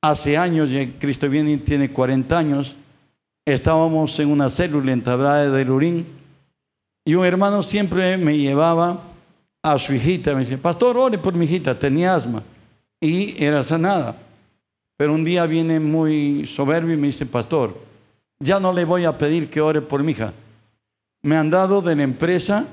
hace 0.00 0.36
años, 0.36 0.70
ya 0.70 0.88
Cristo 0.98 1.28
viene 1.28 1.52
y 1.52 1.56
tiene 1.56 1.90
40 1.90 2.38
años, 2.38 2.76
estábamos 3.44 4.16
en 4.20 4.30
una 4.30 4.48
célula 4.48 4.92
en 4.92 5.02
Tablada 5.02 5.50
de 5.50 5.64
Lurín 5.64 6.06
y 7.04 7.14
un 7.14 7.24
hermano 7.24 7.64
siempre 7.64 8.16
me 8.16 8.38
llevaba 8.38 9.02
a 9.60 9.78
su 9.78 9.92
hijita, 9.92 10.34
me 10.34 10.40
dice, 10.40 10.56
pastor, 10.56 10.96
ore 10.96 11.18
por 11.18 11.34
mi 11.34 11.44
hijita, 11.46 11.76
tenía 11.76 12.14
asma 12.14 12.44
y 13.00 13.42
era 13.42 13.64
sanada. 13.64 14.16
Pero 14.96 15.14
un 15.14 15.24
día 15.24 15.46
viene 15.46 15.80
muy 15.80 16.46
soberbio 16.46 16.94
y 16.94 16.96
me 16.96 17.08
dice, 17.08 17.26
pastor, 17.26 17.76
ya 18.38 18.60
no 18.60 18.72
le 18.72 18.84
voy 18.84 19.04
a 19.04 19.18
pedir 19.18 19.50
que 19.50 19.60
ore 19.60 19.80
por 19.80 20.04
mi 20.04 20.12
hija. 20.12 20.32
Me 21.22 21.36
han 21.36 21.50
dado 21.50 21.82
de 21.82 21.96
la 21.96 22.04
empresa 22.04 22.68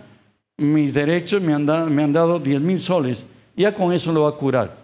mis 0.60 0.94
derechos, 0.94 1.42
me 1.42 1.54
han, 1.54 1.66
dado, 1.66 1.90
me 1.90 2.04
han 2.04 2.14
dado 2.14 2.40
10 2.40 2.62
mil 2.62 2.80
soles, 2.80 3.26
ya 3.56 3.74
con 3.74 3.94
eso 3.94 4.12
lo 4.12 4.24
va 4.24 4.30
a 4.30 4.34
curar. 4.34 4.78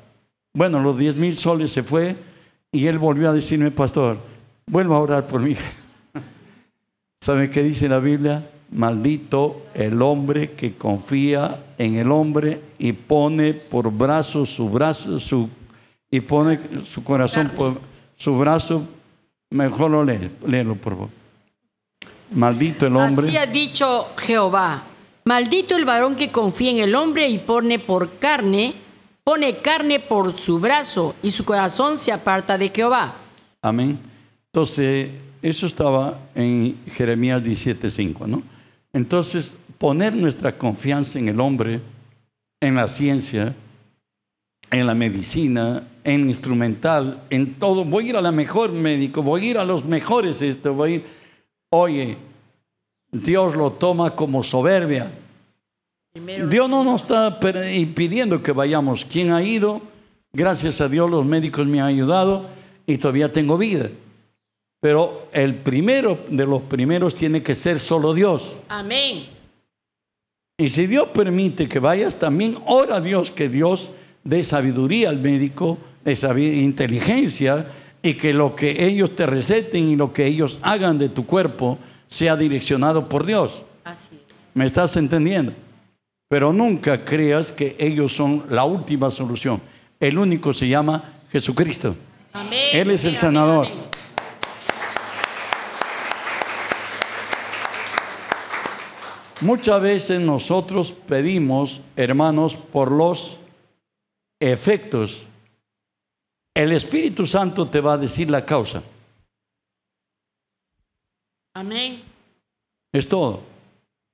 Bueno, 0.53 0.81
los 0.81 0.97
10 0.97 1.17
mil 1.17 1.35
soles 1.35 1.71
se 1.71 1.83
fue 1.83 2.15
y 2.71 2.87
él 2.87 2.97
volvió 2.97 3.29
a 3.29 3.33
decirme, 3.33 3.71
pastor, 3.71 4.17
vuelva 4.65 4.95
a 4.95 4.99
orar 4.99 5.27
por 5.27 5.47
hija. 5.47 5.69
¿Sabe 7.21 7.49
qué 7.49 7.61
dice 7.61 7.89
la 7.89 7.99
Biblia? 7.99 8.49
Maldito 8.71 9.63
el 9.73 10.01
hombre 10.01 10.53
que 10.53 10.75
confía 10.75 11.63
en 11.77 11.95
el 11.95 12.11
hombre 12.11 12.61
y 12.77 12.93
pone 12.93 13.53
por 13.53 13.91
brazo 13.91 14.45
su 14.45 14.69
brazo, 14.69 15.19
su, 15.19 15.49
y 16.09 16.21
pone 16.21 16.59
su 16.83 17.03
corazón 17.03 17.51
por 17.55 17.79
su 18.17 18.37
brazo. 18.37 18.87
Mejor 19.51 19.91
lo 19.91 20.03
lee, 20.03 20.31
léelo 20.47 20.75
por 20.75 20.93
favor. 20.93 21.09
Maldito 22.31 22.87
el 22.87 22.95
hombre. 22.95 23.27
Así 23.27 23.37
ha 23.37 23.45
dicho 23.45 24.07
Jehová. 24.17 24.83
Maldito 25.27 25.75
el 25.75 25.85
varón 25.85 26.15
que 26.15 26.31
confía 26.31 26.69
en 26.69 26.77
el 26.77 26.93
hombre 26.93 27.27
y 27.27 27.39
pone 27.39 27.79
por 27.79 28.19
carne, 28.19 28.75
pone 29.23 29.57
carne 29.57 29.99
por 29.99 30.37
su 30.37 30.59
brazo 30.59 31.15
y 31.23 31.31
su 31.31 31.43
corazón 31.43 31.97
se 31.97 32.11
aparta 32.11 32.59
de 32.59 32.69
Jehová. 32.69 33.15
Amén. 33.63 33.97
Entonces, 34.53 35.09
eso 35.41 35.65
estaba 35.65 36.19
en 36.35 36.77
Jeremías 36.85 37.41
17:5, 37.43 38.27
¿no? 38.27 38.43
Entonces, 38.93 39.57
poner 39.79 40.13
nuestra 40.13 40.59
confianza 40.59 41.17
en 41.17 41.29
el 41.29 41.39
hombre, 41.39 41.81
en 42.61 42.75
la 42.75 42.87
ciencia, 42.87 43.55
en 44.69 44.85
la 44.85 44.93
medicina, 44.93 45.87
en 46.03 46.27
instrumental, 46.27 47.23
en 47.31 47.55
todo. 47.55 47.83
Voy 47.83 48.05
a 48.05 48.09
ir 48.09 48.17
a 48.17 48.21
la 48.21 48.31
mejor 48.31 48.71
médico, 48.73 49.23
voy 49.23 49.41
a 49.41 49.49
ir 49.49 49.57
a 49.57 49.65
los 49.65 49.85
mejores 49.85 50.43
esto, 50.43 50.75
voy 50.75 50.91
a 50.91 50.95
ir. 50.97 51.05
Oye, 51.71 52.17
Dios 53.23 53.55
lo 53.55 53.71
toma 53.71 54.15
como 54.15 54.43
soberbia. 54.43 55.11
Dios 56.49 56.69
no 56.69 56.83
nos 56.83 57.01
está 57.03 57.37
impidiendo 57.73 58.41
que 58.41 58.51
vayamos. 58.51 59.05
¿Quién 59.05 59.31
ha 59.31 59.43
ido? 59.43 59.81
Gracias 60.33 60.81
a 60.81 60.87
Dios 60.89 61.09
los 61.09 61.25
médicos 61.25 61.65
me 61.67 61.81
han 61.81 61.87
ayudado 61.87 62.45
y 62.85 62.97
todavía 62.97 63.31
tengo 63.31 63.57
vida. 63.57 63.89
Pero 64.81 65.27
el 65.33 65.55
primero 65.55 66.19
de 66.29 66.45
los 66.45 66.61
primeros 66.63 67.15
tiene 67.15 67.41
que 67.41 67.55
ser 67.55 67.79
solo 67.79 68.13
Dios. 68.13 68.55
Amén. 68.69 69.27
Y 70.57 70.69
si 70.69 70.87
Dios 70.87 71.09
permite 71.09 71.67
que 71.67 71.79
vayas, 71.79 72.15
también 72.17 72.57
ora 72.65 72.97
a 72.97 73.01
Dios 73.01 73.31
que 73.31 73.49
Dios 73.49 73.89
dé 74.23 74.43
sabiduría 74.43 75.09
al 75.09 75.19
médico, 75.19 75.77
dé 76.03 76.15
sabi- 76.15 76.61
inteligencia 76.63 77.67
y 78.01 78.13
que 78.13 78.33
lo 78.33 78.55
que 78.55 78.85
ellos 78.85 79.15
te 79.15 79.25
receten 79.25 79.89
y 79.89 79.95
lo 79.95 80.13
que 80.13 80.25
ellos 80.27 80.59
hagan 80.61 80.97
de 80.97 81.09
tu 81.09 81.25
cuerpo 81.25 81.77
sea 82.07 82.35
direccionado 82.35 83.09
por 83.09 83.25
Dios. 83.25 83.63
Así 83.83 84.15
es. 84.15 84.35
¿Me 84.53 84.65
estás 84.65 84.95
entendiendo? 84.97 85.53
Pero 86.27 86.51
nunca 86.53 87.05
creas 87.05 87.51
que 87.51 87.75
ellos 87.79 88.15
son 88.15 88.45
la 88.49 88.65
última 88.65 89.11
solución. 89.11 89.61
El 89.99 90.17
único 90.17 90.53
se 90.53 90.67
llama 90.67 91.03
Jesucristo. 91.31 91.95
Amén. 92.33 92.69
Él 92.73 92.91
es 92.91 93.03
el 93.03 93.09
Amén, 93.11 93.21
sanador. 93.21 93.67
amén. 93.67 93.85
Muchas 99.41 99.81
veces 99.81 100.19
nosotros 100.21 100.91
pedimos, 100.91 101.81
hermanos, 101.95 102.55
por 102.55 102.91
los 102.91 103.37
efectos. 104.39 105.27
El 106.53 106.71
Espíritu 106.71 107.27
Santo 107.27 107.67
te 107.67 107.81
va 107.81 107.93
a 107.93 107.97
decir 107.97 108.29
la 108.29 108.45
causa. 108.45 108.81
Amén. 111.55 112.03
Es 112.91 113.07
todo. 113.07 113.41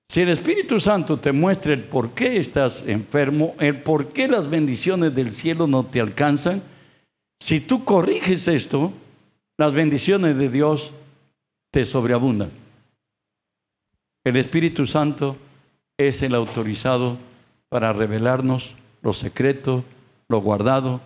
Si 0.07 0.21
el 0.21 0.29
Espíritu 0.29 0.79
Santo 0.79 1.17
te 1.17 1.31
muestra 1.31 1.73
el 1.73 1.83
por 1.85 2.11
qué 2.11 2.37
estás 2.37 2.85
enfermo, 2.87 3.55
el 3.59 3.81
por 3.81 4.13
qué 4.13 4.27
las 4.27 4.47
bendiciones 4.47 5.15
del 5.15 5.31
cielo 5.31 5.65
no 5.65 5.85
te 5.85 5.99
alcanzan, 5.99 6.61
si 7.39 7.59
tú 7.59 7.83
corriges 7.83 8.47
esto, 8.47 8.93
las 9.57 9.73
bendiciones 9.73 10.37
de 10.37 10.49
Dios 10.49 10.93
te 11.71 11.85
sobreabundan. 11.85 12.51
El 14.23 14.37
Espíritu 14.37 14.85
Santo 14.85 15.35
es 15.97 16.21
el 16.21 16.35
autorizado 16.35 17.17
para 17.69 17.91
revelarnos 17.91 18.75
lo 19.01 19.13
secreto, 19.13 19.83
lo 20.29 20.41
guardado, 20.41 21.01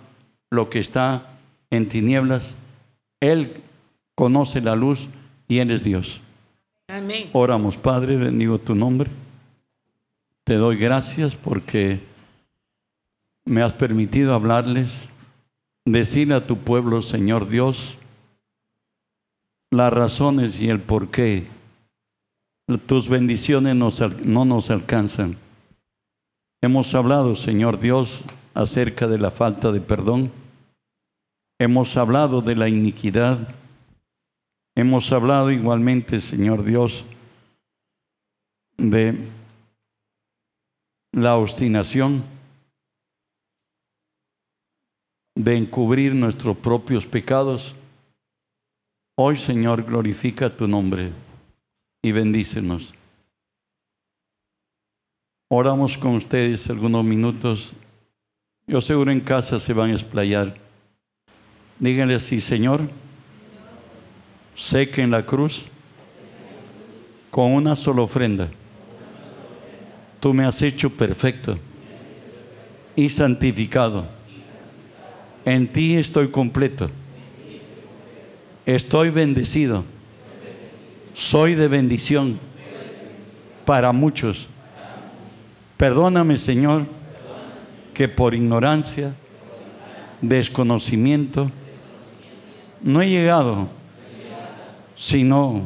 lo 0.51 0.69
que 0.69 0.79
está 0.79 1.37
en 1.69 1.87
tinieblas, 1.87 2.55
Él 3.21 3.61
conoce 4.15 4.59
la 4.59 4.75
luz 4.75 5.07
y 5.47 5.59
Él 5.59 5.71
es 5.71 5.81
Dios. 5.81 6.21
Amén. 6.87 7.29
Oramos, 7.33 7.77
Padre, 7.77 8.15
bendigo 8.15 8.59
tu 8.59 8.75
nombre. 8.75 9.09
Te 10.43 10.55
doy 10.55 10.77
gracias 10.77 11.35
porque 11.35 11.99
me 13.43 13.61
has 13.61 13.73
permitido 13.73 14.33
hablarles, 14.33 15.09
decirle 15.85 16.35
a 16.35 16.45
tu 16.45 16.57
pueblo, 16.57 17.01
Señor 17.01 17.49
Dios, 17.49 17.97
las 19.71 19.91
razones 19.91 20.61
y 20.61 20.69
el 20.69 20.79
por 20.79 21.09
qué 21.09 21.47
tus 22.85 23.09
bendiciones 23.09 23.75
nos 23.75 23.99
no 24.25 24.45
nos 24.45 24.71
alcanzan. 24.71 25.37
Hemos 26.61 26.95
hablado, 26.95 27.35
Señor 27.35 27.79
Dios, 27.79 28.23
acerca 28.53 29.07
de 29.07 29.19
la 29.19 29.29
falta 29.29 29.71
de 29.71 29.81
perdón. 29.81 30.31
Hemos 31.59 31.95
hablado 31.97 32.41
de 32.41 32.55
la 32.55 32.67
iniquidad. 32.67 33.47
Hemos 34.77 35.10
hablado 35.14 35.52
igualmente, 35.52 36.19
Señor 36.19 36.65
Dios, 36.65 37.06
de 38.77 39.18
la 41.14 41.38
obstinación, 41.38 42.26
de 45.34 45.56
encubrir 45.56 46.14
nuestros 46.14 46.57
propios 46.57 47.06
pecados. 47.06 47.73
Hoy, 49.18 49.38
Señor, 49.38 49.84
glorifica 49.84 50.56
tu 50.56 50.68
nombre 50.68 51.14
y 52.03 52.11
bendícenos. 52.11 52.93
Oramos 55.49 55.97
con 55.97 56.15
ustedes 56.15 56.69
algunos 56.69 57.06
minutos. 57.06 57.72
Yo 58.68 58.81
seguro 58.81 59.10
en 59.11 59.22
casa 59.22 59.57
se 59.57 59.72
van 59.72 59.91
a 59.91 59.93
explayar. 59.93 60.57
Díganle 61.80 62.15
así, 62.15 62.41
Señor, 62.41 62.89
sé 64.56 64.90
que 64.90 65.02
en 65.02 65.11
la 65.11 65.26
cruz, 65.26 65.65
con 67.30 67.52
una 67.52 67.76
sola 67.76 68.02
ofrenda, 68.02 68.48
tú 70.19 70.34
me 70.34 70.45
has 70.45 70.61
hecho 70.61 70.90
perfecto 70.90 71.57
y 72.95 73.10
santificado. 73.10 74.06
En 75.44 75.72
ti 75.72 75.95
estoy 75.95 76.30
completo. 76.30 76.90
Estoy 78.65 79.10
bendecido. 79.11 79.84
Soy 81.14 81.53
de 81.53 81.68
bendición 81.68 82.40
para 83.65 83.91
muchos. 83.91 84.48
Perdóname, 85.77 86.38
Señor, 86.38 86.86
que 87.94 88.07
por 88.07 88.34
ignorancia, 88.34 89.14
desconocimiento, 90.22 91.52
no 92.82 93.02
he 93.02 93.10
llegado 93.10 93.69
sino 94.95 95.61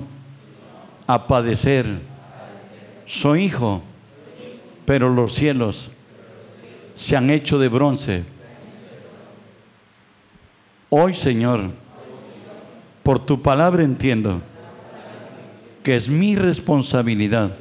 a 1.08 1.28
padecer. 1.28 1.86
Soy 3.06 3.46
hijo, 3.46 3.82
pero 4.86 5.10
los 5.10 5.34
cielos 5.34 5.90
se 6.96 7.16
han 7.16 7.30
hecho 7.30 7.58
de 7.60 7.70
bronce. 7.70 8.26
Hoy, 10.90 11.14
Señor, 11.14 11.72
por 13.04 13.20
tu 13.20 13.42
palabra 13.42 13.84
entiendo 13.84 14.42
que 15.84 15.96
es 15.96 16.10
mi 16.10 16.36
responsabilidad 16.36 17.56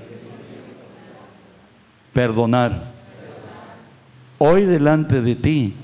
perdonar. 2.12 2.82
Hoy 4.38 4.64
delante 4.64 5.20
de 5.20 5.34
ti, 5.36 5.74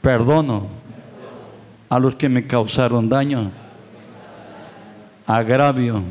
perdono 0.00 0.66
a 1.88 1.98
los 1.98 2.16
que 2.16 2.28
me 2.28 2.46
causaron 2.46 3.08
daño, 3.08 3.52
agravio, 5.26 6.02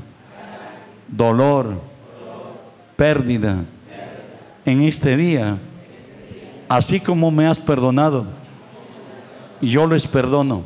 dolor, 1.07 1.81
pérdida. 2.95 3.63
En 4.65 4.81
este 4.81 5.17
día, 5.17 5.57
así 6.69 6.99
como 6.99 7.31
me 7.31 7.45
has 7.45 7.59
perdonado, 7.59 8.25
yo 9.61 9.87
les 9.87 10.07
perdono. 10.07 10.63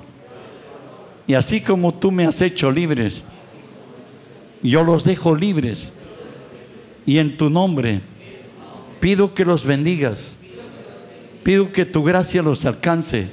Y 1.26 1.34
así 1.34 1.62
como 1.62 1.94
tú 1.94 2.12
me 2.12 2.26
has 2.26 2.42
hecho 2.42 2.72
libres, 2.72 3.24
yo 4.62 4.84
los 4.84 5.04
dejo 5.04 5.36
libres. 5.36 5.92
Y 7.06 7.20
en 7.20 7.38
tu 7.38 7.50
nombre 7.50 8.02
pido 9.00 9.34
que 9.34 9.46
los 9.46 9.66
bendigas. 9.66 10.38
Pido 11.44 11.72
que 11.72 11.86
tu 11.86 12.04
gracia 12.04 12.42
los 12.42 12.66
alcance 12.66 13.28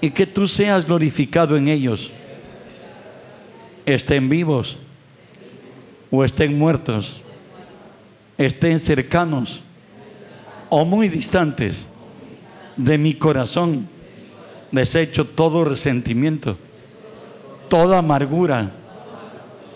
y 0.00 0.10
que 0.10 0.26
tú 0.26 0.46
seas 0.46 0.86
glorificado 0.86 1.56
en 1.56 1.68
ellos. 1.68 2.12
Estén 3.86 4.28
vivos 4.28 4.76
o 6.10 6.24
estén 6.24 6.58
muertos, 6.58 7.22
estén 8.36 8.78
cercanos 8.78 9.62
o 10.68 10.84
muy 10.84 11.08
distantes 11.08 11.88
de 12.76 12.98
mi 12.98 13.14
corazón. 13.14 13.88
Desecho 14.72 15.24
todo 15.24 15.64
resentimiento, 15.64 16.58
toda 17.68 17.98
amargura, 17.98 18.72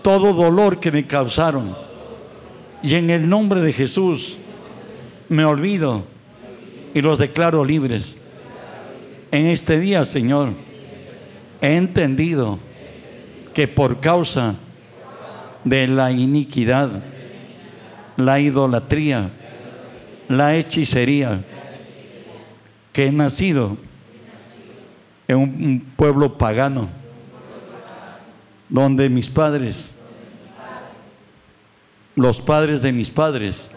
todo 0.03 0.35
dolor 0.35 0.81
que 0.81 0.91
me 0.91 1.07
causaron. 1.07 1.77
Y 2.83 2.97
en 2.97 3.11
el 3.11 3.29
nombre 3.29 3.61
de 3.61 3.73
Jesús 3.73 4.37
me 5.29 5.45
olvido 5.45 6.03
y 6.93 7.01
los 7.01 7.19
declaro 7.19 7.65
libres. 7.65 8.17
En 9.31 9.47
este 9.47 9.79
día, 9.79 10.05
Señor, 10.05 10.51
he 11.63 11.77
entendido 11.77 12.59
que 13.55 13.69
por 13.69 14.01
causa 14.01 14.55
de 15.65 15.87
la 15.89 16.11
iniquidad, 16.11 17.03
la 18.17 18.41
idolatría, 18.41 19.31
la 20.29 20.55
hechicería, 20.55 21.45
que 22.93 23.07
he 23.07 23.13
nacido 23.13 23.77
en 25.29 25.39
un, 25.39 25.93
pueblo 25.97 26.37
pagano, 26.37 26.89
donde 28.69 29.09
mis 29.09 29.29
padres, 29.29 29.95
los 32.17 32.41
padres 32.41 32.83
de 32.83 32.93
mis 32.93 33.11
padres 33.11 33.71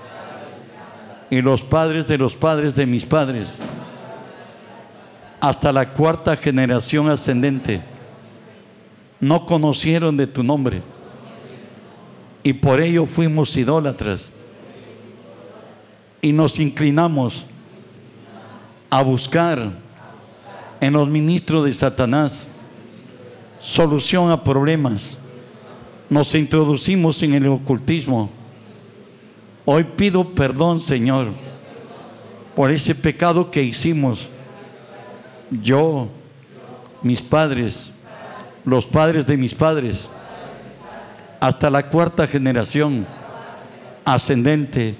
y 1.30 1.42
los 1.42 1.62
padres 1.62 2.08
de 2.08 2.18
los 2.18 2.34
padres 2.34 2.76
de 2.76 2.86
mis 2.86 3.06
padres, 3.06 3.62
hasta 5.40 5.72
la 5.72 5.90
cuarta 5.90 6.36
generación 6.36 7.10
ascendente, 7.10 7.82
no 9.24 9.46
conocieron 9.46 10.18
de 10.18 10.28
tu 10.28 10.44
nombre 10.44 10.82
y 12.44 12.52
por 12.52 12.82
ello 12.82 13.06
fuimos 13.06 13.56
idólatras 13.56 14.32
y 16.22 16.34
nos 16.34 16.60
inclinamos 16.60 17.46
a 18.90 19.02
buscar 19.02 19.72
en 20.82 20.94
los 20.94 21.08
ministros 21.08 21.64
de 21.64 21.74
Satanás 21.74 22.52
solución 23.62 24.30
a 24.30 24.44
problemas. 24.44 25.18
Nos 26.10 26.36
introducimos 26.36 27.24
en 27.24 27.34
el 27.34 27.48
ocultismo. 27.48 28.30
Hoy 29.64 29.86
pido 29.96 30.32
perdón, 30.32 30.82
Señor, 30.82 31.28
por 32.58 32.72
ese 32.72 32.94
pecado 32.94 33.50
que 33.50 33.64
hicimos. 33.64 34.28
Yo, 35.50 36.10
mis 37.02 37.22
padres, 37.22 37.93
los 38.66 38.86
padres 38.86 39.28
de 39.28 39.38
mis 39.38 39.54
padres, 39.54 40.10
hasta 41.40 41.70
la 41.70 41.90
cuarta 41.90 42.26
generación 42.28 43.06
ascendente. 44.06 44.96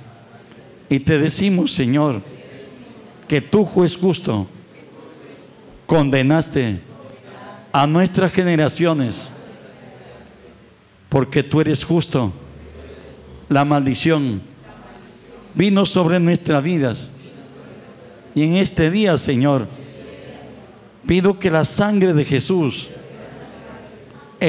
Y 0.90 1.00
te 1.00 1.18
decimos, 1.18 1.72
Señor, 1.72 2.22
que 3.28 3.42
tú, 3.42 3.64
juez 3.66 3.96
justo, 3.96 4.48
condenaste 5.86 6.82
a 7.72 7.88
nuestras 7.88 8.34
generaciones 8.34 9.32
porque 11.10 11.44
tú 11.44 11.62
eres 11.62 11.84
justo. 11.84 12.34
La 13.50 13.66
maldición 13.66 14.42
vino 15.54 15.86
sobre 15.86 16.20
nuestras 16.20 16.64
vidas. 16.64 17.12
Y 18.36 18.44
en 18.44 18.56
este 18.56 18.90
día, 18.90 19.18
Señor, 19.18 19.68
pido 21.06 21.38
que 21.38 21.52
la 21.52 21.66
sangre 21.66 22.14
de 22.14 22.26
Jesús 22.26 22.90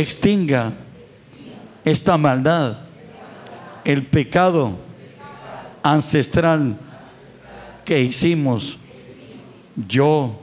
extinga 0.00 0.72
esta 1.84 2.16
maldad, 2.18 2.78
el 3.84 4.04
pecado 4.06 4.72
ancestral 5.82 6.76
que 7.84 8.00
hicimos 8.00 8.78
yo, 9.88 10.40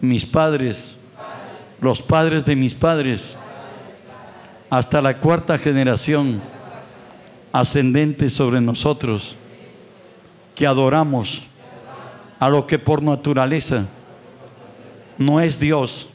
mis 0.00 0.24
padres, 0.24 0.96
los 1.80 2.00
padres 2.00 2.46
de 2.46 2.56
mis 2.56 2.72
padres, 2.72 3.36
hasta 4.70 5.02
la 5.02 5.18
cuarta 5.18 5.58
generación 5.58 6.40
ascendente 7.52 8.30
sobre 8.30 8.62
nosotros, 8.62 9.36
que 10.54 10.66
adoramos 10.66 11.42
a 12.40 12.48
lo 12.48 12.66
que 12.66 12.78
por 12.78 13.02
naturaleza 13.02 13.86
no 15.18 15.40
es 15.40 15.60
Dios, 15.60 16.08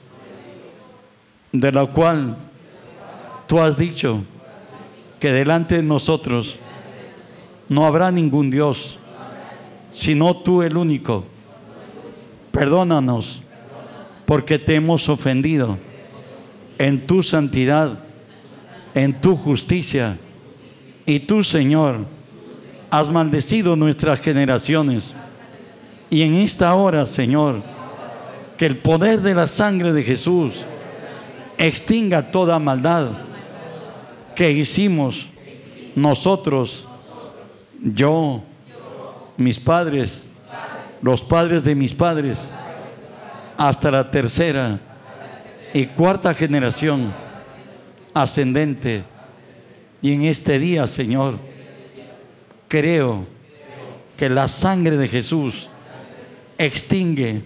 de 1.52 1.72
la 1.72 1.86
cual 1.86 2.38
tú 3.48 3.60
has 3.60 3.78
dicho 3.78 4.24
que 5.20 5.32
delante 5.32 5.78
de 5.78 5.84
nosotros 5.84 6.58
no 7.68 7.86
habrá 7.86 8.12
ningún 8.12 8.50
Dios, 8.50 9.00
sino 9.92 10.38
tú 10.38 10.62
el 10.62 10.78
único. 10.78 11.26
Perdónanos 12.52 13.44
porque 14.26 14.60
te 14.60 14.76
hemos 14.76 15.10
ofendido 15.10 15.78
en 16.78 17.06
tu 17.06 17.24
santidad, 17.24 18.00
en 18.94 19.20
tu 19.22 19.36
justicia. 19.36 20.18
Y 21.06 21.22
tú, 21.22 21.44
Señor, 21.44 22.06
has 22.90 23.10
maldecido 23.10 23.76
nuestras 23.76 24.22
generaciones. 24.22 25.14
Y 26.10 26.22
en 26.22 26.36
esta 26.36 26.74
hora, 26.76 27.06
Señor, 27.06 27.62
que 28.58 28.66
el 28.66 28.78
poder 28.78 29.22
de 29.22 29.34
la 29.34 29.48
sangre 29.48 29.94
de 29.94 30.04
Jesús 30.04 30.64
extinga 31.60 32.32
toda 32.32 32.58
maldad 32.58 33.10
que 34.36 34.50
hicimos 34.50 35.28
nosotros, 35.96 36.88
yo, 37.82 38.42
mis 39.36 39.60
padres, 39.60 40.26
los 41.02 41.22
padres 41.22 41.64
de 41.64 41.76
mis 41.76 41.94
padres, 41.94 42.52
hasta 43.58 43.92
la 43.92 44.10
tercera 44.10 44.80
y 45.74 45.86
cuarta 45.86 46.34
generación 46.34 47.14
ascendente. 48.14 49.04
Y 50.02 50.14
en 50.14 50.24
este 50.24 50.58
día, 50.60 50.88
Señor, 50.88 51.38
creo 52.70 53.26
que 54.16 54.30
la 54.30 54.48
sangre 54.48 54.96
de 54.96 55.10
Jesús 55.10 55.68
extingue 56.58 57.42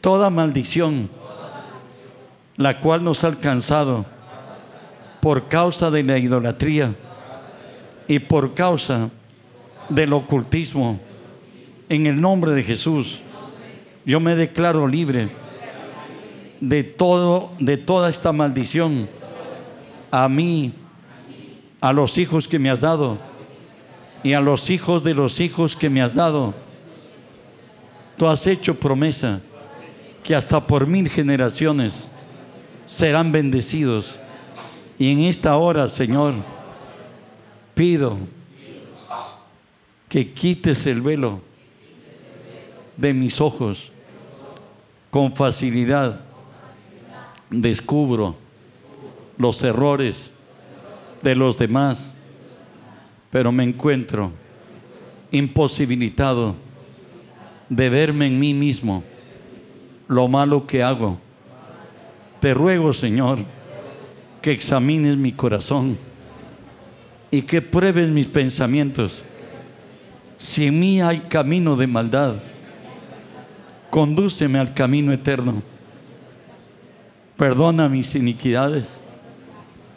toda 0.00 0.30
maldición, 0.30 1.10
la 2.56 2.80
cual 2.80 3.04
nos 3.04 3.24
ha 3.24 3.28
alcanzado 3.28 4.04
por 5.20 5.48
causa 5.48 5.90
de 5.90 6.02
la 6.02 6.18
idolatría 6.18 6.94
y 8.08 8.18
por 8.18 8.54
causa 8.54 9.10
del 9.88 10.12
ocultismo. 10.12 10.98
En 11.88 12.06
el 12.06 12.20
nombre 12.20 12.52
de 12.52 12.62
Jesús 12.62 13.22
yo 14.04 14.20
me 14.20 14.34
declaro 14.34 14.88
libre 14.88 15.30
de 16.60 16.82
todo, 16.84 17.52
de 17.58 17.76
toda 17.76 18.10
esta 18.10 18.32
maldición. 18.32 19.08
A 20.10 20.28
mí, 20.28 20.72
a 21.80 21.92
los 21.92 22.18
hijos 22.18 22.48
que 22.48 22.58
me 22.58 22.70
has 22.70 22.80
dado 22.80 23.18
y 24.22 24.32
a 24.32 24.40
los 24.40 24.70
hijos 24.70 25.04
de 25.04 25.14
los 25.14 25.40
hijos 25.40 25.76
que 25.76 25.88
me 25.88 26.02
has 26.02 26.14
dado. 26.14 26.54
Tú 28.16 28.26
has 28.26 28.46
hecho 28.46 28.74
promesa 28.74 29.40
que 30.22 30.34
hasta 30.34 30.66
por 30.66 30.86
mil 30.86 31.08
generaciones 31.08 32.06
serán 32.90 33.30
bendecidos. 33.30 34.18
Y 34.98 35.12
en 35.12 35.20
esta 35.20 35.56
hora, 35.56 35.86
Señor, 35.86 36.34
pido 37.72 38.18
que 40.08 40.32
quites 40.32 40.88
el 40.88 41.00
velo 41.00 41.40
de 42.96 43.14
mis 43.14 43.40
ojos, 43.40 43.92
con 45.08 45.32
facilidad 45.32 46.20
descubro 47.48 48.34
los 49.38 49.62
errores 49.62 50.32
de 51.22 51.36
los 51.36 51.58
demás, 51.58 52.16
pero 53.30 53.52
me 53.52 53.62
encuentro 53.62 54.32
imposibilitado 55.30 56.56
de 57.68 57.88
verme 57.88 58.26
en 58.26 58.40
mí 58.40 58.52
mismo 58.52 59.04
lo 60.08 60.26
malo 60.26 60.66
que 60.66 60.82
hago. 60.82 61.29
Te 62.40 62.54
ruego, 62.54 62.94
Señor, 62.94 63.38
que 64.40 64.52
examines 64.52 65.16
mi 65.16 65.32
corazón 65.32 65.98
y 67.30 67.42
que 67.42 67.60
pruebes 67.60 68.08
mis 68.08 68.26
pensamientos. 68.26 69.22
Si 70.38 70.66
en 70.66 70.80
mí 70.80 71.02
hay 71.02 71.18
camino 71.18 71.76
de 71.76 71.86
maldad, 71.86 72.36
condúceme 73.90 74.58
al 74.58 74.72
camino 74.72 75.12
eterno. 75.12 75.62
Perdona 77.36 77.88
mis 77.88 78.14
iniquidades, 78.14 79.00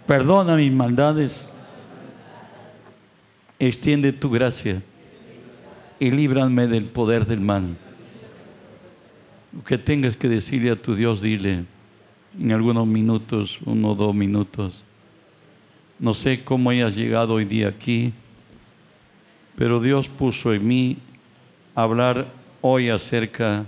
perdona 0.05 0.57
mis 0.57 0.71
maldades, 0.71 1.49
extiende 3.57 4.11
tu 4.11 4.29
gracia 4.29 4.81
y 5.99 6.11
líbrame 6.11 6.67
del 6.67 6.85
poder 6.85 7.25
del 7.25 7.39
mal. 7.39 7.77
Lo 9.53 9.63
que 9.63 9.77
tengas 9.77 10.17
que 10.17 10.27
decirle 10.27 10.71
a 10.71 10.81
tu 10.81 10.95
Dios, 10.95 11.21
dile 11.21 11.65
en 12.39 12.51
algunos 12.51 12.87
minutos, 12.87 13.59
uno 13.65 13.91
o 13.91 13.95
dos 13.95 14.13
minutos. 14.15 14.83
No 15.99 16.13
sé 16.13 16.43
cómo 16.43 16.69
hayas 16.69 16.95
llegado 16.95 17.35
hoy 17.35 17.45
día 17.45 17.67
aquí, 17.67 18.13
pero 19.55 19.79
Dios 19.79 20.07
puso 20.07 20.53
en 20.53 20.67
mí 20.67 20.97
hablar 21.75 22.27
hoy 22.61 22.89
acerca 22.89 23.65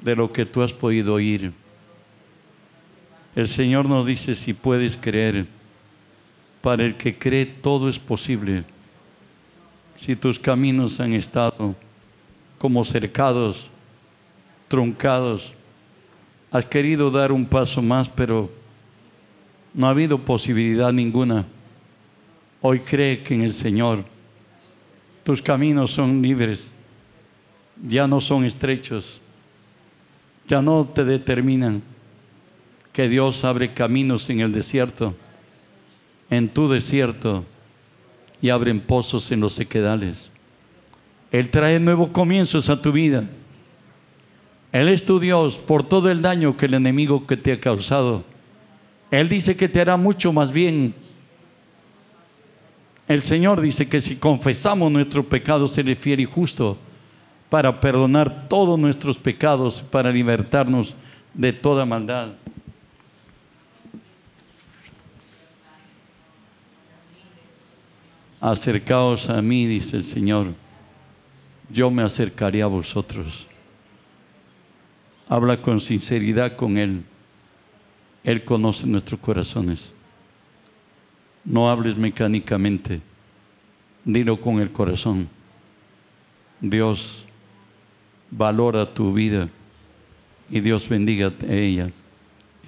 de 0.00 0.16
lo 0.16 0.32
que 0.32 0.44
tú 0.44 0.62
has 0.62 0.72
podido 0.72 1.14
oír. 1.14 1.52
El 3.34 3.48
Señor 3.48 3.86
nos 3.86 4.06
dice 4.06 4.34
si 4.34 4.52
puedes 4.52 4.96
creer. 4.96 5.46
Para 6.60 6.84
el 6.84 6.96
que 6.96 7.18
cree 7.18 7.44
todo 7.44 7.88
es 7.88 7.98
posible. 7.98 8.64
Si 9.96 10.16
tus 10.16 10.38
caminos 10.38 10.98
han 11.00 11.12
estado 11.12 11.74
como 12.58 12.84
cercados, 12.84 13.70
truncados, 14.68 15.54
has 16.54 16.66
querido 16.66 17.10
dar 17.10 17.32
un 17.32 17.46
paso 17.46 17.82
más, 17.82 18.08
pero 18.08 18.48
no 19.74 19.88
ha 19.88 19.90
habido 19.90 20.18
posibilidad 20.18 20.92
ninguna. 20.92 21.44
Hoy 22.60 22.78
cree 22.78 23.24
que 23.24 23.34
en 23.34 23.42
el 23.42 23.52
Señor 23.52 24.04
tus 25.24 25.42
caminos 25.42 25.90
son 25.90 26.22
libres, 26.22 26.70
ya 27.84 28.06
no 28.06 28.20
son 28.20 28.44
estrechos, 28.44 29.20
ya 30.46 30.62
no 30.62 30.84
te 30.84 31.04
determinan 31.04 31.82
que 32.92 33.08
Dios 33.08 33.44
abre 33.44 33.74
caminos 33.74 34.30
en 34.30 34.38
el 34.38 34.52
desierto, 34.52 35.12
en 36.30 36.48
tu 36.48 36.68
desierto, 36.68 37.44
y 38.40 38.50
abren 38.50 38.78
pozos 38.78 39.32
en 39.32 39.40
los 39.40 39.54
sequedales. 39.54 40.30
Él 41.32 41.50
trae 41.50 41.80
nuevos 41.80 42.10
comienzos 42.10 42.70
a 42.70 42.80
tu 42.80 42.92
vida. 42.92 43.24
Él 44.74 44.88
es 44.88 45.06
tu 45.06 45.20
Dios 45.20 45.56
por 45.56 45.84
todo 45.84 46.10
el 46.10 46.20
daño 46.20 46.56
que 46.56 46.66
el 46.66 46.74
enemigo 46.74 47.28
que 47.28 47.36
te 47.36 47.52
ha 47.52 47.60
causado. 47.60 48.24
Él 49.12 49.28
dice 49.28 49.56
que 49.56 49.68
te 49.68 49.80
hará 49.80 49.96
mucho 49.96 50.32
más 50.32 50.50
bien. 50.50 50.92
El 53.06 53.22
Señor 53.22 53.60
dice 53.60 53.88
que 53.88 54.00
si 54.00 54.16
confesamos 54.16 54.90
nuestros 54.90 55.26
pecados, 55.26 55.70
se 55.70 55.84
le 55.84 55.94
fiel 55.94 56.18
y 56.18 56.24
justo 56.24 56.76
para 57.48 57.80
perdonar 57.80 58.48
todos 58.48 58.76
nuestros 58.76 59.16
pecados, 59.16 59.80
para 59.80 60.10
libertarnos 60.10 60.96
de 61.34 61.52
toda 61.52 61.86
maldad. 61.86 62.30
Acercaos 68.40 69.30
a 69.30 69.40
mí, 69.40 69.66
dice 69.66 69.98
el 69.98 70.02
Señor, 70.02 70.46
yo 71.70 71.92
me 71.92 72.02
acercaré 72.02 72.60
a 72.60 72.66
vosotros. 72.66 73.46
Habla 75.28 75.56
con 75.56 75.80
sinceridad 75.80 76.56
con 76.56 76.78
Él. 76.78 77.04
Él 78.22 78.44
conoce 78.44 78.86
nuestros 78.86 79.20
corazones. 79.20 79.92
No 81.44 81.70
hables 81.70 81.96
mecánicamente, 81.96 83.00
dilo 84.04 84.40
con 84.40 84.60
el 84.60 84.70
corazón. 84.72 85.28
Dios 86.60 87.26
valora 88.30 88.92
tu 88.92 89.12
vida 89.12 89.48
y 90.50 90.60
Dios 90.60 90.88
bendiga 90.88 91.32
a 91.48 91.52
ella. 91.52 91.90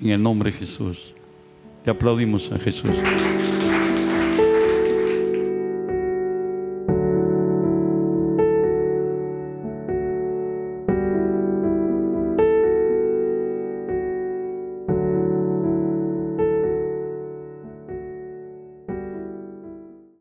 En 0.00 0.10
el 0.10 0.22
nombre 0.22 0.50
de 0.50 0.58
Jesús. 0.58 1.14
Le 1.84 1.92
aplaudimos 1.92 2.52
a 2.52 2.58
Jesús. 2.58 2.90